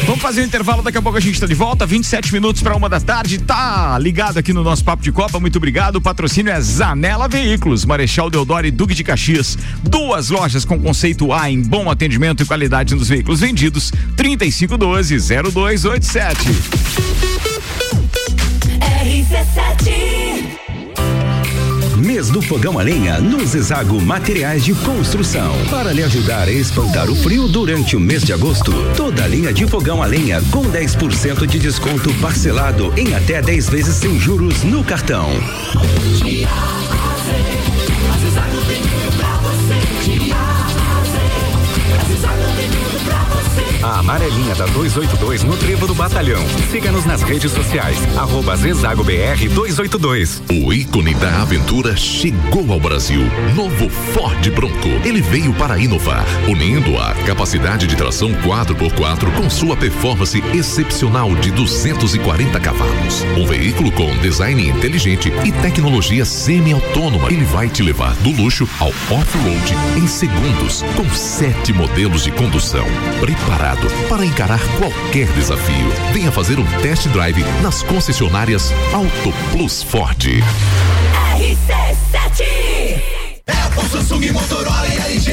Vamos 0.07 0.23
fazer 0.23 0.43
um 0.43 0.45
intervalo, 0.45 0.83
daqui 0.83 0.99
a 0.99 1.03
pouco 1.03 1.19
a 1.19 1.21
gente 1.21 1.35
está 1.35 1.47
de 1.47 1.55
volta, 1.55 1.85
27 1.85 2.33
minutos 2.33 2.63
para 2.63 2.77
uma 2.77 2.89
da 2.89 3.01
tarde. 3.01 3.39
Tá 3.39 3.99
ligado 3.99 4.39
aqui 4.39 4.53
no 4.53 4.63
nosso 4.63 4.85
Papo 4.85 5.03
de 5.03 5.11
Copa, 5.11 5.41
muito 5.41 5.57
obrigado. 5.57 5.97
O 5.97 6.01
patrocínio 6.01 6.53
é 6.53 6.61
Zanela 6.61 7.27
Veículos, 7.27 7.85
Marechal 7.85 8.31
Deodoro 8.31 8.65
e 8.67 8.71
Duque 8.71 8.95
de 8.95 9.03
Caxias. 9.03 9.59
Duas 9.83 10.31
lojas 10.31 10.65
com 10.65 10.79
conceito 10.79 11.33
A 11.33 11.51
em 11.51 11.61
bom 11.61 11.91
atendimento 11.91 12.45
e 12.45 12.47
qualidade 12.47 12.95
nos 12.95 13.09
veículos 13.09 13.41
vendidos. 13.41 13.91
3512-0287. 14.17 16.37
RC7 18.81 20.66
Mês 22.17 22.31
do 22.31 22.41
Fogão 22.41 22.79
a 22.79 22.83
Lenha 22.83 23.21
no 23.21 23.45
Zezago 23.45 24.01
Materiais 24.01 24.65
de 24.65 24.73
Construção. 24.73 25.53
Para 25.69 25.93
lhe 25.93 26.03
ajudar 26.03 26.49
a 26.49 26.51
espantar 26.51 27.11
o 27.11 27.15
frio 27.15 27.47
durante 27.47 27.95
o 27.95 28.01
mês 28.01 28.23
de 28.23 28.33
agosto, 28.33 28.73
toda 28.97 29.23
a 29.23 29.29
linha 29.29 29.53
de 29.53 29.67
fogão 29.67 30.03
a 30.03 30.07
lenha 30.07 30.41
com 30.51 30.63
10% 30.65 31.47
de 31.47 31.59
desconto 31.59 32.11
parcelado 32.15 32.91
em 32.97 33.13
até 33.15 33.43
10 33.43 33.69
vezes 33.69 33.97
sem 33.97 34.19
juros 34.19 34.65
no 34.65 34.83
cartão. 34.83 35.29
Da 44.55 44.65
282 44.65 45.43
no 45.43 45.55
Trevo 45.57 45.87
do 45.87 45.95
Batalhão. 45.95 46.43
Siga-nos 46.71 47.05
nas 47.05 47.21
redes 47.21 47.53
sociais, 47.53 47.99
arroba 48.17 48.57
Zezago 48.57 49.05
BR 49.05 49.49
282. 49.53 50.41
O 50.51 50.73
ícone 50.73 51.13
da 51.15 51.43
aventura 51.43 51.95
chegou 51.95 52.73
ao 52.73 52.81
Brasil. 52.81 53.21
Novo 53.55 53.91
Ford 53.91 54.51
Bronco. 54.51 54.89
Ele 55.05 55.21
veio 55.21 55.53
para 55.55 55.77
inovar, 55.79 56.25
unindo 56.49 56.97
a 56.97 57.13
capacidade 57.27 57.87
de 57.87 57.97
tração 57.97 58.33
4x4 58.35 59.31
com 59.37 59.51
sua 59.51 59.77
performance 59.77 60.43
excepcional 60.55 61.35
de 61.35 61.51
240 61.51 62.59
cavalos. 62.59 63.25
Um 63.37 63.47
veículo 63.47 63.93
com 63.93 64.17
design 64.19 64.71
inteligente 64.71 65.31
e 65.45 65.53
tecnologia 65.53 66.25
semi-autônoma. 66.25 67.31
Ele 67.31 67.45
vai 67.45 67.69
te 67.69 67.83
levar 67.83 68.15
do 68.17 68.31
luxo 68.31 68.67
ao 68.79 68.89
off-road 68.89 69.75
em 69.99 70.07
segundos, 70.07 70.83
com 70.95 71.09
sete 71.11 71.75
modelos 71.75 72.25
de 72.25 72.31
condução. 72.31 72.87
Preparado 73.21 73.87
para 74.09 74.25
encarar 74.37 74.61
qualquer 74.77 75.27
desafio. 75.29 75.91
Venha 76.13 76.31
fazer 76.31 76.59
um 76.59 76.67
test 76.83 77.09
drive 77.09 77.43
nas 77.63 77.83
concessionárias 77.83 78.71
Auto 78.93 79.33
Plus 79.51 79.83
Ford. 79.83 80.23
RC7 81.39 82.43
É 83.47 83.81
o 83.81 83.89
Samsung, 83.89 84.31
Motorola 84.33 84.87
e 84.89 85.13
LG. 85.13 85.33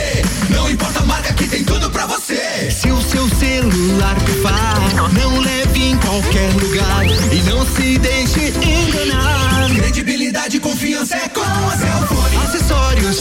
Não 0.52 0.70
importa 0.70 1.02
a 1.02 1.06
marca 1.06 1.34
que 1.34 1.50
tem 1.50 1.66
tudo 1.66 1.90
pra 1.90 2.06
você. 2.06 2.72
Se 2.72 2.90
o 2.92 3.02
seu 3.02 3.28
celular 3.28 4.16
pifar, 4.22 5.12
não 5.12 5.38
leve 5.42 5.84
em 5.84 5.98
qualquer 5.98 6.54
lugar 6.54 7.06
e 7.06 7.42
não 7.42 7.66
se 7.66 7.98
deixe 7.98 8.54
enganar. 8.66 9.70
Credibilidade 9.76 10.56
e 10.56 10.60
confiança 10.62 11.18
é 11.18 11.28
com 11.28 11.42
a 11.42 11.78
Cellfone. 11.78 12.43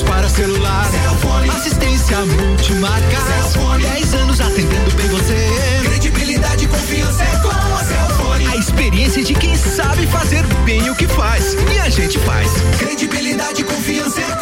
Para 0.01 0.27
celular, 0.27 0.89
assistência 1.55 2.17
multimarca. 2.25 3.21
Cellfone. 3.27 3.83
10 3.83 4.15
anos 4.15 4.41
atendendo 4.41 4.91
bem 4.97 5.07
você. 5.09 5.37
Credibilidade 5.85 6.65
e 6.65 6.69
confiança 6.69 7.23
é 7.23 7.37
com 7.43 7.49
a 7.51 7.85
Cellfone. 7.85 8.47
A 8.47 8.57
experiência 8.57 9.23
de 9.23 9.35
quem 9.35 9.55
sabe 9.55 10.07
fazer 10.07 10.47
bem 10.65 10.89
o 10.89 10.97
que 10.97 11.07
faz. 11.07 11.55
E 11.75 11.79
a 11.79 11.91
gente 11.91 12.19
faz. 12.21 12.51
Credibilidade 12.79 13.61
e 13.61 13.65
confiança 13.65 14.21
é 14.23 14.37
com 14.37 14.42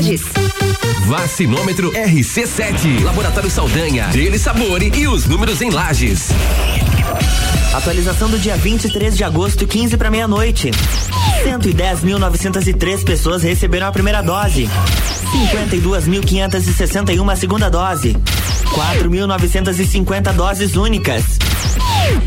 Lages. 0.00 0.22
Vacinômetro 1.06 1.92
RC7. 1.92 3.04
Laboratório 3.04 3.50
Saldanha. 3.50 4.06
Dele 4.06 4.38
Sabore 4.38 4.90
e 4.96 5.06
os 5.06 5.26
números 5.26 5.60
em 5.60 5.68
lajes. 5.68 6.30
Atualização 7.74 8.30
do 8.30 8.38
dia 8.38 8.56
23 8.56 9.14
de 9.14 9.22
agosto, 9.22 9.66
15 9.66 9.98
para 9.98 10.10
meia-noite. 10.10 10.70
110.903 11.44 13.04
pessoas 13.04 13.42
receberam 13.42 13.88
a 13.88 13.92
primeira 13.92 14.22
dose. 14.22 14.70
52.561 15.52 17.30
a 17.30 17.36
segunda 17.36 17.68
dose. 17.68 18.16
4.950 18.74 20.32
doses 20.32 20.76
únicas. 20.76 21.49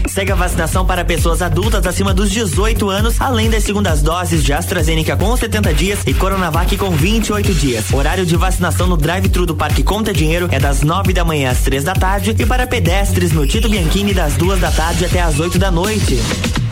Segue 0.08 0.32
a 0.32 0.36
vacinação 0.36 0.86
para 0.86 1.04
pessoas 1.04 1.42
adultas 1.42 1.86
acima 1.86 2.14
dos 2.14 2.30
18 2.32 2.90
anos, 2.90 3.20
além 3.20 3.50
das 3.50 3.64
segundas 3.64 4.02
doses 4.02 4.44
de 4.44 4.54
AstraZeneca 4.54 5.16
com 5.18 5.36
70 5.36 5.74
dias 5.74 6.00
e 6.06 6.14
Coronavac 6.14 6.76
com 6.78 6.92
28 6.92 7.54
dias. 7.54 7.92
Horário 7.92 8.26
de 8.26 8.36
vacinação 8.36 8.88
no 8.88 8.98
drive-thru 8.98 9.46
do 9.46 9.56
Parque 9.56 9.84
Conta 9.84 10.14
Dinheiro 10.14 10.48
é 10.52 10.60
das 10.60 10.82
9 10.82 11.14
da 11.14 11.26
manhã 11.26 11.52
às 11.52 11.60
3 11.60 11.84
da 11.84 11.94
tarde 11.94 12.36
e 12.38 12.46
para 12.46 12.68
pedestres 12.68 13.32
no 13.32 13.48
Tito 13.48 13.70
Bianchini 13.70 14.14
das 14.14 14.36
2 14.36 14.60
da 14.60 14.72
tarde 14.72 15.06
até 15.06 15.22
às 15.22 15.40
8 15.40 15.58
da 15.58 15.72
noite. 15.72 16.63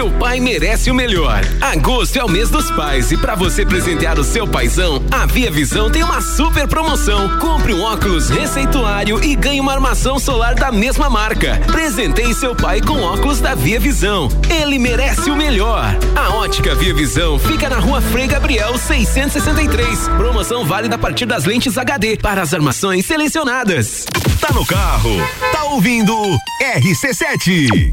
Seu 0.00 0.08
Pai 0.08 0.38
Merece 0.38 0.90
o 0.90 0.94
Melhor. 0.94 1.42
Agosto 1.60 2.16
é 2.16 2.24
o 2.24 2.28
mês 2.28 2.48
dos 2.48 2.70
pais 2.70 3.10
e 3.10 3.16
para 3.16 3.34
você 3.34 3.66
presentear 3.66 4.18
o 4.20 4.24
seu 4.24 4.46
paizão, 4.46 5.02
a 5.10 5.26
Via 5.26 5.50
Visão 5.50 5.90
tem 5.90 6.04
uma 6.04 6.20
super 6.20 6.68
promoção. 6.68 7.38
Compre 7.38 7.74
um 7.74 7.82
óculos 7.82 8.30
receituário 8.30 9.22
e 9.22 9.34
ganhe 9.34 9.60
uma 9.60 9.72
armação 9.72 10.18
solar 10.18 10.54
da 10.54 10.70
mesma 10.70 11.10
marca. 11.10 11.60
Presenteie 11.66 12.32
seu 12.34 12.54
pai 12.54 12.80
com 12.80 13.02
óculos 13.02 13.40
da 13.40 13.54
Via 13.54 13.80
Visão. 13.80 14.28
Ele 14.48 14.78
merece 14.78 15.28
o 15.28 15.36
melhor. 15.36 15.86
A 16.14 16.30
ótica 16.36 16.74
Via 16.74 16.94
Visão 16.94 17.38
fica 17.38 17.68
na 17.68 17.78
rua 17.78 18.00
Frei 18.00 18.28
Gabriel 18.28 18.78
663. 18.78 20.08
Promoção 20.16 20.64
válida 20.64 20.94
a 20.94 20.98
partir 20.98 21.26
das 21.26 21.44
lentes 21.44 21.76
HD 21.76 22.16
para 22.16 22.40
as 22.40 22.54
armações 22.54 23.04
selecionadas. 23.04 24.06
Tá 24.40 24.54
no 24.54 24.64
carro, 24.64 25.10
tá 25.52 25.64
ouvindo 25.64 26.14
RC7. 26.62 27.92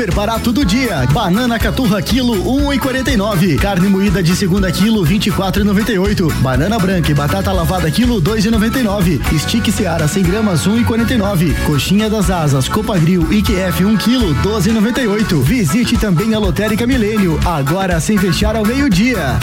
Super 0.00 0.14
barato 0.14 0.50
do 0.50 0.64
dia. 0.64 1.06
Banana 1.12 1.58
caturra 1.58 2.00
quilo 2.00 2.32
1,49. 2.32 3.58
Carne 3.58 3.86
moída 3.86 4.22
de 4.22 4.34
segunda 4.34 4.72
quilo 4.72 5.04
24,98. 5.04 6.32
Banana 6.36 6.78
branca 6.78 7.10
e 7.10 7.14
batata 7.14 7.52
lavada 7.52 7.90
quilo 7.90 8.18
2,99. 8.22 9.20
Stick 9.38 9.70
Seara 9.70 10.08
100 10.08 10.22
gramas 10.22 10.66
1,49. 10.66 11.54
Coxinha 11.66 12.08
das 12.08 12.30
asas 12.30 12.66
Copa 12.66 12.96
Grill 12.96 13.30
IQF 13.30 13.84
1 13.84 13.98
quilo 13.98 14.34
12,98. 14.36 15.42
Visite 15.42 15.98
também 15.98 16.34
a 16.34 16.38
Lotérica 16.38 16.86
Milênio 16.86 17.38
agora 17.44 18.00
sem 18.00 18.16
fechar 18.16 18.56
ao 18.56 18.64
meio-dia. 18.64 19.38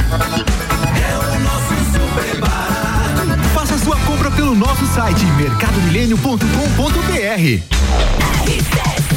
Faça 3.53 3.77
sua 3.77 3.97
compra 3.97 4.31
pelo 4.31 4.55
nosso 4.55 4.87
site 4.87 5.23
mercadomilênio.com.br. 5.37 8.36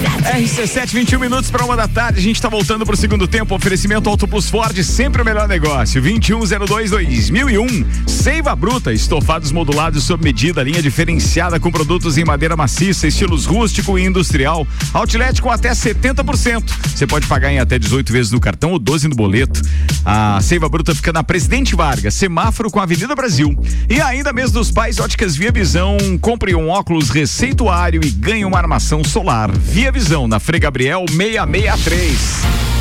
RC7, 0.01 0.92
21 0.92 1.20
minutos 1.20 1.51
para 1.51 1.64
uma 1.64 1.76
da 1.76 1.86
tarde. 1.86 2.18
A 2.18 2.22
gente 2.22 2.36
está 2.36 2.48
voltando 2.48 2.86
para 2.86 2.94
o 2.94 2.96
segundo 2.96 3.28
tempo. 3.28 3.55
Oferecimento 3.55 4.09
Auto 4.09 4.26
Plus 4.26 4.48
Ford, 4.48 4.82
sempre 4.82 5.20
o 5.20 5.24
melhor 5.24 5.46
negócio. 5.46 6.03
2102-2001. 6.03 7.86
Seiva 8.07 8.57
Bruta, 8.57 8.92
estofados 8.92 9.53
modulados 9.53 10.05
sob 10.05 10.24
medida, 10.24 10.62
linha 10.62 10.80
diferenciada 10.80 11.61
com 11.61 11.70
produtos 11.70 12.16
em 12.16 12.24
madeira 12.24 12.57
maciça, 12.57 13.07
estilos 13.07 13.44
rústico 13.44 13.98
e 13.98 14.05
industrial. 14.05 14.66
Outlet 14.94 15.42
com 15.42 15.51
até 15.51 15.70
70%. 15.72 16.70
Você 16.94 17.07
pode 17.07 17.26
pagar 17.26 17.53
em 17.53 17.59
até 17.59 17.78
18 17.78 18.12
vezes 18.12 18.32
no 18.32 18.40
cartão 18.40 18.72
ou 18.72 18.78
12 18.78 19.09
no 19.09 19.14
boleto. 19.14 19.61
A 20.05 20.40
Seiva 20.40 20.68
Bruta 20.68 20.94
fica 20.94 21.12
na 21.12 21.22
Presidente 21.22 21.74
Vargas, 21.76 22.14
semáforo 22.14 22.70
com 22.70 22.80
a 22.80 22.84
Avenida 22.84 23.14
Brasil. 23.14 23.55
E 23.88 24.01
ainda 24.01 24.32
mês 24.32 24.51
dos 24.51 24.70
pais, 24.70 24.98
óticas 24.98 25.36
Via 25.36 25.53
Visão. 25.53 25.98
Compre 26.20 26.55
um 26.55 26.68
óculos 26.68 27.11
receituário 27.11 28.01
e 28.03 28.11
ganhe 28.11 28.44
uma 28.44 28.57
armação 28.57 29.05
solar. 29.05 29.51
Via 29.51 29.89
Visão, 29.91 30.28
na 30.28 30.38
Frei 30.38 30.61
Gabriel 30.61 31.05
663. 31.09 32.79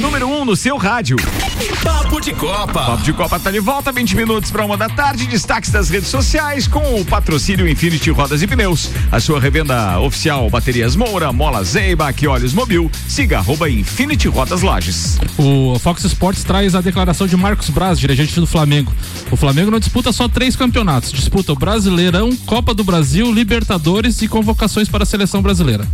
Número 0.00 0.26
1 0.26 0.40
um 0.40 0.44
no 0.44 0.56
seu 0.56 0.76
rádio. 0.76 1.16
Papo 1.82 2.20
de 2.20 2.32
Copa. 2.32 2.72
Papo 2.72 3.02
de 3.02 3.12
Copa 3.12 3.38
tá 3.38 3.50
de 3.50 3.60
volta, 3.60 3.92
20 3.92 4.16
minutos 4.16 4.50
para 4.50 4.64
uma 4.64 4.76
da 4.76 4.88
tarde. 4.88 5.26
Destaques 5.26 5.70
das 5.70 5.88
redes 5.88 6.08
sociais 6.08 6.66
com 6.66 7.00
o 7.00 7.04
patrocínio 7.04 7.68
Infinity 7.68 8.10
Rodas 8.10 8.42
e 8.42 8.46
Pneus. 8.46 8.90
A 9.10 9.20
sua 9.20 9.38
revenda 9.38 10.00
oficial 10.00 10.48
Baterias 10.50 10.96
Moura, 10.96 11.32
Mola 11.32 11.62
Zeiba, 11.62 12.12
que 12.12 12.26
Olhos 12.26 12.52
Mobil. 12.52 12.90
Siga 13.08 13.38
arroba 13.38 13.68
Infinity 13.70 14.28
Rodas 14.28 14.62
Lages. 14.62 15.18
O 15.38 15.78
Fox 15.78 16.04
Sports 16.04 16.44
traz 16.44 16.74
a 16.74 16.80
declaração 16.80 17.26
de 17.26 17.36
Marcos 17.36 17.70
Braz, 17.70 17.98
dirigente 17.98 18.38
do 18.40 18.46
Flamengo. 18.46 18.92
O 19.30 19.36
Flamengo 19.36 19.70
não 19.70 19.78
disputa 19.78 20.12
só 20.12 20.28
três 20.28 20.56
campeonatos, 20.56 21.12
disputa 21.12 21.52
o 21.52 21.56
Brasileirão, 21.56 22.34
Copa 22.46 22.74
do 22.74 22.84
Brasil, 22.84 23.32
Libertadores 23.32 24.22
e 24.22 24.28
convocações 24.28 24.88
para 24.88 25.04
a 25.04 25.06
seleção 25.06 25.40
brasileira. 25.42 25.86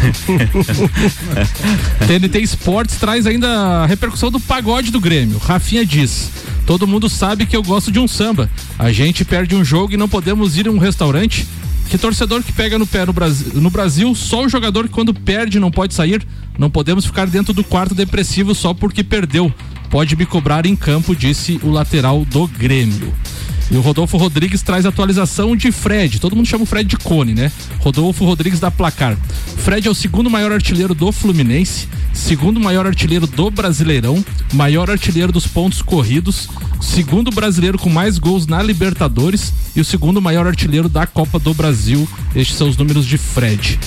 TNT 2.06 2.40
Esportes 2.40 2.96
traz 2.96 3.26
ainda 3.26 3.48
a 3.48 3.86
repercussão 3.86 4.30
do 4.30 4.40
pagode 4.40 4.90
do 4.90 5.00
Grêmio. 5.00 5.38
Rafinha 5.38 5.84
diz: 5.84 6.30
Todo 6.66 6.86
mundo 6.86 7.08
sabe 7.08 7.46
que 7.46 7.56
eu 7.56 7.62
gosto 7.62 7.90
de 7.90 7.98
um 7.98 8.08
samba. 8.08 8.50
A 8.78 8.92
gente 8.92 9.24
perde 9.24 9.54
um 9.54 9.64
jogo 9.64 9.94
e 9.94 9.96
não 9.96 10.08
podemos 10.08 10.56
ir 10.56 10.68
a 10.68 10.70
um 10.70 10.78
restaurante. 10.78 11.46
Que 11.88 11.98
torcedor 11.98 12.42
que 12.44 12.52
pega 12.52 12.78
no 12.78 12.86
pé 12.86 13.04
no 13.04 13.12
Brasil, 13.12 13.50
no 13.54 13.68
Brasil, 13.68 14.14
só 14.14 14.44
o 14.44 14.48
jogador 14.48 14.86
que 14.86 14.94
quando 14.94 15.12
perde 15.12 15.58
não 15.58 15.72
pode 15.72 15.92
sair. 15.92 16.24
Não 16.56 16.70
podemos 16.70 17.04
ficar 17.04 17.26
dentro 17.26 17.52
do 17.52 17.64
quarto 17.64 17.94
depressivo 17.94 18.54
só 18.54 18.72
porque 18.72 19.02
perdeu. 19.02 19.52
Pode 19.90 20.14
me 20.14 20.24
cobrar 20.24 20.66
em 20.66 20.76
campo, 20.76 21.16
disse 21.16 21.58
o 21.64 21.70
lateral 21.70 22.24
do 22.24 22.46
Grêmio. 22.46 23.12
E 23.70 23.76
o 23.76 23.80
Rodolfo 23.80 24.16
Rodrigues 24.16 24.62
traz 24.62 24.84
atualização 24.84 25.54
de 25.54 25.70
Fred. 25.70 26.18
Todo 26.18 26.34
mundo 26.34 26.48
chama 26.48 26.64
o 26.64 26.66
Fred 26.66 26.88
de 26.88 26.96
Cone, 26.96 27.34
né? 27.34 27.52
Rodolfo 27.78 28.24
Rodrigues 28.24 28.58
da 28.58 28.70
Placar. 28.70 29.16
Fred 29.58 29.86
é 29.86 29.90
o 29.90 29.94
segundo 29.94 30.28
maior 30.28 30.50
artilheiro 30.50 30.94
do 30.94 31.12
Fluminense, 31.12 31.88
segundo 32.12 32.58
maior 32.58 32.84
artilheiro 32.84 33.28
do 33.28 33.50
Brasileirão, 33.50 34.24
maior 34.52 34.90
artilheiro 34.90 35.30
dos 35.30 35.46
pontos 35.46 35.82
corridos, 35.82 36.48
segundo 36.80 37.30
brasileiro 37.30 37.78
com 37.78 37.88
mais 37.88 38.18
gols 38.18 38.46
na 38.46 38.60
Libertadores 38.60 39.52
e 39.76 39.80
o 39.80 39.84
segundo 39.84 40.20
maior 40.20 40.46
artilheiro 40.46 40.88
da 40.88 41.06
Copa 41.06 41.38
do 41.38 41.54
Brasil. 41.54 42.08
Estes 42.34 42.56
são 42.56 42.68
os 42.68 42.76
números 42.76 43.06
de 43.06 43.18
Fred. 43.18 43.78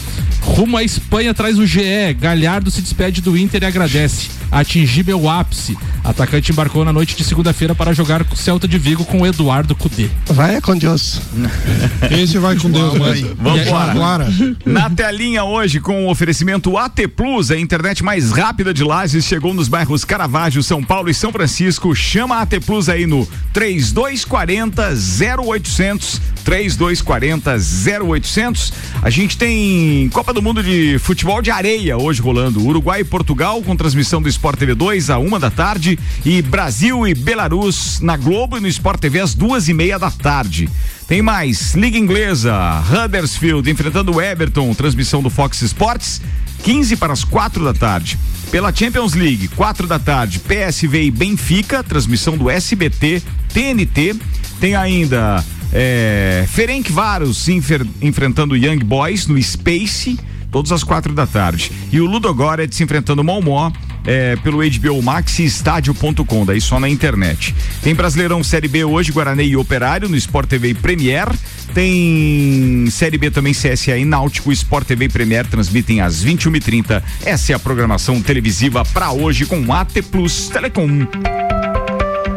Rumo 0.42 0.78
à 0.78 0.84
Espanha 0.84 1.34
traz 1.34 1.58
o 1.58 1.66
GE. 1.66 2.14
Galhardo 2.20 2.72
se 2.72 2.82
despede 2.82 3.22
do 3.22 3.38
Inter 3.38 3.64
e 3.64 3.66
agradece. 3.66 4.30
Atingir 4.54 5.04
meu 5.04 5.28
ápice. 5.28 5.76
Atacante 6.04 6.52
embarcou 6.52 6.86
na 6.86 6.94
noite 6.94 7.16
de 7.16 7.24
segunda-feira 7.24 7.74
para 7.74 7.92
jogar 7.94 8.24
com 8.24 8.36
o 8.36 8.38
Celta 8.38 8.68
de 8.68 8.78
Vigo 8.78 9.04
com 9.04 9.22
o 9.22 9.26
Eduardo 9.26 9.74
Cudê. 9.74 10.10
Vai 10.28 10.62
com 10.62 10.78
Deus. 10.78 11.22
Esse 12.12 12.38
vai 12.38 12.56
com 12.56 12.70
Deus, 12.70 12.94
mãe. 12.98 13.34
Vamos 13.40 13.66
embora. 13.66 13.92
Agora. 13.92 14.28
Na 14.66 14.90
telinha 14.90 15.44
hoje 15.44 15.80
com 15.80 16.06
o 16.06 16.10
oferecimento 16.10 16.78
AT 16.78 17.08
Plus, 17.16 17.50
a 17.52 17.58
internet 17.58 18.04
mais 18.04 18.32
rápida 18.32 18.74
de 18.74 18.84
Lages, 18.84 19.26
chegou 19.26 19.54
nos 19.54 19.68
bairros 19.68 20.06
Caravaggio, 20.06 20.62
São 20.62 20.84
Paulo 20.84 21.10
e 21.10 21.14
São 21.14 21.32
Francisco. 21.32 21.96
Chama 21.96 22.36
a 22.36 22.42
AT 22.42 22.60
Plus 22.66 22.90
aí 22.90 23.08
no 23.08 23.28
3240 23.54 24.90
0800 25.42 26.22
3240 26.44 27.58
0800. 28.06 28.74
A 29.02 29.10
gente 29.10 29.38
tem 29.38 30.10
Copa 30.10 30.34
do 30.34 30.42
Mundo 30.42 30.62
de 30.62 31.00
Futebol 31.00 31.42
de 31.42 31.50
Areia 31.50 31.98
hoje 31.98 32.22
rolando. 32.22 32.62
Uruguai 32.62 33.02
e 33.02 33.04
Portugal 33.04 33.62
com 33.62 33.76
transmissão 33.76 34.22
do 34.22 34.30
Sport 34.44 34.60
TV 34.60 34.76
2 34.76 35.10
a 35.10 35.20
uma 35.20 35.40
da 35.40 35.50
tarde 35.50 35.98
e 36.26 36.42
Brasil 36.42 37.08
e 37.08 37.14
Belarus 37.16 38.02
na 38.02 38.18
Globo 38.18 38.58
e 38.58 38.60
no 38.60 38.68
Sport 38.68 39.00
TV 39.00 39.22
às 39.22 39.34
duas 39.34 39.70
e 39.70 39.74
meia 39.74 39.98
da 39.98 40.12
tarde. 40.12 40.70
Tem 41.08 41.22
mais, 41.22 41.74
Liga 41.76 41.98
Inglesa, 41.98 42.54
Huddersfield 42.92 43.72
enfrentando 43.72 44.14
o 44.14 44.22
Everton, 44.22 44.74
transmissão 44.74 45.24
do 45.24 45.30
Fox 45.30 45.62
Sports, 45.62 46.22
15 46.62 46.98
para 46.98 47.14
as 47.14 47.24
quatro 47.24 47.64
da 47.64 47.74
tarde. 47.74 48.20
Pela 48.52 48.76
Champions 48.76 49.14
League, 49.14 49.48
quatro 49.48 49.88
da 49.88 49.98
tarde, 49.98 50.40
PSV 50.40 51.04
e 51.04 51.12
Benfica, 51.12 51.82
transmissão 51.82 52.38
do 52.38 52.50
SBT, 52.50 53.24
TNT. 53.54 54.14
Tem 54.60 54.76
ainda 54.76 55.42
é, 55.72 56.46
Ferenc 56.50 56.92
Varos 56.92 57.48
enfrentando 57.48 58.58
Young 58.58 58.80
Boys 58.80 59.26
no 59.26 59.42
Space, 59.42 60.20
todas 60.52 60.74
as 60.74 60.84
quatro 60.84 61.14
da 61.14 61.26
tarde. 61.26 61.72
E 61.94 62.02
o 62.02 62.06
Ludogorets 62.06 62.82
enfrentando 62.82 63.22
o 63.22 63.26
Malmó 63.26 63.72
é, 64.06 64.36
pelo 64.38 64.60
HBO 64.60 65.02
Max 65.02 65.40
e 65.40 65.46
estádio.com, 65.46 66.46
daí 66.46 66.62
só 66.62 66.80
na 66.80 66.90
internet. 66.90 67.56
Tem 67.82 67.96
Brasileirão 67.96 68.44
Série 68.44 68.68
B 68.68 68.84
hoje, 68.84 69.12
Guarani 69.12 69.44
e 69.44 69.58
Operário 69.58 70.10
no 70.10 70.18
Sport 70.18 70.50
TV 70.50 70.74
Premier. 70.74 71.28
Tem 71.74 72.88
Série 72.92 73.18
B 73.18 73.32
também 73.32 73.54
CSA 73.54 73.98
e 73.98 74.06
Náutico, 74.06 74.52
Sport 74.52 74.88
TV 74.88 75.10
Premier 75.10 75.46
transmitem 75.48 76.02
às 76.02 76.24
21h30. 76.24 77.02
Essa 77.26 77.54
é 77.54 77.56
a 77.56 77.60
programação 77.60 78.22
televisiva 78.22 78.86
para 78.86 79.12
hoje 79.12 79.46
com 79.46 79.74
AT 79.74 80.02
Plus 80.04 80.50
Telecom. 80.50 81.08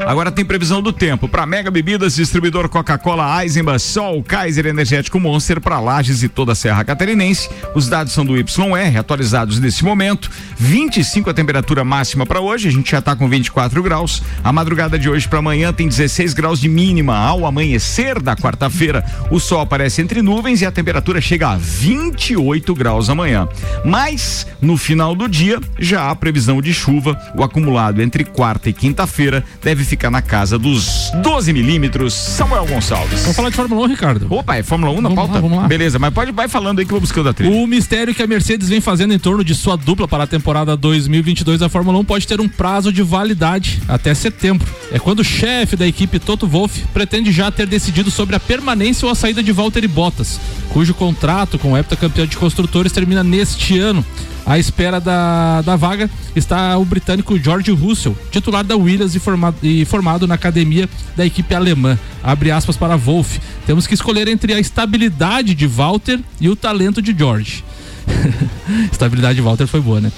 Agora 0.07 0.31
tem 0.31 0.45
previsão 0.45 0.81
do 0.81 0.93
tempo 0.93 1.29
para 1.29 1.45
Mega 1.45 1.69
Bebidas, 1.69 2.15
distribuidor 2.15 2.69
Coca-Cola, 2.69 3.43
Eisenbach, 3.43 3.81
Sol, 3.81 4.23
Kaiser 4.23 4.67
Energético 4.67 5.19
Monster 5.19 5.61
para 5.61 5.81
Lages 5.81 6.23
e 6.23 6.29
toda 6.29 6.53
a 6.53 6.55
Serra 6.55 6.85
Catarinense. 6.85 7.51
Os 7.75 7.89
dados 7.89 8.13
são 8.13 8.25
do 8.25 8.37
YR, 8.37 9.01
atualizados 9.01 9.59
nesse 9.59 9.85
momento. 9.85 10.31
25 10.57 11.29
a 11.29 11.35
temperatura 11.35 11.83
máxima 11.83 12.25
para 12.25 12.41
hoje, 12.41 12.69
a 12.69 12.71
gente 12.71 12.89
já 12.89 13.01
está 13.01 13.17
com 13.17 13.29
24 13.29 13.83
graus. 13.83 14.23
A 14.45 14.53
madrugada 14.53 14.97
de 14.97 15.11
hoje 15.11 15.27
para 15.27 15.41
amanhã 15.41 15.73
tem 15.73 15.89
16 15.89 16.35
graus 16.35 16.61
de 16.61 16.69
mínima. 16.69 17.17
Ao 17.17 17.45
amanhecer 17.45 18.23
da 18.23 18.37
quarta-feira, 18.37 19.05
o 19.29 19.41
sol 19.41 19.61
aparece 19.61 20.01
entre 20.01 20.23
nuvens 20.23 20.63
e 20.63 20.67
a 20.67 20.71
temperatura 20.71 21.21
chega 21.21 21.49
a 21.49 21.57
28 21.57 22.73
graus 22.77 23.11
amanhã. 23.11 23.49
Mas 23.85 24.47
no 24.63 24.77
final 24.77 25.17
do 25.17 25.29
dia 25.29 25.59
já 25.81 26.09
há 26.09 26.15
previsão 26.15 26.63
de 26.63 26.73
chuva. 26.73 27.19
O 27.35 27.43
acumulado 27.43 28.01
entre 28.01 28.23
quarta 28.25 28.71
e 28.71 28.73
quinta-feira 28.73 29.43
deve 29.61 29.83
ficar 29.83 29.96
na 30.11 30.21
casa 30.23 30.59
dos 30.59 31.11
12 31.23 31.53
milímetros. 31.53 32.13
Samuel 32.15 32.67
Gonçalves. 32.67 33.23
Vamos 33.23 33.37
falar 33.37 33.51
de 33.51 33.57
Fórmula 33.57 33.83
1, 33.87 33.87
Ricardo. 33.89 34.27
Opa, 34.33 34.57
é 34.57 34.63
Fórmula 34.63 34.93
1 34.93 34.95
na 34.97 35.01
Vamos 35.09 35.15
pauta? 35.17 35.35
lá, 35.35 35.41
vamos 35.41 35.59
lá. 35.59 35.67
Beleza, 35.67 35.99
mas 35.99 36.13
pode 36.13 36.31
vai 36.33 36.49
falando 36.49 36.79
aí 36.79 36.85
que 36.85 36.91
eu 36.91 36.97
vou 36.97 37.01
buscando 37.01 37.29
a 37.29 37.33
trilha. 37.33 37.51
O 37.57 37.67
mistério 37.67 38.15
que 38.15 38.23
a 38.23 38.27
Mercedes 38.27 38.69
vem 38.69 38.81
fazendo 38.81 39.15
em 39.15 39.19
torno 39.19 39.43
de 39.43 39.55
sua 39.55 39.77
dupla 39.77 40.07
para 40.07 40.25
a 40.25 40.27
temporada 40.27 40.77
2022 40.77 41.61
da 41.61 41.69
Fórmula 41.69 41.99
1 41.99 42.05
pode 42.05 42.27
ter 42.27 42.41
um 42.41 42.49
prazo 42.49 42.93
de 42.93 43.03
validade 43.03 43.81
até 43.89 44.15
setembro. 44.15 44.67
É 44.93 44.99
quando 44.99 45.21
o 45.21 45.25
chefe 45.25 45.77
da 45.77 45.87
equipe 45.87 46.19
Toto 46.19 46.47
Wolff 46.47 46.85
pretende 46.93 47.33
já 47.33 47.51
ter 47.51 47.67
decidido 47.67 48.11
sobre 48.11 48.37
a 48.37 48.41
permanência 48.41 49.07
ou 49.07 49.13
a 49.13 49.15
saída 49.15 49.43
de 49.43 49.53
Valtteri 49.53 49.89
Bottas, 49.89 50.39
cujo 50.71 50.95
contrato 50.95 51.59
com 51.59 51.73
o 51.73 51.77
heptacampeão 51.79 52.27
de 52.27 52.37
construtores 52.37 52.93
termina 52.93 53.25
neste 53.25 53.79
ano. 53.79 54.05
À 54.47 54.61
espera 54.61 55.01
da, 55.01 55.61
da 55.63 55.75
vaga 55.75 56.09
está 56.37 56.79
o 56.79 56.85
britânico 56.85 57.37
George 57.37 57.73
Russell, 57.73 58.17
titular 58.31 58.63
da 58.63 58.77
Williams 58.77 59.17
e 59.17 59.19
formado, 59.19 59.57
e 59.61 59.85
formado 59.85 60.25
na 60.25 60.37
academia 60.37 60.89
da 61.17 61.27
equipe 61.27 61.53
alemã. 61.53 61.99
Abre 62.23 62.53
aspas 62.53 62.77
para 62.77 62.97
Wolff. 62.97 63.41
Temos 63.67 63.89
que 63.89 63.95
escolher 63.95 64.29
entre 64.29 64.55
a 64.55 64.61
estabilidade 64.61 65.53
de 65.53 65.67
Walter 65.67 66.21
e 66.41 66.49
o 66.49 66.55
talento 66.55 67.03
de 67.03 67.13
George. 67.13 67.65
Estabilidade 68.91 69.37
de 69.37 69.43
Walter 69.43 69.67
foi 69.67 69.81
boa, 69.81 70.01
né? 70.01 70.11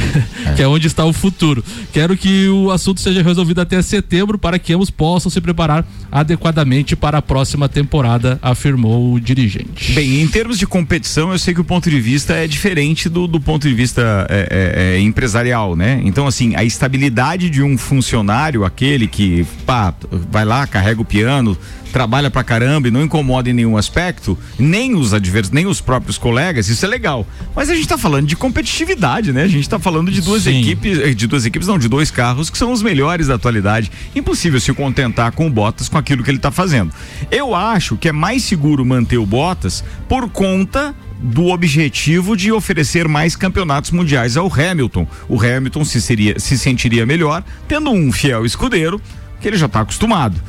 que 0.56 0.62
é 0.62 0.68
onde 0.68 0.86
está 0.86 1.04
o 1.04 1.12
futuro. 1.12 1.64
Quero 1.92 2.16
que 2.16 2.48
o 2.48 2.70
assunto 2.70 3.00
seja 3.00 3.22
resolvido 3.22 3.60
até 3.60 3.80
setembro 3.82 4.38
para 4.38 4.58
que 4.58 4.72
ambos 4.72 4.90
possam 4.90 5.30
se 5.30 5.40
preparar 5.40 5.86
adequadamente 6.10 6.96
para 6.96 7.18
a 7.18 7.22
próxima 7.22 7.68
temporada, 7.68 8.38
afirmou 8.42 9.14
o 9.14 9.20
dirigente. 9.20 9.92
Bem, 9.92 10.20
em 10.20 10.28
termos 10.28 10.58
de 10.58 10.66
competição, 10.66 11.32
eu 11.32 11.38
sei 11.38 11.54
que 11.54 11.60
o 11.60 11.64
ponto 11.64 11.88
de 11.88 12.00
vista 12.00 12.34
é 12.34 12.46
diferente 12.46 13.08
do, 13.08 13.26
do 13.26 13.40
ponto 13.40 13.68
de 13.68 13.74
vista 13.74 14.26
é, 14.28 14.48
é, 14.50 14.96
é, 14.96 15.00
empresarial, 15.00 15.76
né? 15.76 16.00
Então, 16.04 16.26
assim, 16.26 16.54
a 16.56 16.64
estabilidade 16.64 17.48
de 17.50 17.62
um 17.62 17.78
funcionário, 17.78 18.64
aquele 18.64 19.06
que 19.06 19.46
pá, 19.64 19.94
vai 20.30 20.44
lá, 20.44 20.66
carrega 20.66 21.00
o 21.00 21.04
piano, 21.04 21.56
trabalha 21.90 22.30
pra 22.30 22.42
caramba 22.42 22.88
e 22.88 22.90
não 22.90 23.02
incomoda 23.02 23.50
em 23.50 23.52
nenhum 23.52 23.76
aspecto, 23.76 24.38
nem 24.58 24.94
os 24.94 25.12
adversários, 25.12 25.50
nem 25.50 25.66
os 25.66 25.80
próprios 25.80 26.16
colegas, 26.16 26.68
isso 26.68 26.84
é 26.84 26.88
legal. 26.88 27.26
Mas 27.54 27.68
a 27.70 27.74
gente 27.74 27.88
tá 27.88 27.98
falando 27.98 28.26
de 28.26 28.36
competitividade, 28.36 29.32
né? 29.32 29.44
A 29.44 29.48
gente 29.48 29.68
tá 29.68 29.78
falando 29.78 30.10
de 30.10 30.20
duas 30.20 30.44
Sim. 30.44 30.60
equipes, 30.60 30.98
eh, 30.98 31.14
de 31.14 31.26
duas 31.26 31.44
equipes, 31.44 31.68
não, 31.68 31.78
de 31.78 31.88
dois 31.88 32.10
carros 32.10 32.50
que 32.50 32.58
são 32.58 32.72
os 32.72 32.82
melhores 32.82 33.26
da 33.26 33.34
atualidade. 33.34 33.90
Impossível 34.14 34.60
se 34.60 34.72
contentar 34.72 35.32
com 35.32 35.46
o 35.46 35.50
Bottas 35.50 35.88
com 35.88 35.98
aquilo 35.98 36.22
que 36.22 36.30
ele 36.30 36.38
tá 36.38 36.50
fazendo. 36.50 36.92
Eu 37.30 37.54
acho 37.54 37.96
que 37.96 38.08
é 38.08 38.12
mais 38.12 38.42
seguro 38.44 38.84
manter 38.84 39.18
o 39.18 39.26
Bottas 39.26 39.84
por 40.08 40.28
conta 40.30 40.94
do 41.22 41.48
objetivo 41.48 42.36
de 42.36 42.50
oferecer 42.50 43.06
mais 43.06 43.36
campeonatos 43.36 43.90
mundiais 43.90 44.36
ao 44.36 44.50
Hamilton. 44.52 45.06
O 45.28 45.38
Hamilton 45.40 45.84
se, 45.84 46.00
seria, 46.00 46.38
se 46.38 46.58
sentiria 46.58 47.04
melhor 47.04 47.44
tendo 47.68 47.90
um 47.90 48.10
fiel 48.10 48.46
escudeiro 48.46 49.00
que 49.40 49.48
ele 49.48 49.56
já 49.56 49.66
está 49.66 49.80
acostumado. 49.80 50.40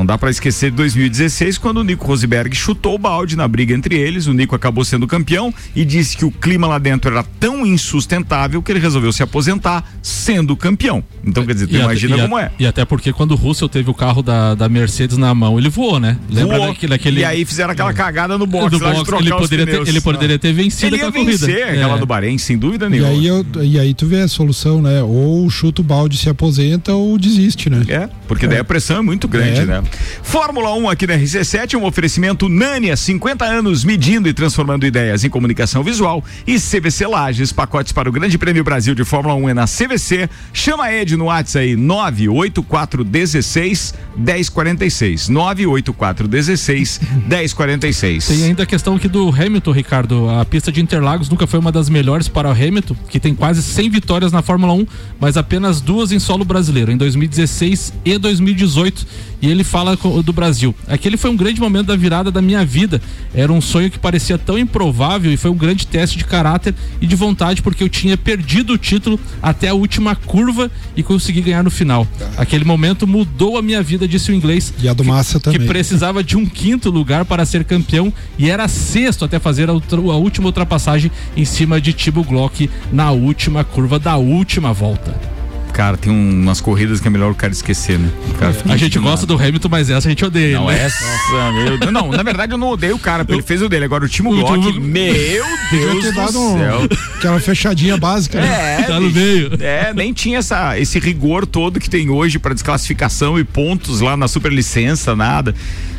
Não 0.00 0.06
dá 0.06 0.16
para 0.16 0.30
esquecer 0.30 0.70
de 0.70 0.78
2016, 0.78 1.58
quando 1.58 1.76
o 1.76 1.84
Nico 1.84 2.06
Rosberg 2.06 2.56
chutou 2.56 2.94
o 2.94 2.98
balde 2.98 3.36
na 3.36 3.46
briga 3.46 3.74
entre 3.74 3.96
eles. 3.98 4.26
O 4.26 4.32
Nico 4.32 4.56
acabou 4.56 4.82
sendo 4.82 5.06
campeão 5.06 5.52
e 5.76 5.84
disse 5.84 6.16
que 6.16 6.24
o 6.24 6.30
clima 6.30 6.66
lá 6.66 6.78
dentro 6.78 7.10
era 7.10 7.22
tão 7.22 7.66
insustentável 7.66 8.62
que 8.62 8.72
ele 8.72 8.78
resolveu 8.80 9.12
se 9.12 9.22
aposentar 9.22 9.84
sendo 10.02 10.56
campeão. 10.56 11.04
Então, 11.22 11.44
quer 11.44 11.52
dizer, 11.52 11.66
tu 11.66 11.76
E 11.76 11.80
imagina 11.80 12.16
e 12.16 12.20
como 12.22 12.36
a- 12.38 12.42
é. 12.44 12.50
E 12.58 12.66
até 12.66 12.82
porque 12.86 13.12
quando 13.12 13.32
o 13.32 13.34
Russell 13.34 13.68
teve 13.68 13.90
o 13.90 13.94
carro 13.94 14.22
da, 14.22 14.54
da 14.54 14.70
Mercedes 14.70 15.18
na 15.18 15.34
mão, 15.34 15.58
ele 15.58 15.68
voou, 15.68 16.00
né? 16.00 16.16
Lembra 16.30 16.56
Voou. 16.56 16.68
daquele, 16.68 16.90
daquele... 16.90 17.20
E 17.20 17.24
aí 17.26 17.44
fizeram 17.44 17.72
aquela 17.72 17.92
cagada 17.92 18.38
no 18.38 18.46
box, 18.46 18.70
Do 18.70 18.82
lá 18.82 18.90
de 18.92 18.96
box, 18.96 19.06
trocar 19.06 19.22
ele 19.22 19.34
os 19.34 19.40
poderia 19.42 19.66
ter- 19.66 19.72
pneus. 19.72 19.88
ele 19.90 20.00
poderia 20.00 20.38
ter 20.38 20.52
vencido 20.54 20.86
Ele 20.86 20.96
ia 21.02 21.08
aquela 21.08 21.24
corrida. 21.26 21.46
vencer 21.46 21.62
aquela 21.68 21.96
É. 21.96 21.98
do 21.98 22.06
Bahrein, 22.06 22.38
sem 22.38 22.56
dúvida 22.56 22.86
E 22.86 22.88
nenhuma. 22.88 23.10
aí, 23.10 23.26
eu, 23.26 23.44
e 23.62 23.78
aí 23.78 23.92
tu 23.92 24.06
vê 24.06 24.22
a 24.22 24.28
solução, 24.28 24.80
né? 24.80 25.02
Ou 25.02 25.48
chuta 25.50 25.82
o 25.82 25.84
balde, 25.84 26.16
se 26.16 26.30
aposenta 26.30 26.94
ou 26.94 27.18
desiste, 27.18 27.68
né? 27.68 27.82
É, 27.86 28.08
porque 28.26 28.46
daí 28.46 28.58
a 28.58 28.64
pressão 28.64 28.96
é 28.96 29.02
muito 29.02 29.28
grande, 29.28 29.60
É. 29.60 29.66
né? 29.66 29.82
Fórmula 30.22 30.74
1 30.74 30.88
aqui 30.88 31.06
na 31.06 31.14
RC7, 31.14 31.78
um 31.78 31.84
oferecimento 31.84 32.48
Nânia, 32.48 32.96
50 32.96 33.44
anos 33.44 33.84
medindo 33.84 34.28
e 34.28 34.32
transformando 34.32 34.84
ideias 34.84 35.24
em 35.24 35.30
comunicação 35.30 35.84
visual 35.84 36.24
e 36.46 36.58
CVC 36.58 37.06
Lages, 37.06 37.52
pacotes 37.52 37.92
para 37.92 38.08
o 38.08 38.12
Grande 38.12 38.36
Prêmio 38.36 38.64
Brasil 38.64 38.94
de 38.94 39.04
Fórmula 39.04 39.34
1 39.34 39.50
é 39.50 39.54
na 39.54 39.66
CVC. 39.66 40.28
Chama 40.52 40.84
a 40.84 40.94
Ed 40.94 41.16
no 41.16 41.26
WhatsApp 41.26 41.60
aí, 41.60 41.76
98416 41.76 43.94
1046. 44.16 45.28
98416 45.28 47.00
1046. 47.28 48.26
Tem 48.26 48.42
ainda 48.44 48.64
a 48.64 48.66
questão 48.66 48.96
aqui 48.96 49.08
do 49.08 49.28
Hamilton, 49.28 49.72
Ricardo. 49.72 50.28
A 50.28 50.44
pista 50.44 50.72
de 50.72 50.80
Interlagos 50.80 51.28
nunca 51.28 51.46
foi 51.46 51.60
uma 51.60 51.70
das 51.70 51.88
melhores 51.88 52.26
para 52.28 52.48
o 52.48 52.52
Hamilton, 52.52 52.96
que 53.08 53.20
tem 53.20 53.34
quase 53.34 53.62
100 53.62 53.90
vitórias 53.90 54.32
na 54.32 54.42
Fórmula 54.42 54.72
1, 54.72 54.86
mas 55.20 55.36
apenas 55.36 55.80
duas 55.80 56.10
em 56.12 56.18
solo 56.18 56.44
brasileiro, 56.44 56.90
em 56.90 56.96
2016 56.96 57.92
e 58.04 58.18
2018. 58.18 59.29
E 59.42 59.48
ele 59.48 59.64
fala 59.64 59.96
do 59.96 60.32
Brasil. 60.32 60.74
Aquele 60.86 61.16
foi 61.16 61.30
um 61.30 61.36
grande 61.36 61.60
momento 61.60 61.86
da 61.86 61.96
virada 61.96 62.30
da 62.30 62.42
minha 62.42 62.64
vida. 62.64 63.00
Era 63.34 63.52
um 63.52 63.60
sonho 63.60 63.90
que 63.90 63.98
parecia 63.98 64.36
tão 64.36 64.58
improvável 64.58 65.32
e 65.32 65.36
foi 65.36 65.50
um 65.50 65.56
grande 65.56 65.86
teste 65.86 66.18
de 66.18 66.24
caráter 66.24 66.74
e 67.00 67.06
de 67.06 67.16
vontade, 67.16 67.62
porque 67.62 67.82
eu 67.82 67.88
tinha 67.88 68.16
perdido 68.16 68.74
o 68.74 68.78
título 68.78 69.18
até 69.42 69.68
a 69.68 69.74
última 69.74 70.14
curva 70.14 70.70
e 70.96 71.02
consegui 71.02 71.40
ganhar 71.40 71.64
no 71.64 71.70
final. 71.70 72.06
Aquele 72.36 72.64
momento 72.64 73.06
mudou 73.06 73.56
a 73.56 73.62
minha 73.62 73.82
vida, 73.82 74.06
disse 74.06 74.30
o 74.30 74.34
inglês. 74.34 74.74
E 74.78 74.88
a 74.88 74.92
do 74.92 75.04
Massa 75.04 75.38
que 75.38 75.44
também. 75.44 75.66
precisava 75.66 76.22
de 76.22 76.36
um 76.36 76.44
quinto 76.44 76.90
lugar 76.90 77.24
para 77.24 77.44
ser 77.44 77.64
campeão 77.64 78.12
e 78.38 78.50
era 78.50 78.68
sexto 78.68 79.24
até 79.24 79.38
fazer 79.38 79.70
a, 79.70 79.72
a 79.72 80.16
última 80.16 80.46
ultrapassagem 80.46 81.10
em 81.36 81.44
cima 81.44 81.80
de 81.80 81.92
Thibaut 81.92 82.28
Glock 82.28 82.68
na 82.92 83.10
última 83.10 83.64
curva 83.64 83.98
da 83.98 84.16
última 84.16 84.72
volta. 84.72 85.39
Cara, 85.72 85.96
tem 85.96 86.12
um- 86.12 86.30
umas 86.42 86.60
corridas 86.60 87.00
que 87.00 87.06
é 87.08 87.10
melhor 87.10 87.30
o 87.30 87.34
cara 87.34 87.52
esquecer, 87.52 87.98
né? 87.98 88.10
Cara 88.38 88.52
fica 88.52 88.72
A 88.72 88.76
gente 88.76 88.98
gosta 88.98 89.24
do 89.26 89.34
Hamilton, 89.34 89.68
mas 89.70 89.88
essa 89.88 90.08
a 90.08 90.10
gente 90.10 90.24
odeia. 90.24 90.58
Não, 90.58 90.66
né? 90.66 90.78
essa, 90.84 91.52
meu 91.52 91.78
Deus. 91.78 91.92
Não, 91.92 92.10
na 92.10 92.22
verdade 92.22 92.52
eu 92.52 92.58
não 92.58 92.68
odeio 92.68 92.96
o 92.96 92.98
cara, 92.98 93.24
porque 93.24 93.36
ele 93.40 93.42
fez 93.46 93.62
o 93.62 93.68
dele. 93.68 93.84
Agora 93.86 94.04
o 94.04 94.08
Timo 94.08 94.30
Glock, 94.30 94.60
Timo- 94.72 94.80
meu 94.86 95.44
Deus 95.70 96.04
do 96.04 96.12
dado 96.12 96.38
um- 96.38 96.58
céu. 96.58 96.88
aquela 97.16 97.40
fechadinha 97.40 97.96
básica, 97.96 98.40
né? 98.40 98.80
É, 98.80 98.82
Tá 98.82 99.00
no 99.00 99.08
meio. 99.10 99.50
É, 99.60 99.94
nem 99.94 100.12
tinha 100.12 100.38
essa, 100.40 100.78
esse 100.78 100.98
rigor 100.98 101.46
todo 101.46 101.80
que 101.80 101.88
tem 101.88 102.10
hoje 102.10 102.38
pra 102.38 102.52
desclassificação 102.52 103.38
e 103.38 103.44
pontos 103.44 104.00
lá 104.00 104.16
na 104.16 104.28
superlicença, 104.28 105.14
nada. 105.16 105.54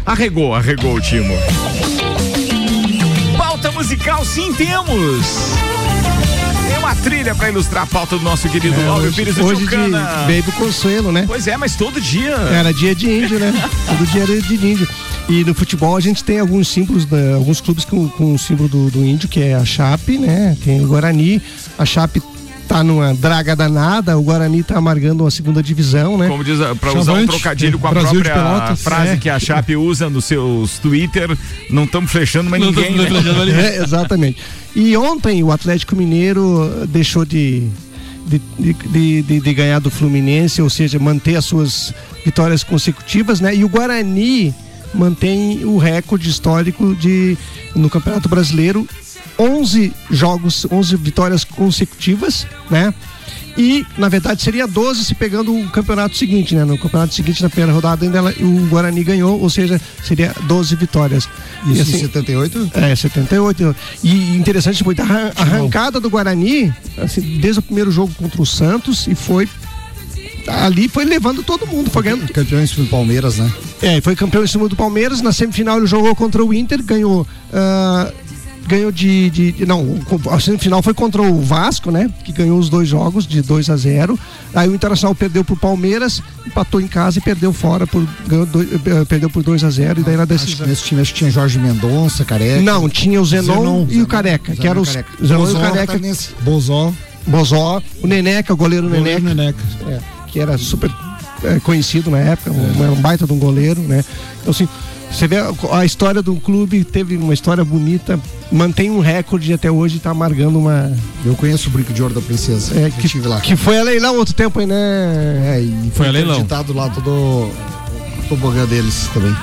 Arregou, 0.05 0.53
arregou 0.53 0.95
o 0.95 1.01
Timo. 1.01 1.33
Pauta 3.37 3.71
musical, 3.71 4.23
sim, 4.25 4.53
temos. 4.53 5.25
Uma 6.81 6.95
trilha 6.95 7.35
pra 7.35 7.47
ilustrar 7.49 7.83
a 7.83 7.85
pauta 7.85 8.17
do 8.17 8.23
nosso 8.23 8.49
querido 8.49 8.73
É, 8.75 9.11
Pires 9.11 9.35
do 9.35 9.45
hoje 9.45 9.61
de 9.61 9.67
Tchucana. 9.67 9.99
Baby 10.21 10.51
Consuelo, 10.57 11.11
né? 11.11 11.25
Pois 11.27 11.45
é, 11.47 11.55
mas 11.55 11.75
todo 11.75 12.01
dia. 12.01 12.31
Era 12.33 12.73
dia 12.73 12.95
de 12.95 13.07
índio, 13.07 13.37
né? 13.39 13.53
Todo 13.87 14.05
dia 14.07 14.23
era 14.23 14.41
de 14.41 14.55
índio. 14.55 14.87
E 15.29 15.43
no 15.43 15.53
futebol 15.53 15.95
a 15.95 15.99
gente 15.99 16.23
tem 16.23 16.39
alguns 16.39 16.67
símbolos, 16.67 17.05
da- 17.05 17.35
alguns 17.35 17.61
clubes 17.61 17.85
com, 17.85 18.09
com 18.09 18.33
o 18.33 18.39
símbolo 18.39 18.67
do, 18.67 18.89
do 18.89 19.05
índio, 19.05 19.29
que 19.29 19.39
é 19.41 19.53
a 19.53 19.63
Chape, 19.63 20.17
né? 20.17 20.57
Tem 20.65 20.83
o 20.83 20.87
Guarani. 20.87 21.39
A 21.77 21.85
Chape 21.85 22.19
tá 22.71 22.83
numa 22.85 23.13
draga 23.13 23.53
danada, 23.53 24.17
o 24.17 24.21
Guarani 24.23 24.63
tá 24.63 24.77
amargando 24.77 25.23
uma 25.25 25.31
segunda 25.31 25.61
divisão, 25.61 26.17
né? 26.17 26.29
Como 26.29 26.41
diz, 26.41 26.61
a- 26.61 26.73
pra 26.73 26.93
usar 26.97 27.13
um 27.13 27.25
trocadilho 27.27 27.77
com 27.77 27.85
a 27.87 27.91
Brasil 27.91 28.21
própria 28.21 28.75
frase 28.77 29.11
É. 29.11 29.17
que 29.17 29.29
a 29.29 29.37
Chape 29.37 29.75
usa 29.75 30.09
nos 30.09 30.23
seus 30.23 30.79
Twitter, 30.79 31.37
não 31.69 31.83
estamos 31.83 32.09
flechando 32.09 32.49
mais 32.49 32.63
Não 32.63 32.71
tamo 32.71 32.85
ninguém, 32.87 32.97
né? 33.03 33.07
flechando 33.09 33.37
mais 33.37 33.49
ninguém. 33.49 33.65
É, 33.71 33.83
exatamente. 33.83 34.37
E 34.73 34.95
ontem 34.95 35.43
o 35.43 35.51
Atlético 35.51 35.97
Mineiro 35.97 36.87
deixou 36.87 37.25
de, 37.25 37.67
de, 38.25 38.41
de, 38.57 38.73
de- 38.73 39.21
de- 39.21 39.39
de 39.41 39.53
ganhar 39.53 39.79
do 39.79 39.89
Fluminense, 39.91 40.61
ou 40.61 40.69
seja, 40.69 40.97
manter 40.97 41.35
as 41.35 41.43
suas 41.43 41.93
vitórias 42.23 42.63
consecutivas, 42.63 43.41
né? 43.41 43.53
E 43.53 43.65
o 43.65 43.69
Guarani 43.69 44.55
mantém 44.93 45.65
o 45.65 45.77
recorde 45.77 46.29
histórico 46.29 46.95
de 46.95 47.37
no 47.75 47.89
Campeonato 47.89 48.29
Brasileiro 48.29 48.87
11 49.41 49.91
jogos, 50.09 50.65
11 50.71 50.95
vitórias 50.97 51.43
consecutivas, 51.43 52.45
né? 52.69 52.93
E, 53.57 53.85
na 53.97 54.07
verdade, 54.07 54.41
seria 54.41 54.65
12 54.65 55.03
se 55.03 55.13
pegando 55.13 55.53
o 55.53 55.69
campeonato 55.71 56.15
seguinte, 56.15 56.55
né? 56.55 56.63
No 56.63 56.77
campeonato 56.77 57.13
seguinte, 57.13 57.43
na 57.43 57.49
primeira 57.49 57.73
rodada, 57.73 58.05
ainda 58.05 58.17
ela- 58.19 58.33
o 58.39 58.67
Guarani 58.69 59.03
ganhou, 59.03 59.41
ou 59.41 59.49
seja, 59.49 59.79
seria 60.05 60.33
12 60.43 60.73
vitórias. 60.75 61.27
Isso 61.65 61.75
E, 61.77 61.81
assim, 61.81 61.95
em 61.97 61.99
78? 61.99 62.71
é, 62.73 62.95
78. 62.95 63.75
E 64.03 64.37
interessante 64.37 64.81
foi 64.83 64.95
a 64.97 65.01
arran- 65.03 65.31
arrancada 65.35 65.99
do 65.99 66.09
Guarani, 66.09 66.73
assim, 66.97 67.19
desde 67.41 67.59
o 67.59 67.61
primeiro 67.61 67.91
jogo 67.91 68.13
contra 68.13 68.41
o 68.41 68.45
Santos, 68.45 69.05
e 69.07 69.15
foi. 69.15 69.49
Ali 70.47 70.87
foi 70.87 71.03
levando 71.05 71.43
todo 71.43 71.67
mundo, 71.67 71.89
foi 71.91 72.03
ganhando. 72.03 72.31
Campeão 72.33 72.61
em 72.61 72.65
cima 72.67 72.85
do 72.85 72.89
Palmeiras, 72.89 73.37
né? 73.37 73.51
É, 73.81 74.01
foi 74.01 74.15
campeão 74.15 74.43
em 74.43 74.47
cima 74.47 74.67
do 74.67 74.75
Palmeiras. 74.75 75.21
Na 75.21 75.31
semifinal 75.33 75.77
ele 75.77 75.85
jogou 75.87 76.15
contra 76.15 76.43
o 76.43 76.53
Inter, 76.53 76.81
ganhou. 76.81 77.27
ah, 77.53 78.11
ganhou 78.71 78.91
de, 78.91 79.29
de- 79.29 79.51
de- 79.51 79.65
Não, 79.65 79.81
o- 79.83 80.01
a 80.31 80.39
semifinal 80.39 80.81
foi 80.81 80.93
contra 80.93 81.21
o 81.21 81.41
Vasco, 81.41 81.91
né? 81.91 82.09
Que 82.23 82.31
ganhou 82.31 82.57
os 82.57 82.69
dois 82.69 82.87
jogos 82.87 83.27
de 83.27 83.41
2 83.41 83.69
a 83.69 83.75
0 83.75 84.17
Aí 84.55 84.67
o 84.67 84.73
Internacional 84.75 85.13
perdeu 85.13 85.43
pro 85.43 85.55
Palmeiras, 85.55 86.21
empatou 86.45 86.79
em 86.81 86.87
casa 86.87 87.19
e 87.19 87.21
perdeu 87.21 87.51
fora 87.53 87.85
por. 87.85 88.05
Ganhou 88.27 88.45
dois- 88.45 88.67
eh, 88.73 89.05
perdeu 89.07 89.29
por 89.29 89.43
2 89.43 89.63
a 89.63 89.69
0 89.69 89.99
e 89.99 90.03
daí 90.03 90.15
na 90.17 90.25
que 90.25 90.33
decisão. 90.33 90.65
nesse 90.67 90.83
time 90.83 91.01
acho 91.01 91.11
que 91.13 91.19
tinha 91.19 91.29
Jorge 91.31 91.59
Mendonça, 91.59 92.23
Careca. 92.25 92.61
Não, 92.61 92.87
tinha 92.89 93.21
o 93.21 93.25
Zenon, 93.25 93.53
Zenon, 93.53 93.83
e 93.87 93.91
Zenon, 93.93 94.03
o 94.03 94.07
Careca, 94.07 94.51
que 94.55 94.61
Zenon 94.61 94.69
eram 94.71 94.81
e 94.81 94.83
os. 94.83 94.89
Careca. 94.89 95.11
Zenon 95.25 95.39
e 95.39 95.43
o 95.43 95.45
Bozó, 95.47 95.59
Careca. 95.59 95.79
catarinense. 95.87 96.29
Bozó, 96.41 96.93
Bozó, 97.27 97.81
o 98.01 98.07
Neneca, 98.07 98.53
o 98.53 98.57
goleiro 98.57 98.89
goleiro 98.89 99.21
Neneca, 99.23 99.35
Neneca. 99.35 99.59
é, 99.87 99.99
que 100.27 100.39
era 100.39 100.57
super 100.57 100.89
é, 101.43 101.59
conhecido 101.59 102.09
na 102.11 102.19
época, 102.19 102.51
um, 102.51 102.91
um 102.93 103.01
baita 103.01 103.25
de 103.25 103.33
um 103.33 103.37
goleiro, 103.39 103.81
né? 103.81 104.03
Então, 104.41 104.51
assim, 104.51 104.67
você 105.11 105.27
vê 105.27 105.35
a, 105.71 105.85
história 105.85 106.21
do 106.21 106.35
clube, 106.35 106.83
teve 106.83 107.17
uma 107.17 107.33
história 107.33 107.63
bonita, 107.63 108.19
mantém 108.51 108.89
um 108.89 108.99
recorde 108.99 109.51
até 109.53 109.69
hoje 109.69 109.97
e 109.97 109.99
tá 109.99 110.09
amargando 110.11 110.57
uma. 110.57 110.91
Eu 111.25 111.35
conheço 111.35 111.69
o 111.69 111.71
Brinco 111.71 111.93
de 111.93 112.01
Ouro 112.01 112.13
da 112.13 112.21
Princesa. 112.21 112.77
É, 112.79 112.89
que, 112.89 113.07
tive 113.07 113.27
lá. 113.27 113.39
que 113.41 113.55
foi 113.55 113.77
a 113.77 113.83
leilão 113.83 114.15
outro 114.17 114.33
tempo 114.33 114.59
aí, 114.59 114.65
né? 114.65 115.55
É, 115.57 115.61
e 115.61 115.91
Foi 115.93 116.07
a 116.07 116.11
leilão. 116.11 116.31
acreditado 116.31 116.73
lá 116.73 116.89
todo 116.89 117.09
o 117.09 117.51
tobogã 118.29 118.65
deles 118.65 119.09
também. 119.13 119.35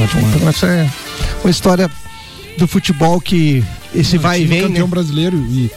Então, 0.00 0.48
essa 0.48 0.66
é 0.66 0.88
uma 1.42 1.50
história 1.50 1.90
do 2.56 2.68
futebol 2.68 3.20
que 3.20 3.64
esse 3.94 4.18
vai 4.18 4.42
e 4.42 4.46
vem, 4.46 4.62
né? 4.62 4.68
campeão 4.68 4.88
brasileiro 4.88 5.36
e 5.36 5.70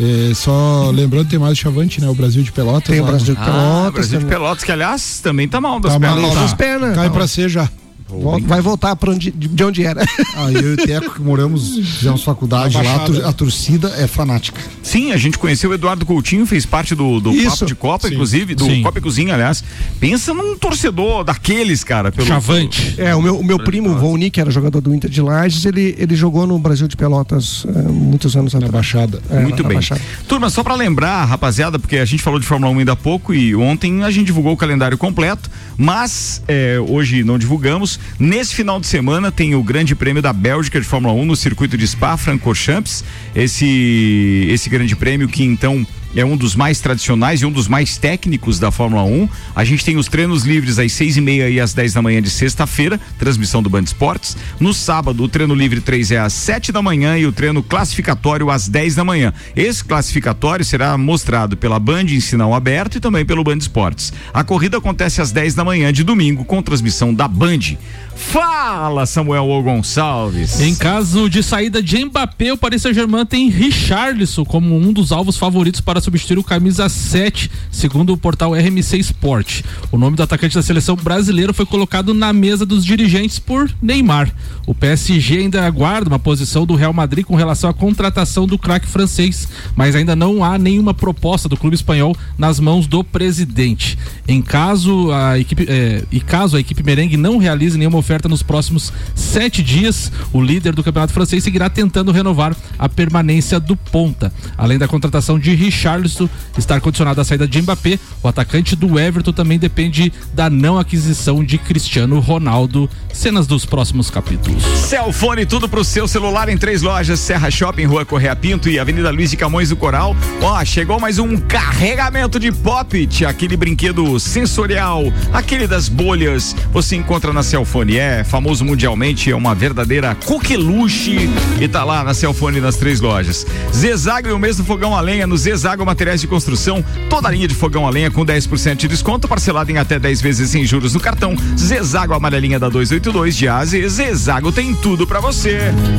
é, 0.00 0.34
só 0.34 0.90
lembrando 0.92 1.28
tem 1.28 1.38
mais 1.38 1.52
o 1.52 1.60
Chavante, 1.60 2.00
né? 2.00 2.08
O 2.08 2.14
Brasil 2.14 2.42
de 2.42 2.50
Pelotas. 2.52 2.88
Tem 2.90 3.00
o. 3.00 3.04
Brasil 3.04 3.34
de 3.34 3.40
Ah, 3.40 3.44
Pelotas. 3.44 3.92
Brasil 3.92 4.18
de. 4.20 4.26
Pelotas, 4.26 4.64
que 4.64 4.72
aliás 4.72 5.20
também 5.20 5.48
tá 5.48 5.60
mal 5.60 5.78
das 5.80 5.92
Tá 5.94 5.98
mal, 5.98 6.14
pernas. 6.14 6.22
Mal 6.26 6.34
tá. 6.34 6.42
das 6.42 6.54
pernas. 6.54 6.94
Cai 6.96 7.08
Tá. 7.08 7.12
pra 7.14 7.26
ser 7.28 7.48
já. 7.48 7.68
Volta- 8.08 8.46
Vai 8.46 8.60
voltar 8.60 8.94
para 8.96 9.10
onde, 9.10 9.30
de 9.30 9.64
onde 9.64 9.84
era. 9.84 10.04
Ah, 10.36 10.50
eu 10.50 10.70
e 10.70 10.74
o 10.74 10.76
Teco 10.76 11.14
que 11.14 11.20
moramos, 11.22 11.76
fizemos 11.98 12.24
faculdade 12.24 12.74
Na 12.76 12.82
lá, 12.82 13.28
a 13.28 13.32
torcida 13.32 13.88
é 13.98 14.06
fanática. 14.08 14.60
Sim, 14.82 15.12
a 15.12 15.16
gente 15.16 15.38
conheceu 15.38 15.70
o 15.70 15.74
Eduardo 15.74 16.04
Coutinho, 16.04 16.44
fez 16.44 16.66
parte 16.66 16.92
do, 16.94 17.20
do 17.20 17.30
Isso. 17.30 17.50
Papo 17.50 17.66
de 17.66 17.74
Copa, 17.76 18.08
Sim. 18.08 18.14
inclusive, 18.14 18.54
do 18.56 18.64
Sim. 18.64 18.82
Copa 18.82 18.98
e 18.98 19.02
Cozinha, 19.02 19.32
aliás. 19.34 19.62
Pensa 20.00 20.34
num 20.34 20.56
torcedor 20.58 21.22
daqueles, 21.22 21.84
cara. 21.84 22.10
Pelo, 22.10 22.26
Chavante. 22.26 22.94
É, 22.98 23.14
o 23.14 23.22
meu, 23.22 23.38
o 23.38 23.44
meu 23.44 23.58
primo, 23.60 23.90
o 23.90 23.98
Volni, 23.98 24.28
que 24.30 24.40
era 24.40 24.50
jogador 24.50 24.80
do 24.80 24.92
Inter 24.94 25.08
de 25.08 25.20
Lages, 25.22 25.64
ele, 25.64 25.94
ele 25.98 26.16
jogou 26.16 26.46
no 26.48 26.58
Brasil 26.58 26.88
de 26.88 26.96
Pelotas 26.96 27.64
eh, 27.68 27.82
muitos 27.88 28.36
anos 28.36 28.52
Na 28.52 28.58
atrás. 28.58 28.72
Baixada. 28.72 29.22
É, 29.30 29.38
Muito 29.40 29.62
na 29.62 29.68
bem. 29.68 29.76
Baixada. 29.76 30.00
Turma, 30.26 30.50
só 30.50 30.64
pra 30.64 30.74
lembrar, 30.74 31.24
rapaziada, 31.26 31.78
porque 31.78 31.96
a 31.98 32.04
gente 32.04 32.22
falou 32.24 32.40
de 32.40 32.46
Fórmula 32.46 32.72
1 32.72 32.78
ainda 32.80 32.92
há 32.92 32.96
pouco 32.96 33.32
e 33.32 33.54
ontem 33.54 34.02
a 34.02 34.10
gente 34.10 34.26
divulgou 34.26 34.52
o 34.52 34.56
calendário 34.56 34.98
completo, 34.98 35.48
mas 35.78 36.42
é, 36.48 36.78
hoje 36.88 37.22
não 37.22 37.38
divulgamos 37.38 37.93
Nesse 38.18 38.54
final 38.54 38.80
de 38.80 38.86
semana 38.86 39.30
tem 39.32 39.54
o 39.54 39.62
Grande 39.62 39.94
Prêmio 39.94 40.22
da 40.22 40.32
Bélgica 40.32 40.80
de 40.80 40.86
Fórmula 40.86 41.14
1 41.14 41.24
no 41.24 41.36
circuito 41.36 41.76
de 41.76 41.86
Spa 41.86 42.16
Francorchamps. 42.16 43.04
Esse 43.34 44.48
esse 44.50 44.68
Grande 44.68 44.94
Prêmio 44.94 45.28
que 45.28 45.42
então 45.42 45.86
é 46.16 46.24
um 46.24 46.36
dos 46.36 46.54
mais 46.54 46.80
tradicionais 46.80 47.42
e 47.42 47.46
um 47.46 47.50
dos 47.50 47.68
mais 47.68 47.96
técnicos 47.96 48.58
da 48.58 48.70
Fórmula 48.70 49.02
1. 49.02 49.28
A 49.54 49.64
gente 49.64 49.84
tem 49.84 49.96
os 49.96 50.08
treinos 50.08 50.44
livres 50.44 50.78
às 50.78 50.92
seis 50.92 51.16
e 51.16 51.20
meia 51.20 51.48
e 51.48 51.60
às 51.60 51.74
10 51.74 51.94
da 51.94 52.02
manhã 52.02 52.22
de 52.22 52.30
sexta-feira, 52.30 53.00
transmissão 53.18 53.62
do 53.62 53.70
Band 53.70 53.82
Esportes. 53.82 54.36
No 54.60 54.72
sábado, 54.72 55.22
o 55.22 55.28
treino 55.28 55.54
livre 55.54 55.80
3 55.80 56.12
é 56.12 56.18
às 56.18 56.32
7 56.32 56.70
da 56.72 56.82
manhã 56.82 57.18
e 57.18 57.26
o 57.26 57.32
treino 57.32 57.62
classificatório 57.62 58.50
às 58.50 58.68
10 58.68 58.94
da 58.94 59.04
manhã. 59.04 59.32
Esse 59.56 59.84
classificatório 59.84 60.64
será 60.64 60.96
mostrado 60.96 61.56
pela 61.56 61.78
Band 61.78 62.04
em 62.04 62.20
sinal 62.20 62.54
aberto 62.54 62.96
e 62.96 63.00
também 63.00 63.24
pelo 63.24 63.44
Band 63.44 63.58
Esportes. 63.58 64.12
A 64.32 64.44
corrida 64.44 64.78
acontece 64.78 65.20
às 65.20 65.32
10 65.32 65.54
da 65.54 65.64
manhã 65.64 65.92
de 65.92 66.04
domingo 66.04 66.44
com 66.44 66.62
transmissão 66.62 67.12
da 67.12 67.26
Band. 67.26 67.76
Fala, 68.14 69.06
Samuel 69.06 69.48
O 69.48 69.62
Gonçalves. 69.62 70.60
Em 70.60 70.74
caso 70.74 71.28
de 71.28 71.42
saída 71.42 71.82
de 71.82 72.04
Mbappé, 72.04 72.52
o 72.52 72.56
Paris 72.56 72.82
Saint-Germain 72.82 73.26
tem 73.26 73.48
Richarlison 73.48 74.44
como 74.44 74.76
um 74.76 74.92
dos 74.92 75.12
alvos 75.12 75.36
favoritos 75.36 75.80
para 75.80 76.00
substituir 76.00 76.38
o 76.38 76.44
camisa 76.44 76.88
7, 76.88 77.50
segundo 77.70 78.12
o 78.12 78.16
portal 78.16 78.52
RMC 78.52 78.98
Sport. 78.98 79.62
O 79.90 79.98
nome 79.98 80.16
do 80.16 80.22
atacante 80.22 80.54
da 80.54 80.62
seleção 80.62 80.96
brasileira 80.96 81.52
foi 81.52 81.66
colocado 81.66 82.14
na 82.14 82.32
mesa 82.32 82.64
dos 82.64 82.84
dirigentes 82.84 83.38
por 83.38 83.70
Neymar. 83.82 84.32
O 84.66 84.74
PSG 84.74 85.38
ainda 85.38 85.66
aguarda 85.66 86.08
uma 86.08 86.18
posição 86.18 86.64
do 86.64 86.74
Real 86.74 86.92
Madrid 86.92 87.24
com 87.24 87.34
relação 87.34 87.68
à 87.68 87.74
contratação 87.74 88.46
do 88.46 88.58
craque 88.58 88.86
francês, 88.86 89.48
mas 89.76 89.94
ainda 89.94 90.16
não 90.16 90.42
há 90.42 90.56
nenhuma 90.56 90.94
proposta 90.94 91.48
do 91.48 91.56
clube 91.56 91.74
espanhol 91.74 92.16
nas 92.38 92.58
mãos 92.58 92.86
do 92.86 93.04
presidente. 93.04 93.98
Em 94.26 94.40
caso 94.40 95.12
a 95.12 95.38
equipe 95.38 95.66
eh, 95.68 96.04
e 96.10 96.20
caso 96.20 96.56
a 96.56 96.60
equipe 96.60 96.82
merengue 96.82 97.16
não 97.16 97.38
realize 97.38 97.76
nenhuma 97.76 97.98
oferta 98.04 98.28
nos 98.28 98.42
próximos 98.42 98.92
sete 99.14 99.62
dias, 99.62 100.12
o 100.30 100.40
líder 100.40 100.74
do 100.74 100.84
campeonato 100.84 101.12
francês 101.12 101.42
seguirá 101.42 101.70
tentando 101.70 102.12
renovar 102.12 102.54
a 102.78 102.86
permanência 102.86 103.58
do 103.58 103.74
ponta. 103.74 104.30
Além 104.58 104.78
da 104.78 104.86
contratação 104.86 105.38
de 105.38 105.54
Richarlison 105.54 106.28
estar 106.58 106.80
condicionado 106.82 107.18
à 107.18 107.24
saída 107.24 107.48
de 107.48 107.62
Mbappé, 107.62 107.98
o 108.22 108.28
atacante 108.28 108.76
do 108.76 108.98
Everton 108.98 109.32
também 109.32 109.58
depende 109.58 110.12
da 110.34 110.50
não 110.50 110.78
aquisição 110.78 111.42
de 111.42 111.56
Cristiano 111.56 112.20
Ronaldo. 112.20 112.88
Cenas 113.12 113.46
dos 113.46 113.64
próximos 113.64 114.10
capítulos. 114.10 114.62
Celfone, 114.64 115.46
tudo 115.46 115.68
pro 115.68 115.84
seu 115.84 116.06
celular 116.06 116.48
em 116.48 116.58
três 116.58 116.82
lojas: 116.82 117.20
Serra 117.20 117.50
Shopping, 117.50 117.84
Rua 117.84 118.04
Correia 118.04 118.34
Pinto 118.36 118.68
e 118.68 118.78
Avenida 118.78 119.10
Luiz 119.10 119.30
de 119.30 119.36
Camões 119.36 119.68
do 119.70 119.76
Coral. 119.76 120.14
Ó, 120.42 120.64
chegou 120.64 121.00
mais 121.00 121.18
um 121.18 121.36
carregamento 121.36 122.38
de 122.38 122.52
Pop-It, 122.52 123.24
aquele 123.24 123.56
brinquedo 123.56 124.18
sensorial, 124.18 125.04
aquele 125.32 125.66
das 125.66 125.88
bolhas. 125.88 126.54
Você 126.72 126.96
encontra 126.96 127.32
na 127.32 127.42
Celfone, 127.42 127.93
é 127.98 128.24
famoso 128.24 128.64
mundialmente, 128.64 129.30
é 129.30 129.36
uma 129.36 129.54
verdadeira 129.54 130.14
coqueluche 130.14 131.28
e 131.60 131.68
tá 131.68 131.84
lá 131.84 132.02
na 132.02 132.14
Celfone 132.14 132.60
nas 132.60 132.76
três 132.76 133.00
lojas. 133.00 133.46
Zezago 133.74 134.28
e 134.28 134.32
o 134.32 134.38
mês 134.38 134.56
do 134.56 134.64
fogão 134.64 134.96
a 134.96 135.00
lenha 135.00 135.26
no 135.26 135.36
Zezago 135.36 135.84
Materiais 135.84 136.20
de 136.20 136.26
Construção, 136.26 136.84
toda 137.08 137.28
a 137.28 137.30
linha 137.30 137.48
de 137.48 137.54
fogão 137.54 137.86
a 137.86 137.90
lenha 137.90 138.10
com 138.10 138.24
10% 138.24 138.76
de 138.76 138.88
desconto, 138.88 139.28
parcelado 139.28 139.70
em 139.70 139.78
até 139.78 139.98
10 139.98 140.20
vezes 140.20 140.50
sem 140.50 140.64
juros 140.64 140.94
no 140.94 141.00
cartão. 141.00 141.36
Zezago 141.58 142.14
amarelinha 142.14 142.58
da 142.58 142.68
282 142.68 143.36
de 143.36 143.48
AZ, 143.48 143.70
Zezago 143.70 144.52
tem 144.52 144.74
tudo 144.74 145.06
pra 145.06 145.20
você. 145.20 145.58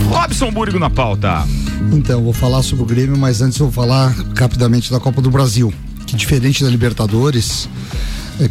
Robson 0.09 0.51
Burgo 0.51 0.79
na 0.79 0.89
pauta. 0.89 1.45
Então, 1.91 2.23
vou 2.23 2.33
falar 2.33 2.63
sobre 2.63 2.83
o 2.83 2.87
Grêmio, 2.87 3.17
mas 3.17 3.41
antes 3.41 3.59
eu 3.59 3.67
vou 3.69 3.83
falar 3.83 4.15
rapidamente 4.35 4.91
da 4.91 4.99
Copa 4.99 5.21
do 5.21 5.29
Brasil. 5.29 5.73
Que 6.05 6.15
diferente 6.15 6.63
da 6.63 6.69
Libertadores, 6.69 7.67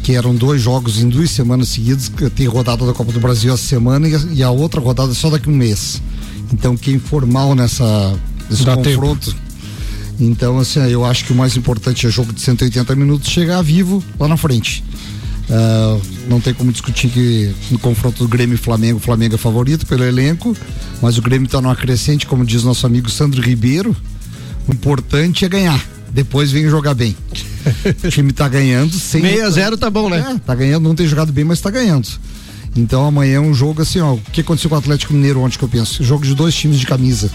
que 0.02 0.14
eram 0.14 0.34
dois 0.34 0.62
jogos 0.62 1.00
em 1.00 1.08
duas 1.08 1.30
semanas 1.30 1.68
seguidas, 1.68 2.08
que 2.08 2.28
tem 2.30 2.46
rodada 2.46 2.86
da 2.86 2.92
Copa 2.92 3.12
do 3.12 3.20
Brasil 3.20 3.52
essa 3.52 3.66
semana 3.66 4.08
e 4.08 4.42
a, 4.42 4.50
outra 4.50 4.80
rodada 4.80 5.12
só 5.14 5.30
daqui 5.30 5.48
a 5.48 5.52
um 5.52 5.56
mês. 5.56 6.00
Então, 6.52 6.76
quem 6.76 6.98
for 6.98 7.26
mal 7.26 7.54
nessa, 7.54 8.18
nesse 8.48 8.64
Dá 8.64 8.76
confronto. 8.76 9.34
Então, 10.20 10.58
assim, 10.58 10.80
eu 10.80 11.04
acho 11.04 11.24
que 11.24 11.32
o 11.32 11.36
mais 11.36 11.56
importante 11.56 12.06
é 12.06 12.10
jogo 12.10 12.32
de 12.32 12.40
180 12.40 12.94
minutos 12.94 13.28
chegar 13.28 13.60
vivo 13.62 14.02
lá 14.18 14.28
na 14.28 14.36
frente. 14.36 14.84
Ah, 15.50 15.98
não 16.28 16.40
tem 16.40 16.54
como 16.54 16.72
discutir 16.72 17.10
que 17.10 17.54
no 17.70 17.78
confronto 17.78 18.24
do 18.24 18.28
Grêmio 18.28 18.54
e 18.54 18.58
Flamengo, 18.58 18.98
o 18.98 19.00
Flamengo 19.00 19.34
é 19.34 19.38
favorito 19.38 19.86
pelo 19.86 20.04
elenco, 20.04 20.56
mas 21.02 21.18
o 21.18 21.22
Grêmio 21.22 21.46
está 21.46 21.60
numa 21.60 21.76
crescente, 21.76 22.26
como 22.26 22.44
diz 22.44 22.64
nosso 22.64 22.86
amigo 22.86 23.10
Sandro 23.10 23.42
Ribeiro. 23.42 23.94
O 24.66 24.72
importante 24.72 25.44
é 25.44 25.48
ganhar, 25.48 25.84
depois 26.10 26.50
vem 26.50 26.68
jogar 26.68 26.94
bem. 26.94 27.14
O 28.04 28.08
time 28.10 28.32
tá 28.32 28.48
ganhando 28.48 28.92
sem. 28.98 29.20
6 29.22 29.42
a 29.42 29.50
0 29.50 29.76
tá 29.76 29.90
bom, 29.90 30.08
né? 30.10 30.34
É, 30.34 30.38
tá 30.38 30.54
ganhando, 30.54 30.82
não 30.84 30.94
tem 30.94 31.06
jogado 31.06 31.32
bem, 31.32 31.44
mas 31.44 31.60
tá 31.60 31.70
ganhando. 31.70 32.08
Então 32.76 33.06
amanhã 33.06 33.36
é 33.36 33.40
um 33.40 33.54
jogo 33.54 33.82
assim, 33.82 34.00
ó. 34.00 34.14
O 34.14 34.20
que 34.32 34.40
aconteceu 34.40 34.68
com 34.68 34.76
o 34.76 34.78
Atlético 34.78 35.12
Mineiro 35.14 35.40
ontem 35.40 35.56
que 35.58 35.64
eu 35.64 35.68
penso? 35.68 36.02
Jogo 36.02 36.24
de 36.24 36.34
dois 36.34 36.54
times 36.54 36.78
de 36.78 36.86
camisa. 36.86 37.30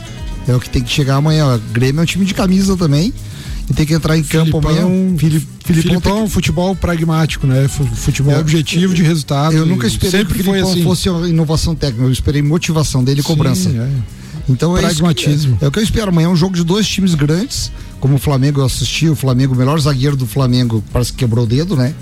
É 0.47 0.53
o 0.55 0.59
que 0.59 0.69
tem 0.69 0.81
que 0.83 0.91
chegar 0.91 1.15
amanhã. 1.15 1.45
ó. 1.45 1.59
Grêmio 1.71 1.99
é 1.99 2.03
um 2.03 2.05
time 2.05 2.25
de 2.25 2.33
camisa 2.33 2.75
também. 2.75 3.13
E 3.69 3.73
tem 3.73 3.85
que 3.85 3.93
entrar 3.93 4.17
em 4.17 4.23
campo 4.23 4.57
amanhã. 4.57 4.81
Fili- 5.17 5.47
Filipão, 5.63 5.91
Filipão, 6.01 6.27
futebol 6.29 6.75
pragmático, 6.75 7.45
né? 7.45 7.67
Fu- 7.67 7.85
Futebol 7.85 8.33
Eu- 8.33 8.39
objetivo 8.39 8.93
de 8.95 9.03
resultado. 9.03 9.55
Eu 9.55 9.65
nunca 9.65 9.85
esperei 9.85 10.09
Sempre 10.11 10.33
que 10.35 10.41
o 10.41 10.43
Filipão 10.45 10.71
assim. 10.71 10.83
fosse 10.83 11.07
uma 11.09 11.29
inovação 11.29 11.75
técnica, 11.75 12.03
eu 12.05 12.11
esperei 12.11 12.41
motivação 12.41 13.03
dele 13.03 13.19
e 13.19 13.23
cobrança. 13.23 13.69
é. 13.69 13.87
Então 14.49 14.75
é 14.75 14.79
isso. 14.81 14.89
Pragmatismo. 14.89 15.57
É, 15.61 15.65
é 15.65 15.67
o 15.67 15.71
que 15.71 15.77
eu 15.77 15.83
espero. 15.83 16.09
Amanhã 16.09 16.25
é 16.25 16.29
um 16.29 16.35
jogo 16.35 16.55
de 16.55 16.63
dois 16.63 16.87
times 16.87 17.13
grandes. 17.13 17.71
Como 17.99 18.15
o 18.15 18.19
Flamengo 18.19 18.61
eu 18.61 18.65
assisti, 18.65 19.09
o 19.09 19.15
Flamengo, 19.15 19.53
o 19.53 19.57
melhor 19.57 19.79
zagueiro 19.79 20.15
do 20.15 20.25
Flamengo, 20.25 20.83
parece 20.91 21.11
que 21.11 21.19
quebrou 21.19 21.43
o 21.43 21.47
dedo, 21.47 21.75
né? 21.75 21.93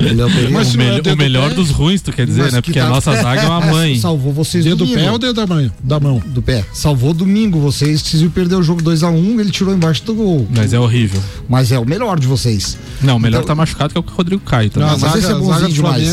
Ele 0.00 0.20
é 0.20 0.24
o, 0.24 0.28
o, 0.28 0.30
melhor- 0.76 1.00
o 1.12 1.16
melhor 1.16 1.54
dos 1.54 1.70
ruins, 1.70 2.00
tu 2.02 2.12
quer 2.12 2.26
dizer, 2.26 2.42
Mas 2.42 2.52
né? 2.54 2.60
que 2.62 2.70
Porque 2.72 2.80
a 2.80 2.88
nossa 2.88 3.14
zaga 3.14 3.42
é 3.42 3.46
uma 3.46 3.60
mãe. 3.70 3.98
Salvou 3.98 4.32
vocês 4.32 4.64
Dedo 4.64 4.76
do 4.78 4.84
domingo. 4.86 5.00
pé 5.00 5.12
ou 5.12 5.18
dedo 5.18 5.34
da 5.34 5.46
mão? 5.46 5.70
Da 5.82 6.00
mão. 6.00 6.22
Do 6.26 6.42
pé. 6.42 6.64
Salvou 6.72 7.14
domingo 7.14 7.60
vocês. 7.60 8.00
Vocês 8.00 8.22
perder 8.32 8.56
o 8.56 8.62
jogo 8.62 8.82
2x1, 8.82 9.38
ele 9.38 9.50
tirou 9.50 9.72
embaixo 9.74 10.02
do 10.04 10.14
gol. 10.14 10.46
Mas 10.54 10.72
é 10.72 10.80
horrível. 10.80 11.22
Mas 11.48 11.70
é 11.70 11.78
o 11.78 11.84
melhor 11.86 12.18
de 12.18 12.26
vocês. 12.26 12.76
Não, 13.00 13.16
o 13.16 13.20
melhor 13.20 13.38
Então- 13.38 13.48
tá 13.48 13.54
machucado 13.54 13.92
que 13.92 13.98
é 13.98 14.00
o 14.00 14.04
Rodrigo 14.04 14.42
Caio 14.42 14.70
também. 14.70 14.88
Não, 14.90 14.98
mas 14.98 15.14
esse 15.16 15.30
é 15.30 15.34
bonzinho 15.34 15.68
demais. 15.68 16.08
é 16.08 16.12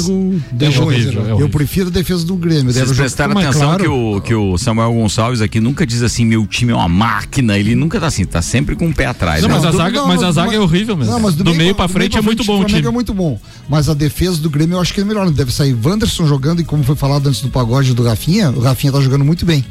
horrível, 0.80 1.22
é 1.26 1.30
Eu 1.30 1.36
horrível. 1.36 1.50
prefiro 1.50 1.88
a 1.88 1.92
defesa 1.92 2.26
do 2.26 2.36
Grêmio. 2.36 2.72
Vocês 2.72 2.92
prestaram 2.92 3.34
Mas, 3.34 3.46
atenção 3.48 3.68
claro. 3.70 3.84
que, 3.84 3.90
o, 3.90 4.22
que 4.22 4.36
o 4.36 4.58
Samuel 4.58 4.94
Gonçalves 4.94 5.42
aqui 5.42 5.60
nunca 5.60 5.86
diz 5.86 6.02
assim, 6.04 6.26
meu 6.26 6.46
time 6.46 6.72
é 6.72 6.76
uma 6.76 6.88
máquina. 6.90 7.58
Ele 7.58 7.74
nunca 7.76 8.00
tá 8.00 8.08
assim, 8.08 8.26
tá 8.26 8.42
sempre 8.42 8.76
com 8.76 8.88
o 8.88 8.94
pé 8.94 9.06
atrás. 9.08 9.42
Não, 9.42 9.50
né? 9.50 9.56
mas 9.56 9.66
a 9.66 9.72
do- 9.72 9.78
zaga, 9.78 10.00
não, 10.00 10.08
mas 10.08 10.22
a 10.22 10.26
mas- 10.28 10.36
zaga 10.36 10.56
é 10.56 10.60
horrível 10.60 10.96
mesmo. 10.98 11.20
Mas 11.20 11.36
do, 11.36 11.54
meio 11.56 11.74
pra 11.76 11.88
frente 11.88 12.18
é 12.18 12.22
muito 12.22 12.44
bom 12.44 12.54
o 12.54 12.56
O 12.56 12.60
Flamengo 12.60 12.78
time. 12.78 12.88
é 12.88 12.92
muito 12.92 13.14
bom. 13.14 13.29
Mas 13.68 13.90
a 13.90 13.94
defesa 13.94 14.38
do 14.38 14.50
Grêmio 14.50 14.76
eu 14.76 14.82
acho 14.82 14.94
que 14.94 15.02
é 15.02 15.04
melhor. 15.04 15.30
Deve 15.30 15.52
sair 15.52 15.76
Wanderson 15.84 16.26
jogando 16.26 16.62
e 16.62 16.64
como 16.64 16.84
foi 16.84 16.96
falado 16.96 17.28
antes 17.28 17.42
do 17.42 17.50
pagode 17.50 17.94
do 17.94 18.04
Rafinha, 18.04 18.52
o 18.52 18.60
Rafinha 18.60 18.94
tá 18.94 19.02
jogando 19.02 19.26
muito 19.26 19.46
bem. 19.46 19.66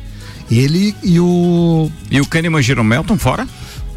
Ele 0.50 0.94
e 1.02 1.20
o 1.20 1.90
E 2.10 2.20
o 2.20 2.26
Kahneman 2.26 2.62
Jeromel 2.62 3.02
estão 3.02 3.18
fora? 3.18 3.46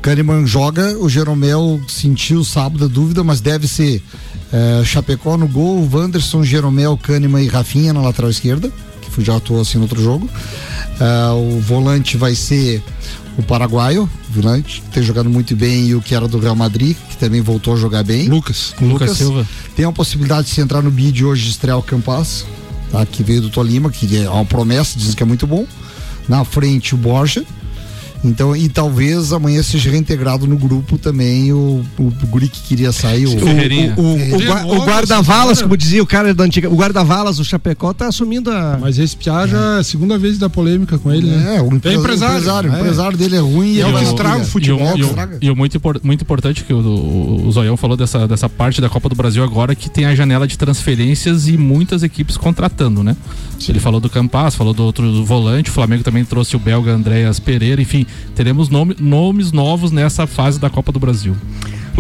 Kahneman 0.01 0.47
joga, 0.47 0.97
o 0.97 1.07
Jeromel 1.07 1.79
sentiu 1.87 2.43
sábado 2.43 2.85
a 2.85 2.87
dúvida, 2.87 3.23
mas 3.23 3.39
deve 3.39 3.67
ser 3.67 4.01
eh, 4.51 4.81
Chapecó 4.83 5.37
no 5.37 5.47
gol, 5.47 5.87
Wanderson, 5.91 6.43
Jeromel, 6.43 6.97
Kahneman 6.97 7.43
e 7.43 7.47
Rafinha 7.47 7.93
na 7.93 8.01
lateral 8.01 8.31
esquerda, 8.31 8.71
que 9.01 9.23
já 9.23 9.35
atuou 9.35 9.61
assim 9.61 9.77
no 9.77 9.83
outro 9.83 10.01
jogo. 10.01 10.27
Ah, 10.99 11.33
o 11.33 11.59
volante 11.59 12.17
vai 12.17 12.35
ser 12.35 12.81
o 13.37 13.43
paraguaio, 13.43 14.09
que 14.63 14.81
tem 14.91 15.03
jogado 15.03 15.29
muito 15.29 15.55
bem, 15.55 15.87
e 15.87 15.95
o 15.95 16.01
que 16.01 16.13
era 16.13 16.27
do 16.27 16.39
Real 16.39 16.55
Madrid, 16.55 16.95
que 17.09 17.17
também 17.17 17.41
voltou 17.41 17.73
a 17.73 17.77
jogar 17.77 18.03
bem. 18.03 18.27
Lucas. 18.27 18.73
Lucas 18.79 19.17
Silva. 19.17 19.47
Tem 19.75 19.85
a 19.85 19.91
possibilidade 19.91 20.47
de 20.47 20.53
se 20.53 20.61
entrar 20.61 20.81
no 20.81 20.91
bid 20.91 21.23
hoje 21.23 21.43
de 21.43 21.49
estrear 21.51 21.77
o 21.77 21.83
Campas, 21.83 22.45
tá? 22.91 23.05
que 23.05 23.23
veio 23.23 23.41
do 23.41 23.49
Tolima, 23.49 23.89
que 23.89 24.17
é 24.17 24.29
uma 24.29 24.45
promessa, 24.45 24.97
dizem 24.97 25.15
que 25.15 25.23
é 25.23 25.25
muito 25.25 25.47
bom. 25.47 25.65
Na 26.27 26.43
frente 26.43 26.93
o 26.93 26.97
Borja. 26.97 27.43
Então, 28.23 28.55
e 28.55 28.69
talvez 28.69 29.33
amanhã 29.33 29.63
seja 29.63 29.89
reintegrado 29.89 30.45
no 30.45 30.55
grupo 30.55 30.95
também 30.97 31.51
o, 31.51 31.83
o, 31.97 32.13
guri 32.27 32.47
que 32.47 32.61
queria 32.61 32.91
sair. 32.91 33.25
O, 33.25 33.31
O, 33.31 34.01
o, 34.01 34.35
o, 34.35 34.41
gua- 34.45 34.65
o 34.65 34.85
guarda-valas, 34.85 35.59
como 35.61 35.75
dizia 35.75 36.03
o 36.03 36.05
cara 36.05 36.31
da 36.33 36.43
antiga, 36.43 36.69
o 36.69 36.75
guarda-valas, 36.75 37.39
o 37.39 37.43
Chapecó, 37.43 37.93
tá 37.93 38.07
assumindo 38.07 38.51
a. 38.51 38.77
Mas 38.79 38.99
esse 38.99 39.17
Piá 39.17 39.47
já 39.47 39.77
é 39.77 39.79
a 39.79 39.83
segunda 39.83 40.19
vez 40.19 40.37
da 40.37 40.49
polêmica 40.49 40.99
com 40.99 41.11
ele, 41.11 41.27
né? 41.27 41.55
É, 41.57 41.61
o 41.61 41.73
empre- 41.73 41.95
empresário. 41.95 42.35
empresário, 42.37 42.69
é. 42.71 42.73
o 42.75 42.79
empresário 42.79 43.17
dele 43.17 43.35
é 43.35 43.39
ruim 43.39 43.73
e 43.73 43.81
É 43.81 43.87
o 43.87 43.97
que 43.97 44.03
estraga 44.03 44.43
o 44.43 44.45
futebol. 44.45 44.95
E 44.97 45.03
o, 45.03 45.09
e 45.41 45.49
o 45.49 45.55
muito, 45.55 45.81
muito 46.03 46.21
importante 46.21 46.63
que 46.63 46.73
o, 46.73 46.77
o, 46.79 47.47
o 47.47 47.51
Zoião 47.51 47.75
falou 47.75 47.97
dessa, 47.97 48.27
dessa 48.27 48.47
parte 48.47 48.79
da 48.79 48.87
Copa 48.89 49.09
do 49.09 49.15
Brasil 49.15 49.43
agora, 49.43 49.73
que 49.73 49.89
tem 49.89 50.05
a 50.05 50.13
janela 50.13 50.47
de 50.47 50.57
transferências 50.59 51.47
e 51.47 51.57
muitas 51.57 52.03
equipes 52.03 52.37
contratando, 52.37 53.03
né? 53.03 53.15
Ele 53.67 53.79
falou 53.79 53.99
do 53.99 54.09
Campas, 54.09 54.55
falou 54.55 54.73
do 54.73 54.83
outro 54.83 55.11
do 55.11 55.23
volante, 55.25 55.69
o 55.69 55.73
Flamengo 55.73 56.03
também 56.03 56.25
trouxe 56.25 56.55
o 56.55 56.59
belga 56.59 56.91
Andréas 56.91 57.39
Pereira, 57.39 57.81
enfim, 57.81 58.05
teremos 58.35 58.69
nome, 58.69 58.95
nomes 58.99 59.51
novos 59.51 59.91
nessa 59.91 60.25
fase 60.27 60.59
da 60.59 60.69
Copa 60.69 60.91
do 60.91 60.99
Brasil. 60.99 61.35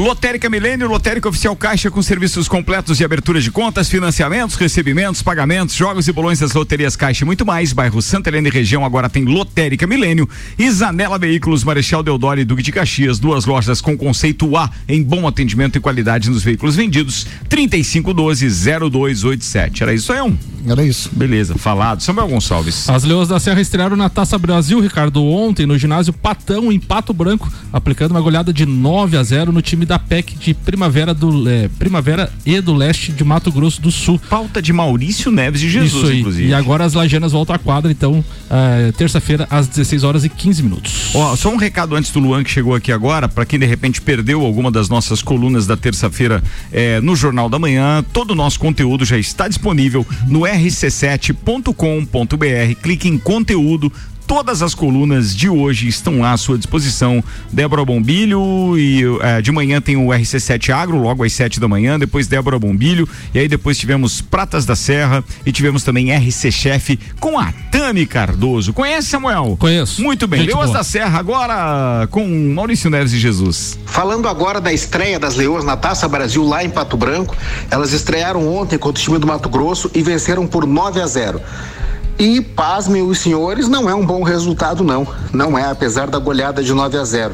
Lotérica 0.01 0.49
Milênio, 0.49 0.87
Lotérica 0.87 1.29
Oficial 1.29 1.55
Caixa 1.55 1.91
com 1.91 2.01
serviços 2.01 2.47
completos 2.47 2.97
de 2.97 3.05
abertura 3.05 3.39
de 3.39 3.51
contas, 3.51 3.87
financiamentos, 3.87 4.55
recebimentos, 4.55 5.21
pagamentos, 5.21 5.75
jogos 5.75 6.07
e 6.07 6.11
bolões 6.11 6.39
das 6.39 6.53
loterias 6.53 6.95
Caixa 6.95 7.23
e 7.23 7.25
muito 7.25 7.45
mais. 7.45 7.71
Bairro 7.71 8.01
Santa 8.01 8.31
Helena 8.31 8.47
e 8.47 8.51
região 8.51 8.83
agora 8.83 9.07
tem 9.07 9.25
Lotérica 9.25 9.85
Milênio 9.85 10.27
e 10.57 10.71
Zanela 10.71 11.19
Veículos, 11.19 11.63
Marechal 11.63 12.01
Deodoro 12.01 12.39
e 12.39 12.43
Duque 12.43 12.63
de 12.63 12.71
Caxias, 12.71 13.19
duas 13.19 13.45
lojas 13.45 13.79
com 13.79 13.95
conceito 13.95 14.57
A 14.57 14.71
em 14.89 15.03
bom 15.03 15.27
atendimento 15.27 15.77
e 15.77 15.79
qualidade 15.79 16.31
nos 16.31 16.41
veículos 16.41 16.75
vendidos. 16.75 17.27
3512-0287. 17.47 19.81
Era 19.81 19.93
isso 19.93 20.11
aí, 20.11 20.19
um. 20.19 20.35
era 20.67 20.83
isso. 20.83 21.11
Beleza, 21.13 21.53
falado. 21.59 22.01
Samuel 22.01 22.27
Gonçalves. 22.27 22.89
As 22.89 23.03
Leões 23.03 23.27
da 23.27 23.39
Serra 23.39 23.61
estrearam 23.61 23.95
na 23.95 24.09
Taça 24.09 24.35
Brasil, 24.39 24.79
Ricardo, 24.79 25.23
ontem 25.23 25.67
no 25.67 25.77
ginásio 25.77 26.11
Patão, 26.11 26.71
em 26.71 26.79
Pato 26.79 27.13
Branco, 27.13 27.47
aplicando 27.71 28.09
uma 28.09 28.21
goleada 28.21 28.51
de 28.51 28.65
9 28.65 29.15
a 29.15 29.21
0 29.21 29.51
no 29.51 29.61
time 29.61 29.90
da 29.91 29.99
PEC 29.99 30.37
de 30.37 30.53
Primavera, 30.53 31.13
do, 31.13 31.49
é, 31.49 31.67
Primavera 31.77 32.31
e 32.45 32.61
do 32.61 32.73
Leste 32.73 33.11
de 33.11 33.25
Mato 33.25 33.51
Grosso 33.51 33.81
do 33.81 33.91
Sul. 33.91 34.17
Pauta 34.29 34.61
de 34.61 34.71
Maurício 34.71 35.29
Neves 35.29 35.59
de 35.59 35.69
Jesus, 35.69 36.15
inclusive. 36.15 36.47
E 36.47 36.53
agora 36.53 36.85
as 36.85 36.93
Lajanas 36.93 37.33
voltam 37.33 37.53
à 37.53 37.59
quadra, 37.59 37.91
então, 37.91 38.23
é, 38.49 38.93
terça-feira, 38.93 39.45
às 39.49 39.67
16 39.67 40.05
horas 40.05 40.23
e 40.23 40.29
15 40.29 40.63
minutos. 40.63 40.93
Ó, 41.13 41.35
só 41.35 41.49
um 41.49 41.57
recado 41.57 41.93
antes 41.93 42.09
do 42.09 42.21
Luan 42.21 42.41
que 42.41 42.49
chegou 42.49 42.73
aqui 42.73 42.89
agora, 42.89 43.27
para 43.27 43.45
quem 43.45 43.59
de 43.59 43.65
repente 43.65 44.01
perdeu 44.01 44.45
alguma 44.45 44.71
das 44.71 44.87
nossas 44.87 45.21
colunas 45.21 45.67
da 45.67 45.75
terça-feira 45.75 46.41
eh, 46.71 47.01
no 47.01 47.13
Jornal 47.13 47.49
da 47.49 47.59
Manhã, 47.59 48.01
todo 48.13 48.31
o 48.31 48.35
nosso 48.35 48.61
conteúdo 48.61 49.03
já 49.03 49.17
está 49.17 49.49
disponível 49.49 50.07
no 50.25 50.43
rc7.com.br. 50.43 52.81
Clique 52.81 53.09
em 53.09 53.17
conteúdo. 53.17 53.91
Todas 54.31 54.61
as 54.61 54.73
colunas 54.73 55.35
de 55.35 55.49
hoje 55.49 55.89
estão 55.89 56.21
lá 56.21 56.31
à 56.31 56.37
sua 56.37 56.57
disposição. 56.57 57.21
Débora 57.51 57.83
Bombilho 57.83 58.77
e 58.77 59.03
eh, 59.21 59.41
de 59.41 59.51
manhã 59.51 59.81
tem 59.81 59.97
o 59.97 60.07
RC7 60.07 60.69
Agro, 60.69 60.97
logo 60.99 61.25
às 61.25 61.33
7 61.33 61.59
da 61.59 61.67
manhã, 61.67 61.99
depois 61.99 62.27
Débora 62.27 62.57
Bombilho, 62.57 63.09
e 63.33 63.39
aí 63.39 63.49
depois 63.49 63.77
tivemos 63.77 64.21
Pratas 64.21 64.65
da 64.65 64.73
Serra 64.73 65.21
e 65.45 65.51
tivemos 65.51 65.83
também 65.83 66.15
RC 66.15 66.49
Chef 66.49 66.97
com 67.19 67.37
a 67.37 67.51
Tami 67.69 68.05
Cardoso. 68.05 68.71
Conhece, 68.71 69.09
Samuel? 69.09 69.57
Conheço. 69.59 70.01
Muito 70.01 70.25
bem. 70.29 70.39
Gente 70.39 70.51
Leoas 70.51 70.67
boa. 70.67 70.77
da 70.77 70.83
Serra 70.85 71.19
agora 71.19 72.07
com 72.07 72.25
Maurício 72.55 72.89
Neves 72.89 73.11
de 73.11 73.19
Jesus. 73.19 73.77
Falando 73.85 74.29
agora 74.29 74.61
da 74.61 74.71
estreia 74.71 75.19
das 75.19 75.35
Leoas 75.35 75.65
na 75.65 75.75
Taça 75.75 76.07
Brasil 76.07 76.41
lá 76.47 76.63
em 76.63 76.69
Pato 76.69 76.95
Branco, 76.95 77.35
elas 77.69 77.91
estrearam 77.91 78.47
ontem 78.47 78.77
contra 78.77 78.97
o 78.97 79.03
time 79.03 79.19
do 79.19 79.27
Mato 79.27 79.49
Grosso 79.49 79.91
e 79.93 80.01
venceram 80.01 80.47
por 80.47 80.65
9 80.65 81.01
a 81.01 81.05
0. 81.05 81.41
E, 82.21 82.39
pasmem 82.39 83.01
os 83.01 83.17
senhores, 83.17 83.67
não 83.67 83.89
é 83.89 83.95
um 83.95 84.05
bom 84.05 84.21
resultado, 84.21 84.83
não. 84.83 85.07
Não 85.33 85.57
é, 85.57 85.63
apesar 85.63 86.07
da 86.07 86.19
goleada 86.19 86.61
de 86.61 86.71
9 86.71 86.95
a 86.95 87.03
0. 87.03 87.33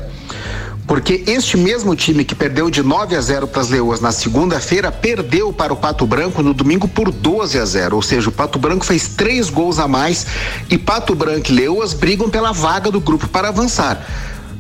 Porque 0.87 1.25
este 1.27 1.57
mesmo 1.57 1.93
time 1.93 2.23
que 2.23 2.33
perdeu 2.33 2.71
de 2.71 2.81
9 2.81 3.13
a 3.13 3.19
0 3.19 3.49
para 3.49 3.59
as 3.59 3.67
Leoas 3.67 3.99
na 3.99 4.13
segunda-feira 4.13 4.89
perdeu 4.89 5.51
para 5.51 5.73
o 5.73 5.75
Pato 5.75 6.07
Branco 6.07 6.41
no 6.41 6.53
domingo 6.53 6.87
por 6.87 7.11
12 7.11 7.59
a 7.59 7.65
0. 7.65 7.97
Ou 7.97 8.01
seja, 8.01 8.29
o 8.29 8.31
Pato 8.31 8.57
Branco 8.57 8.85
fez 8.85 9.09
três 9.09 9.49
gols 9.49 9.77
a 9.77 9.89
mais 9.89 10.25
e 10.69 10.77
Pato 10.77 11.13
Branco 11.13 11.51
e 11.51 11.55
Leoas 11.55 11.91
brigam 11.91 12.29
pela 12.29 12.53
vaga 12.53 12.89
do 12.89 13.01
grupo 13.01 13.27
para 13.27 13.49
avançar. 13.49 14.01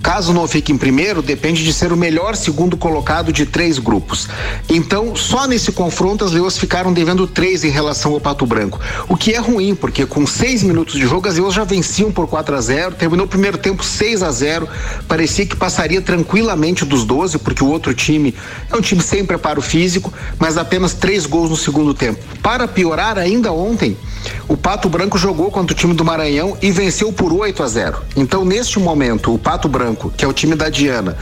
Caso 0.01 0.33
não 0.33 0.47
fique 0.47 0.71
em 0.71 0.77
primeiro, 0.77 1.21
depende 1.21 1.63
de 1.63 1.73
ser 1.73 1.91
o 1.91 1.97
melhor 1.97 2.35
segundo 2.35 2.77
colocado 2.77 3.31
de 3.33 3.45
três 3.45 3.77
grupos. 3.79 4.27
Então, 4.69 5.15
só 5.15 5.47
nesse 5.47 5.71
confronto 5.71 6.23
as 6.23 6.31
Leoas 6.31 6.57
ficaram 6.57 6.93
devendo 6.93 7.27
três 7.27 7.63
em 7.63 7.69
relação 7.69 8.13
ao 8.13 8.19
Pato 8.19 8.45
Branco. 8.45 8.79
O 9.07 9.17
que 9.17 9.33
é 9.33 9.39
ruim, 9.39 9.75
porque 9.75 10.05
com 10.05 10.25
seis 10.25 10.63
minutos 10.63 10.95
de 10.95 11.05
jogo 11.05 11.27
as 11.27 11.35
Leoas 11.35 11.53
já 11.53 11.63
venciam 11.63 12.11
por 12.11 12.27
4 12.27 12.55
a 12.55 12.61
0 12.61 12.95
terminou 12.95 13.25
o 13.25 13.29
primeiro 13.29 13.57
tempo 13.57 13.83
6 13.83 14.23
a 14.23 14.31
0 14.31 14.67
Parecia 15.07 15.45
que 15.45 15.55
passaria 15.55 16.01
tranquilamente 16.01 16.85
dos 16.85 17.03
12, 17.03 17.37
porque 17.39 17.63
o 17.63 17.67
outro 17.67 17.93
time 17.93 18.33
é 18.71 18.75
um 18.75 18.81
time 18.81 19.01
sem 19.01 19.25
preparo 19.25 19.61
físico, 19.61 20.13
mas 20.39 20.57
apenas 20.57 20.93
três 20.93 21.25
gols 21.25 21.49
no 21.49 21.57
segundo 21.57 21.93
tempo. 21.93 22.19
Para 22.41 22.67
piorar, 22.67 23.17
ainda 23.17 23.51
ontem, 23.51 23.97
o 24.47 24.55
Pato 24.55 24.89
Branco 24.89 25.17
jogou 25.17 25.51
contra 25.51 25.73
o 25.73 25.77
time 25.77 25.93
do 25.93 26.05
Maranhão 26.05 26.57
e 26.61 26.71
venceu 26.71 27.11
por 27.11 27.33
8 27.33 27.63
a 27.63 27.67
0. 27.67 27.97
Então, 28.15 28.45
neste 28.45 28.79
momento, 28.79 29.33
o 29.33 29.39
Pato 29.39 29.67
Branco, 29.67 30.11
que 30.15 30.23
é 30.23 30.27
o 30.27 30.33
time 30.33 30.55
da 30.55 30.69
Diana, 30.69 31.17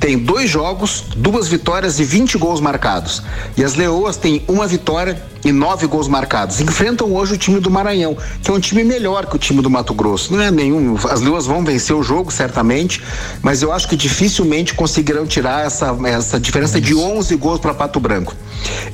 tem 0.00 0.18
dois 0.18 0.48
jogos, 0.48 1.04
duas 1.14 1.46
vitórias 1.46 2.00
e 2.00 2.04
20 2.04 2.38
gols 2.38 2.60
marcados. 2.60 3.22
E 3.56 3.62
as 3.62 3.74
Leoas 3.74 4.16
têm 4.16 4.42
uma 4.48 4.66
vitória 4.66 5.22
e 5.44 5.52
nove 5.52 5.86
gols 5.86 6.08
marcados. 6.08 6.60
Enfrentam 6.60 7.12
hoje 7.14 7.34
o 7.34 7.38
time 7.38 7.60
do 7.60 7.70
Maranhão, 7.70 8.16
que 8.42 8.50
é 8.50 8.54
um 8.54 8.60
time 8.60 8.84
melhor 8.84 9.26
que 9.26 9.36
o 9.36 9.38
time 9.38 9.62
do 9.62 9.70
Mato 9.70 9.94
Grosso. 9.94 10.32
Não 10.32 10.42
é 10.42 10.50
nenhum. 10.50 10.96
As 11.08 11.20
Leoas 11.20 11.46
vão 11.46 11.64
vencer 11.64 11.94
o 11.94 12.02
jogo, 12.02 12.30
certamente, 12.30 13.02
mas 13.42 13.62
eu 13.62 13.72
acho 13.72 13.88
que 13.88 13.96
dificilmente 13.96 14.74
conseguirão 14.74 15.26
tirar 15.26 15.66
essa, 15.66 15.96
essa 16.04 16.38
diferença 16.38 16.80
de 16.80 16.94
11 16.94 17.34
gols 17.36 17.60
para 17.60 17.74
Pato 17.74 18.00
Branco. 18.00 18.34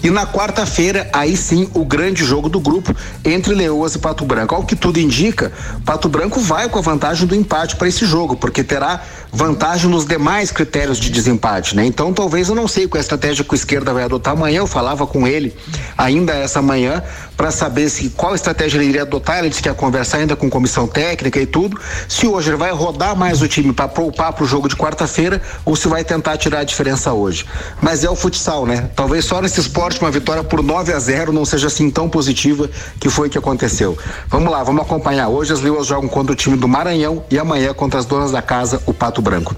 E 0.03 0.11
na 0.11 0.26
quarta-feira, 0.26 1.09
aí 1.12 1.36
sim, 1.36 1.68
o 1.74 1.84
grande 1.84 2.24
jogo 2.24 2.49
do 2.49 2.61
grupo 2.61 2.94
entre 3.24 3.55
Leoas 3.55 3.94
e 3.94 3.99
Pato 3.99 4.24
Branco. 4.24 4.55
Ao 4.55 4.64
que 4.64 4.76
tudo 4.76 5.01
indica, 5.01 5.53
Pato 5.84 6.09
Branco 6.09 6.40
vai 6.40 6.68
com 6.68 6.78
a 6.78 6.82
vantagem 6.82 7.26
do 7.26 7.34
empate 7.34 7.76
para 7.76 7.88
esse 7.88 8.05
jogo, 8.05 8.36
porque 8.36 8.62
terá 8.62 9.03
vantagem 9.32 9.90
nos 9.90 10.05
demais 10.05 10.51
critérios 10.51 10.99
de 10.99 11.11
desempate, 11.11 11.74
né? 11.74 11.84
Então, 11.84 12.12
talvez 12.12 12.49
eu 12.49 12.55
não 12.55 12.68
sei 12.68 12.86
qual 12.86 12.99
é 12.99 13.01
a 13.01 13.03
estratégia 13.03 13.44
que 13.44 13.53
o 13.53 13.55
esquerda 13.55 13.92
vai 13.92 14.05
adotar 14.05 14.34
amanhã. 14.34 14.59
Eu 14.59 14.66
falava 14.66 15.07
com 15.07 15.26
ele 15.26 15.55
ainda 15.97 16.36
essa 16.39 16.62
manhã 16.62 17.03
para 17.37 17.51
saber 17.51 17.89
se 17.89 18.11
qual 18.11 18.34
estratégia 18.34 18.78
ele 18.78 18.89
iria 18.89 19.03
adotar. 19.03 19.39
Ele 19.39 19.49
disse 19.49 19.62
que 19.62 19.68
ia 19.68 19.74
conversar 19.74 20.18
ainda 20.18 20.37
com 20.37 20.49
comissão 20.49 20.87
técnica 20.87 21.41
e 21.41 21.47
tudo. 21.47 21.78
Se 22.09 22.26
hoje 22.26 22.51
ele 22.51 22.57
vai 22.57 22.70
rodar 22.72 23.16
mais 23.16 23.43
o 23.43 23.49
time 23.49 23.72
para 23.72 23.89
poupar 23.89 24.32
para 24.32 24.45
o 24.45 24.47
jogo 24.47 24.68
de 24.68 24.76
quarta-feira 24.76 25.41
ou 25.64 25.76
se 25.76 25.89
vai 25.89 26.05
tentar 26.05 26.37
tirar 26.37 26.61
a 26.61 26.64
diferença 26.64 27.12
hoje. 27.12 27.45
Mas 27.80 28.05
é 28.05 28.11
o 28.11 28.16
futsal, 28.16 28.66
né? 28.66 28.91
Talvez 28.95 29.24
só 29.24 29.41
nesse 29.41 29.61
esporte 29.61 30.01
uma 30.01 30.11
vitória 30.11 30.43
por 30.43 30.62
9 30.62 30.93
a 30.93 30.99
0 30.99 31.32
não 31.32 31.45
seja 31.45 31.66
assim 31.66 31.91
tão 31.91 32.09
positiva 32.09 32.68
que 33.01 33.09
foi 33.09 33.28
o 33.28 33.30
que 33.30 33.39
aconteceu. 33.39 33.97
Vamos 34.28 34.51
lá, 34.51 34.62
vamos 34.62 34.82
acompanhar. 34.82 35.28
Hoje 35.28 35.53
as 35.53 35.61
Leoas 35.61 35.87
jogam 35.87 36.09
contra 36.09 36.32
o 36.32 36.37
time 36.37 36.57
do 36.57 36.68
Maranhão 36.68 37.24
e 37.30 37.39
amanhã 37.39 37.72
contra 37.74 37.99
as 37.99 38.07
donas 38.07 38.32
da 38.32 38.43
casa, 38.43 38.82
o 38.87 38.95
Pato 38.95 39.20
Branco. 39.20 39.55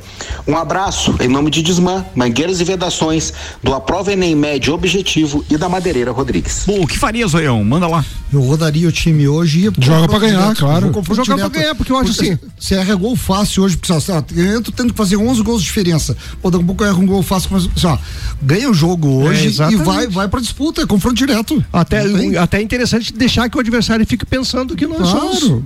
Um 0.47 0.57
abraço 0.57 1.15
em 1.21 1.29
nome 1.29 1.51
de 1.51 1.63
Desmã, 1.63 2.05
Mangueiras 2.15 2.61
e 2.61 2.65
Vedações, 2.65 3.33
do 3.63 3.75
Aprova 3.75 4.13
Enem 4.13 4.35
Médio 4.35 4.75
Objetivo 4.75 5.45
e 5.51 5.57
da 5.57 5.69
Madeireira 5.69 6.11
Rodrigues. 6.11 6.65
Bom, 6.69 6.83
o 6.83 6.87
que 6.87 6.99
faria, 6.99 7.27
Zoião? 7.27 7.65
Manda 7.65 7.87
lá. 7.87 8.05
Eu 8.31 8.43
rodaria 8.43 8.87
o 8.87 8.93
time 8.93 9.27
hoje 9.27 9.61
e 9.61 9.83
Joga 9.83 10.07
pra 10.07 10.19
ganhar, 10.19 10.43
direto. 10.43 10.59
claro. 10.59 10.91
Pra 10.91 11.23
direto. 11.25 11.49
ganhar, 11.49 11.75
porque 11.75 11.91
eu 11.91 11.97
acho 11.97 12.11
assim- 12.11 12.39
Você 12.61 12.75
erra 12.75 12.95
gol 12.95 13.17
fácil 13.17 13.63
hoje, 13.63 13.75
porque 13.79 13.91
assim, 13.91 14.13
ó, 14.13 14.23
eu 14.37 14.61
tô 14.61 14.71
tendo 14.71 14.91
que 14.93 14.97
fazer 14.99 15.17
11 15.17 15.41
gols 15.43 15.63
de 15.63 15.67
diferença. 15.69 16.15
Pô, 16.43 16.51
daqui 16.51 16.63
a 16.63 16.67
pouco 16.67 16.85
eu 16.85 16.89
erro 16.89 17.03
um 17.03 17.07
gol 17.07 17.23
fácil, 17.23 17.49
mas 17.53 17.65
assim, 17.75 17.87
ó, 17.87 17.97
ganha 18.43 18.69
o 18.71 18.75
jogo 18.75 19.09
hoje 19.09 19.45
e 19.45 19.47
exatamente. 19.47 19.83
vai, 19.83 20.07
vai 20.09 20.29
pra 20.29 20.41
disputa, 20.41 20.83
é 20.83 20.87
confronto 20.87 21.17
direto. 21.17 21.65
Até, 21.73 22.03
até 22.39 22.59
é 22.59 22.63
interessante 22.63 23.15
deixar 23.15 23.49
que 23.49 23.57
o 23.57 23.61
adversário 23.61 24.05
fique 24.07 24.27
pensando 24.27 24.77
que 24.77 24.87
nós 24.87 24.99
Claro. 25.11 25.35
somos 25.39 25.63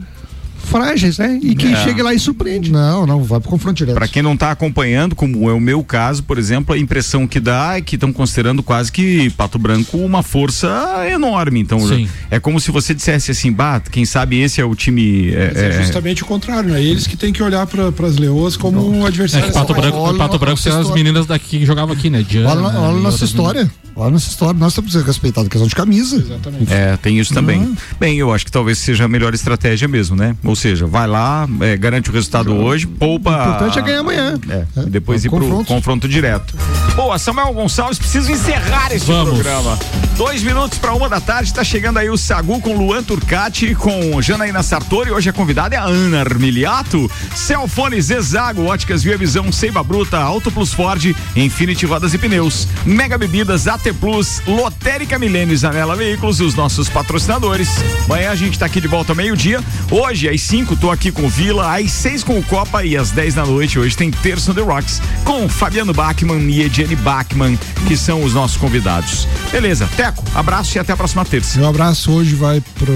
frágeis, 0.62 1.18
né? 1.18 1.38
E 1.42 1.54
que 1.54 1.66
É. 1.66 1.76
chegue 1.84 2.02
lá 2.02 2.14
e 2.14 2.18
surpreende. 2.18 2.70
Não, 2.70 3.06
não, 3.06 3.22
vai 3.22 3.40
pro 3.40 3.50
confronto 3.50 3.76
direto. 3.78 3.94
Para 3.94 4.08
quem 4.08 4.22
não 4.22 4.36
tá 4.36 4.50
acompanhando, 4.50 5.14
como 5.14 5.48
é 5.48 5.52
o 5.52 5.60
meu 5.60 5.82
caso, 5.84 6.22
por 6.22 6.38
exemplo, 6.38 6.74
a 6.74 6.78
impressão 6.78 7.26
que 7.26 7.40
dá 7.40 7.76
é 7.76 7.80
que 7.80 7.96
estão 7.96 8.12
considerando 8.12 8.62
quase 8.62 8.90
que 8.92 9.30
Pato 9.30 9.58
Branco 9.58 9.96
uma 9.98 10.22
força 10.22 10.68
enorme. 11.10 11.60
Então, 11.60 11.80
Sim. 11.86 12.08
é 12.30 12.38
como 12.40 12.60
se 12.60 12.70
você 12.70 12.94
dissesse 12.94 13.30
assim, 13.30 13.52
bah, 13.52 13.80
quem 13.80 14.04
sabe 14.04 14.40
esse 14.40 14.60
é 14.60 14.64
o 14.64 14.74
time. 14.74 15.30
é, 15.30 15.52
é 15.54 15.68
é, 15.68 15.82
justamente 15.82 16.22
o 16.22 16.26
contrário, 16.26 16.70
né? 16.70 16.82
Eles 16.82 17.06
que 17.06 17.16
têm 17.16 17.32
que 17.32 17.42
olhar 17.42 17.66
para 17.66 17.88
as 18.06 18.16
leoas 18.16 18.56
como 18.56 18.88
um 18.90 19.04
É 19.04 19.08
adversário. 19.08 19.46
que 19.48 19.52
Pato 19.52 19.74
Branco, 19.74 19.96
olha 19.98 20.18
Pato 20.18 20.36
a 20.36 20.38
Branco 20.38 20.62
tem 20.62 20.72
as 20.72 20.90
meninas 20.90 21.26
daqui 21.26 21.58
que 21.60 21.66
jogavam 21.66 21.94
aqui, 21.94 22.08
né? 22.10 22.24
Diana, 22.28 22.50
Olha, 22.50 22.78
olha 22.78 22.98
a 22.98 23.00
nossa 23.00 23.24
história. 23.24 23.70
Olha 23.94 24.08
a 24.08 24.10
nossa 24.10 24.28
história. 24.30 24.58
Nós 24.58 24.74
temos 24.74 24.92
que 24.92 24.98
ser 24.98 25.04
respeitados, 25.06 25.48
questão 25.50 25.68
de 25.68 25.74
camisa. 25.74 26.16
Exatamente. 26.16 26.72
É, 26.72 26.96
tem 26.96 27.18
isso 27.18 27.34
também. 27.34 27.76
Bem, 28.00 28.16
eu 28.18 28.32
acho 28.32 28.44
que 28.46 28.52
talvez 28.52 28.78
seja 28.78 29.04
a 29.04 29.08
melhor 29.08 29.34
estratégia 29.34 29.86
mesmo, 29.86 30.16
né? 30.16 30.34
Ou 30.44 30.56
seja, 30.62 30.86
vai 30.86 31.06
lá, 31.08 31.48
é, 31.60 31.76
garante 31.76 32.08
o 32.08 32.12
resultado 32.12 32.54
hoje, 32.54 32.86
poupa. 32.86 33.30
O 33.30 33.42
importante 33.42 33.78
é 33.78 33.82
ganhar 33.82 34.00
amanhã. 34.00 34.38
É, 34.48 34.64
e 34.86 34.90
depois 34.90 35.24
é 35.24 35.26
ir 35.26 35.30
pro 35.30 35.40
confronto. 35.40 35.64
confronto 35.66 36.08
direto. 36.08 36.54
Boa, 36.94 37.18
Samuel 37.18 37.52
Gonçalves, 37.52 37.98
preciso 37.98 38.30
encerrar 38.30 38.92
este 38.92 39.06
Vamos. 39.06 39.34
programa. 39.34 39.78
Dois 40.16 40.42
minutos 40.42 40.78
para 40.78 40.92
uma 40.92 41.08
da 41.08 41.20
tarde, 41.20 41.52
tá 41.52 41.64
chegando 41.64 41.98
aí 41.98 42.08
o 42.08 42.16
Sagu 42.16 42.60
com 42.60 42.76
Luan 42.76 43.02
Turcati, 43.02 43.74
com 43.74 44.20
Janaína 44.22 44.62
Sartori. 44.62 45.10
Hoje 45.10 45.30
a 45.30 45.32
convidada 45.32 45.74
é 45.74 45.78
a 45.78 45.84
Ana 45.84 46.20
Armiliato. 46.20 47.10
Celfone 47.34 48.00
Zezago, 48.00 48.66
Óticas 48.66 49.02
Via 49.02 49.16
Visão, 49.16 49.50
Seiva 49.50 49.82
Bruta, 49.82 50.18
Auto 50.18 50.52
Plus 50.52 50.72
Ford, 50.72 51.12
Infinity 51.34 51.86
Rodas 51.86 52.14
e 52.14 52.18
Pneus, 52.18 52.68
Mega 52.84 53.18
Bebidas, 53.18 53.66
AT 53.66 53.92
Plus, 53.98 54.42
Lotérica 54.46 55.18
Milênio 55.18 55.54
e 55.54 55.56
Zanela 55.56 55.96
Veículos 55.96 56.38
e 56.40 56.44
os 56.44 56.54
nossos 56.54 56.88
patrocinadores. 56.88 57.68
Amanhã 58.04 58.30
a 58.30 58.36
gente 58.36 58.58
tá 58.58 58.66
aqui 58.66 58.80
de 58.80 58.88
volta 58.88 59.12
ao 59.12 59.16
meio-dia. 59.16 59.60
Hoje, 59.90 60.28
às 60.28 60.41
5, 60.42 60.76
tô 60.76 60.90
aqui 60.90 61.12
com 61.12 61.22
o 61.22 61.28
Vila, 61.28 61.78
às 61.78 61.90
6 61.92 62.24
com 62.24 62.38
o 62.38 62.42
Copa 62.42 62.84
e 62.84 62.96
às 62.96 63.10
10 63.10 63.34
da 63.34 63.46
noite. 63.46 63.78
Hoje 63.78 63.96
tem 63.96 64.10
Terço 64.10 64.50
on 64.50 64.54
The 64.54 64.60
Rocks 64.60 65.00
com 65.24 65.48
Fabiano 65.48 65.92
Bachmann 65.92 66.48
e 66.50 66.62
Ediane 66.62 66.96
Bachmann, 66.96 67.58
que 67.86 67.96
são 67.96 68.22
os 68.22 68.34
nossos 68.34 68.56
convidados. 68.56 69.26
Beleza, 69.50 69.88
Teco, 69.96 70.24
abraço 70.34 70.76
e 70.76 70.80
até 70.80 70.92
a 70.92 70.96
próxima 70.96 71.24
terça. 71.24 71.58
Meu 71.58 71.68
abraço 71.68 72.10
hoje 72.10 72.34
vai 72.34 72.60
pro, 72.60 72.92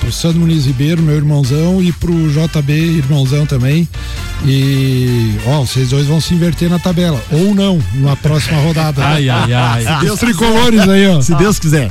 pro 0.00 0.12
Sandro 0.12 0.40
Muniz 0.40 0.66
Ribeiro, 0.66 1.02
meu 1.02 1.16
irmãozão, 1.16 1.82
e 1.82 1.92
pro 1.92 2.12
JB, 2.30 2.72
irmãozão 2.72 3.46
também. 3.46 3.88
E, 4.44 5.36
ó, 5.46 5.60
vocês 5.60 5.90
dois 5.90 6.06
vão 6.06 6.20
se 6.20 6.34
inverter 6.34 6.68
na 6.68 6.78
tabela. 6.78 7.22
Ou 7.30 7.54
não, 7.54 7.80
na 7.94 8.16
próxima 8.16 8.60
rodada. 8.60 9.04
Ai, 9.04 9.28
ai, 9.28 9.54
ai. 9.54 10.10
Os 10.10 10.18
tricolores 10.18 10.80
aí, 10.88 11.06
ó. 11.08 11.20
Se 11.20 11.34
Deus 11.36 11.58
quiser. 11.58 11.90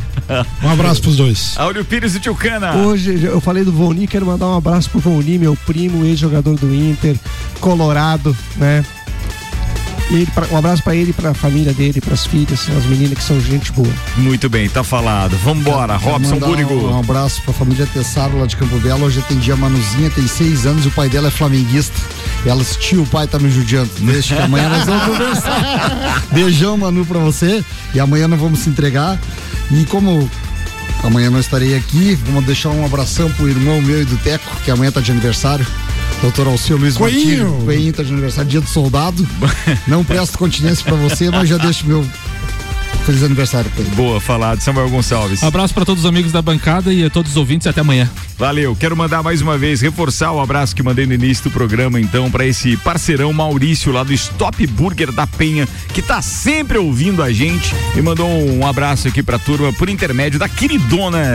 Um 0.63 0.69
abraço 0.69 1.01
pros 1.01 1.17
dois. 1.17 1.53
Áureo 1.57 1.83
Pires 1.83 2.15
e 2.15 2.19
Tio 2.19 2.35
Cana. 2.35 2.75
Hoje 2.77 3.23
eu 3.23 3.41
falei 3.41 3.63
do 3.63 3.71
Voni, 3.71 4.07
quero 4.07 4.25
mandar 4.25 4.47
um 4.47 4.57
abraço 4.57 4.89
pro 4.89 4.99
Voni, 4.99 5.37
meu 5.37 5.55
primo, 5.65 6.05
ex-jogador 6.05 6.55
do 6.55 6.73
Inter, 6.73 7.15
Colorado, 7.59 8.35
né? 8.55 8.83
Ele, 10.11 10.25
pra- 10.35 10.45
um 10.51 10.57
abraço 10.57 10.83
pra 10.83 10.93
ele, 10.93 11.13
pra 11.13 11.33
família 11.33 11.71
dele, 11.73 12.01
pras 12.01 12.25
filhas, 12.25 12.67
as 12.77 12.85
meninas 12.85 13.17
que 13.17 13.23
são 13.23 13.39
gente 13.39 13.71
boa. 13.71 13.87
Muito 14.17 14.49
bem, 14.49 14.67
tá 14.67 14.83
falado. 14.83 15.37
Vambora, 15.37 15.95
Robson 15.95 16.33
Mandar 16.33 16.47
Búrigo. 16.47 16.73
Um 16.89 16.99
abraço 16.99 17.41
pra 17.43 17.53
família 17.53 17.87
Tessaro 17.87 18.37
lá 18.37 18.45
de 18.45 18.57
Campo 18.57 18.77
Belo. 18.79 19.05
Hoje 19.05 19.19
atendi 19.19 19.51
a 19.53 19.55
Manuzinha, 19.55 20.09
tem 20.09 20.27
seis 20.27 20.65
anos, 20.65 20.85
o 20.85 20.91
pai 20.91 21.07
dela 21.07 21.29
é 21.29 21.31
flamenguista. 21.31 21.95
Ela 22.45 22.61
assistiu, 22.61 23.03
o 23.03 23.07
pai 23.07 23.25
tá 23.25 23.39
me 23.39 23.49
judiando. 23.49 23.89
Deixa 23.99 24.35
que 24.35 24.41
amanhã 24.41 24.67
nós 24.67 24.85
vamos 24.85 25.03
conversar. 25.05 26.23
Beijão, 26.33 26.77
Manu, 26.77 27.05
pra 27.05 27.19
você. 27.19 27.63
E 27.93 27.99
amanhã 27.99 28.27
nós 28.27 28.39
vamos 28.39 28.59
se 28.59 28.69
entregar. 28.69 29.17
E 29.71 29.85
como 29.85 30.29
amanhã 31.03 31.29
não 31.29 31.39
estarei 31.39 31.73
aqui, 31.77 32.19
vamos 32.25 32.43
deixar 32.45 32.69
um 32.69 32.83
abração 32.85 33.31
pro 33.31 33.47
irmão 33.47 33.81
meu 33.81 34.01
e 34.01 34.05
do 34.05 34.17
Teco, 34.17 34.43
que 34.65 34.71
amanhã 34.71 34.91
tá 34.91 34.99
de 34.99 35.09
aniversário. 35.11 35.65
Doutor 36.21 36.47
Alceu 36.47 36.77
Luiz 36.77 36.97
Coinho. 36.97 37.49
Martins. 37.49 37.65
Coinho 37.65 37.93
tá 37.93 38.03
de 38.03 38.11
aniversário, 38.11 38.49
dia 38.49 38.61
do 38.61 38.67
soldado. 38.67 39.27
Não 39.87 40.03
presto 40.03 40.37
continência 40.37 40.83
pra 40.83 40.95
você, 40.95 41.29
mas 41.29 41.49
já 41.49 41.57
deixo 41.57 41.85
meu 41.87 42.05
feliz 43.01 43.23
aniversário 43.23 43.69
pra 43.71 43.83
ele. 43.83 43.95
Boa, 43.95 44.21
falado. 44.21 44.61
Samuel 44.61 44.89
Gonçalves. 44.89 45.43
Abraço 45.43 45.73
para 45.73 45.85
todos 45.85 46.03
os 46.03 46.09
amigos 46.09 46.31
da 46.31 46.41
bancada 46.41 46.93
e 46.93 47.03
a 47.03 47.09
todos 47.09 47.31
os 47.31 47.37
ouvintes 47.37 47.65
e 47.65 47.69
até 47.69 47.81
amanhã. 47.81 48.09
Valeu, 48.37 48.75
quero 48.75 48.95
mandar 48.95 49.21
mais 49.21 49.41
uma 49.41 49.57
vez, 49.57 49.81
reforçar 49.81 50.31
o 50.31 50.39
abraço 50.39 50.75
que 50.75 50.81
mandei 50.81 51.05
no 51.05 51.13
início 51.13 51.43
do 51.43 51.51
programa, 51.51 51.99
então, 51.99 52.31
para 52.31 52.45
esse 52.45 52.75
parceirão 52.77 53.31
Maurício 53.31 53.91
lá 53.91 54.03
do 54.03 54.13
Stop 54.13 54.65
Burger 54.67 55.11
da 55.11 55.27
Penha, 55.27 55.67
que 55.93 56.01
tá 56.01 56.21
sempre 56.21 56.77
ouvindo 56.77 57.21
a 57.21 57.31
gente 57.31 57.73
e 57.95 58.01
mandou 58.01 58.27
um 58.27 58.65
abraço 58.65 59.07
aqui 59.07 59.21
pra 59.21 59.37
turma 59.37 59.71
por 59.73 59.89
intermédio 59.89 60.39
da 60.39 60.49
queridona 60.49 61.33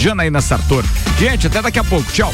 Janaína 0.00 0.40
Sartor. 0.40 0.84
Gente, 1.18 1.46
até 1.46 1.60
daqui 1.60 1.78
a 1.78 1.84
pouco, 1.84 2.10
tchau. 2.12 2.32